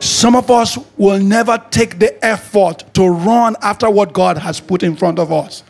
Some 0.00 0.36
of 0.36 0.50
us 0.50 0.78
will 0.96 1.20
never 1.20 1.62
take 1.70 1.98
the 1.98 2.22
effort 2.24 2.84
to 2.94 3.08
run 3.08 3.56
after 3.62 3.88
what 3.88 4.12
God 4.12 4.36
has 4.38 4.60
put 4.60 4.82
in 4.82 4.96
front 4.96 5.18
of 5.18 5.32
us 5.32 5.62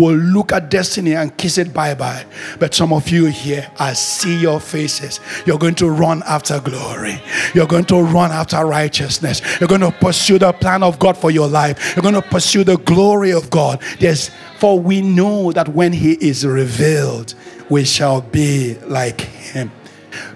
will 0.00 0.16
look 0.16 0.52
at 0.52 0.70
destiny 0.70 1.14
and 1.14 1.36
kiss 1.36 1.58
it 1.58 1.72
bye 1.72 1.94
bye. 1.94 2.24
But 2.58 2.74
some 2.74 2.92
of 2.92 3.08
you 3.08 3.26
here, 3.26 3.70
I 3.78 3.92
see 3.92 4.38
your 4.38 4.60
faces. 4.60 5.20
You're 5.46 5.58
going 5.58 5.74
to 5.76 5.90
run 5.90 6.22
after 6.26 6.60
glory. 6.60 7.20
You're 7.54 7.66
going 7.66 7.84
to 7.86 8.02
run 8.02 8.32
after 8.32 8.64
righteousness. 8.64 9.42
You're 9.60 9.68
going 9.68 9.82
to 9.82 9.90
pursue 9.90 10.38
the 10.38 10.52
plan 10.52 10.82
of 10.82 10.98
God 10.98 11.16
for 11.16 11.30
your 11.30 11.48
life. 11.48 11.94
You're 11.94 12.02
going 12.02 12.14
to 12.14 12.22
pursue 12.22 12.64
the 12.64 12.78
glory 12.78 13.32
of 13.32 13.50
God. 13.50 13.82
Yes, 13.98 14.30
for 14.58 14.78
we 14.78 15.02
know 15.02 15.52
that 15.52 15.68
when 15.68 15.92
He 15.92 16.12
is 16.12 16.46
revealed, 16.46 17.34
we 17.68 17.84
shall 17.84 18.20
be 18.20 18.74
like 18.86 19.20
Him. 19.20 19.70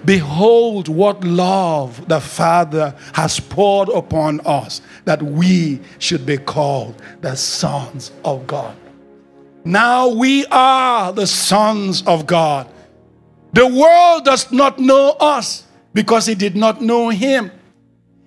Behold, 0.05 0.87
what 0.87 1.23
love 1.23 2.07
the 2.07 2.21
Father 2.21 2.95
has 3.13 3.39
poured 3.39 3.89
upon 3.89 4.39
us 4.45 4.81
that 5.05 5.21
we 5.21 5.79
should 5.99 6.25
be 6.25 6.37
called 6.37 6.95
the 7.21 7.35
sons 7.35 8.11
of 8.23 8.47
God. 8.47 8.75
Now 9.65 10.09
we 10.09 10.45
are 10.45 11.11
the 11.11 11.25
sons 11.25 12.03
of 12.05 12.27
God. 12.27 12.69
The 13.53 13.65
world 13.65 14.23
does 14.23 14.51
not 14.51 14.77
know 14.77 15.15
us 15.19 15.63
because 15.91 16.27
it 16.27 16.37
did 16.37 16.55
not 16.55 16.81
know 16.81 17.09
Him. 17.09 17.51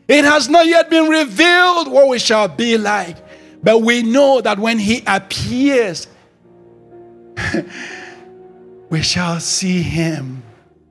It 0.09 0.25
has 0.25 0.49
not 0.49 0.67
yet 0.67 0.91
been 0.91 1.09
revealed 1.09 1.93
what 1.93 2.09
we 2.09 2.19
shall 2.19 2.49
be 2.49 2.77
like. 2.77 3.17
But 3.63 3.83
we 3.83 4.03
know 4.03 4.41
that 4.41 4.59
when 4.59 4.81
He 4.81 5.05
appears, 5.07 6.09
we 8.91 9.03
shall 9.03 9.39
see 9.39 9.83
Him. 9.83 10.43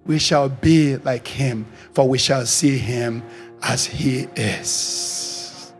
We 0.05 0.17
shall 0.17 0.47
be 0.47 0.95
like 0.95 1.27
Him, 1.27 1.65
for 1.91 2.07
we 2.07 2.17
shall 2.17 2.45
see 2.45 2.77
Him 2.77 3.21
as 3.63 3.85
He 3.85 4.27
is. 4.37 5.73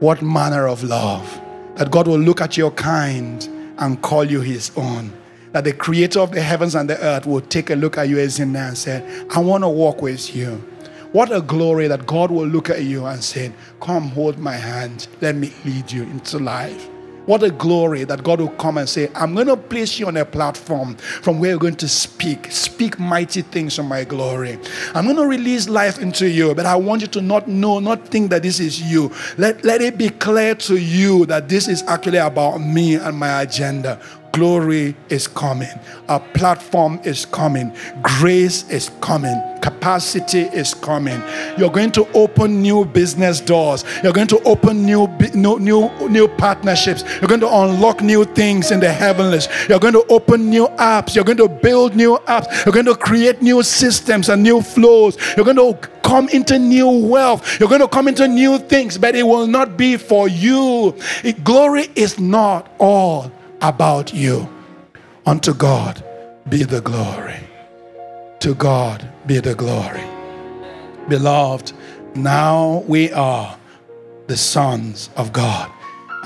What 0.00 0.20
manner 0.20 0.68
of 0.68 0.84
love! 0.84 1.47
That 1.78 1.92
God 1.92 2.08
will 2.08 2.18
look 2.18 2.40
at 2.40 2.56
your 2.56 2.72
kind 2.72 3.48
and 3.78 4.02
call 4.02 4.24
you 4.24 4.40
his 4.40 4.72
own. 4.76 5.12
That 5.52 5.62
the 5.62 5.72
creator 5.72 6.18
of 6.18 6.32
the 6.32 6.42
heavens 6.42 6.74
and 6.74 6.90
the 6.90 7.00
earth 7.00 7.24
will 7.24 7.40
take 7.40 7.70
a 7.70 7.76
look 7.76 7.96
at 7.96 8.08
you 8.08 8.18
as 8.18 8.40
in 8.40 8.52
there 8.52 8.66
and 8.66 8.76
say, 8.76 9.24
I 9.30 9.38
want 9.38 9.62
to 9.62 9.68
walk 9.68 10.02
with 10.02 10.34
you. 10.34 10.56
What 11.12 11.32
a 11.32 11.40
glory 11.40 11.86
that 11.86 12.04
God 12.04 12.32
will 12.32 12.46
look 12.46 12.68
at 12.68 12.82
you 12.82 13.06
and 13.06 13.22
say, 13.22 13.52
Come, 13.80 14.08
hold 14.08 14.38
my 14.38 14.54
hand. 14.54 15.06
Let 15.20 15.36
me 15.36 15.52
lead 15.64 15.90
you 15.90 16.02
into 16.02 16.38
life. 16.38 16.88
What 17.28 17.42
a 17.42 17.50
glory 17.50 18.04
that 18.04 18.24
God 18.24 18.40
will 18.40 18.48
come 18.48 18.78
and 18.78 18.88
say, 18.88 19.10
I'm 19.14 19.34
going 19.34 19.48
to 19.48 19.56
place 19.58 19.98
you 19.98 20.06
on 20.06 20.16
a 20.16 20.24
platform 20.24 20.94
from 20.96 21.38
where 21.38 21.50
you're 21.50 21.58
going 21.58 21.76
to 21.76 21.86
speak. 21.86 22.50
Speak 22.50 22.98
mighty 22.98 23.42
things 23.42 23.76
from 23.76 23.86
my 23.86 24.04
glory. 24.04 24.58
I'm 24.94 25.04
going 25.04 25.18
to 25.18 25.26
release 25.26 25.68
life 25.68 25.98
into 25.98 26.26
you, 26.26 26.54
but 26.54 26.64
I 26.64 26.74
want 26.76 27.02
you 27.02 27.08
to 27.08 27.20
not 27.20 27.46
know, 27.46 27.80
not 27.80 28.08
think 28.08 28.30
that 28.30 28.42
this 28.42 28.60
is 28.60 28.80
you. 28.80 29.12
Let, 29.36 29.62
let 29.62 29.82
it 29.82 29.98
be 29.98 30.08
clear 30.08 30.54
to 30.54 30.78
you 30.78 31.26
that 31.26 31.50
this 31.50 31.68
is 31.68 31.82
actually 31.82 32.16
about 32.16 32.62
me 32.62 32.94
and 32.94 33.18
my 33.18 33.42
agenda. 33.42 34.00
Glory 34.32 34.94
is 35.08 35.26
coming. 35.26 35.68
A 36.08 36.20
platform 36.20 37.00
is 37.04 37.24
coming. 37.26 37.74
Grace 38.02 38.68
is 38.70 38.90
coming. 39.00 39.40
Capacity 39.62 40.42
is 40.42 40.74
coming. 40.74 41.20
You're 41.56 41.70
going 41.70 41.90
to 41.92 42.06
open 42.12 42.62
new 42.62 42.84
business 42.84 43.40
doors. 43.40 43.84
You're 44.02 44.12
going 44.12 44.28
to 44.28 44.40
open 44.44 44.84
new, 44.84 45.08
new, 45.34 45.58
new, 45.58 46.08
new 46.08 46.28
partnerships. 46.28 47.02
You're 47.20 47.28
going 47.28 47.40
to 47.40 47.48
unlock 47.48 48.02
new 48.02 48.24
things 48.24 48.70
in 48.70 48.80
the 48.80 48.92
heavens. 48.92 49.48
You're 49.68 49.80
going 49.80 49.94
to 49.94 50.04
open 50.08 50.50
new 50.50 50.66
apps. 50.76 51.14
You're 51.14 51.24
going 51.24 51.38
to 51.38 51.48
build 51.48 51.96
new 51.96 52.18
apps. 52.28 52.64
You're 52.64 52.74
going 52.74 52.86
to 52.86 52.96
create 52.96 53.42
new 53.42 53.62
systems 53.62 54.28
and 54.28 54.42
new 54.42 54.62
flows. 54.62 55.16
You're 55.36 55.44
going 55.44 55.56
to 55.56 55.74
come 56.02 56.28
into 56.28 56.58
new 56.58 56.88
wealth. 56.88 57.58
You're 57.58 57.68
going 57.68 57.80
to 57.80 57.88
come 57.88 58.08
into 58.08 58.28
new 58.28 58.58
things, 58.58 58.98
but 58.98 59.16
it 59.16 59.24
will 59.24 59.46
not 59.46 59.76
be 59.76 59.96
for 59.96 60.28
you. 60.28 60.94
It, 61.24 61.42
glory 61.44 61.88
is 61.96 62.20
not 62.20 62.70
all 62.78 63.32
about 63.60 64.14
you. 64.14 64.48
Unto 65.26 65.52
God 65.52 66.02
be 66.48 66.62
the 66.62 66.80
glory. 66.80 67.40
To 68.40 68.54
God 68.54 69.06
be 69.26 69.40
the 69.40 69.54
glory. 69.54 70.04
Beloved, 71.08 71.72
now 72.14 72.84
we 72.86 73.12
are 73.12 73.56
the 74.26 74.36
sons 74.36 75.10
of 75.16 75.32
God, 75.32 75.70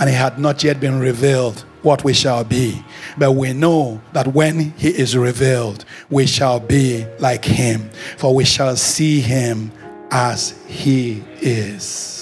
and 0.00 0.10
it 0.10 0.14
had 0.14 0.38
not 0.38 0.62
yet 0.62 0.80
been 0.80 0.98
revealed 0.98 1.64
what 1.82 2.04
we 2.04 2.12
shall 2.12 2.44
be. 2.44 2.84
But 3.18 3.32
we 3.32 3.52
know 3.52 4.00
that 4.12 4.28
when 4.28 4.72
he 4.76 4.88
is 4.90 5.16
revealed, 5.16 5.84
we 6.10 6.26
shall 6.26 6.60
be 6.60 7.06
like 7.18 7.44
him, 7.44 7.90
for 8.16 8.34
we 8.34 8.44
shall 8.44 8.76
see 8.76 9.20
him 9.20 9.72
as 10.10 10.54
he 10.66 11.24
is. 11.40 12.21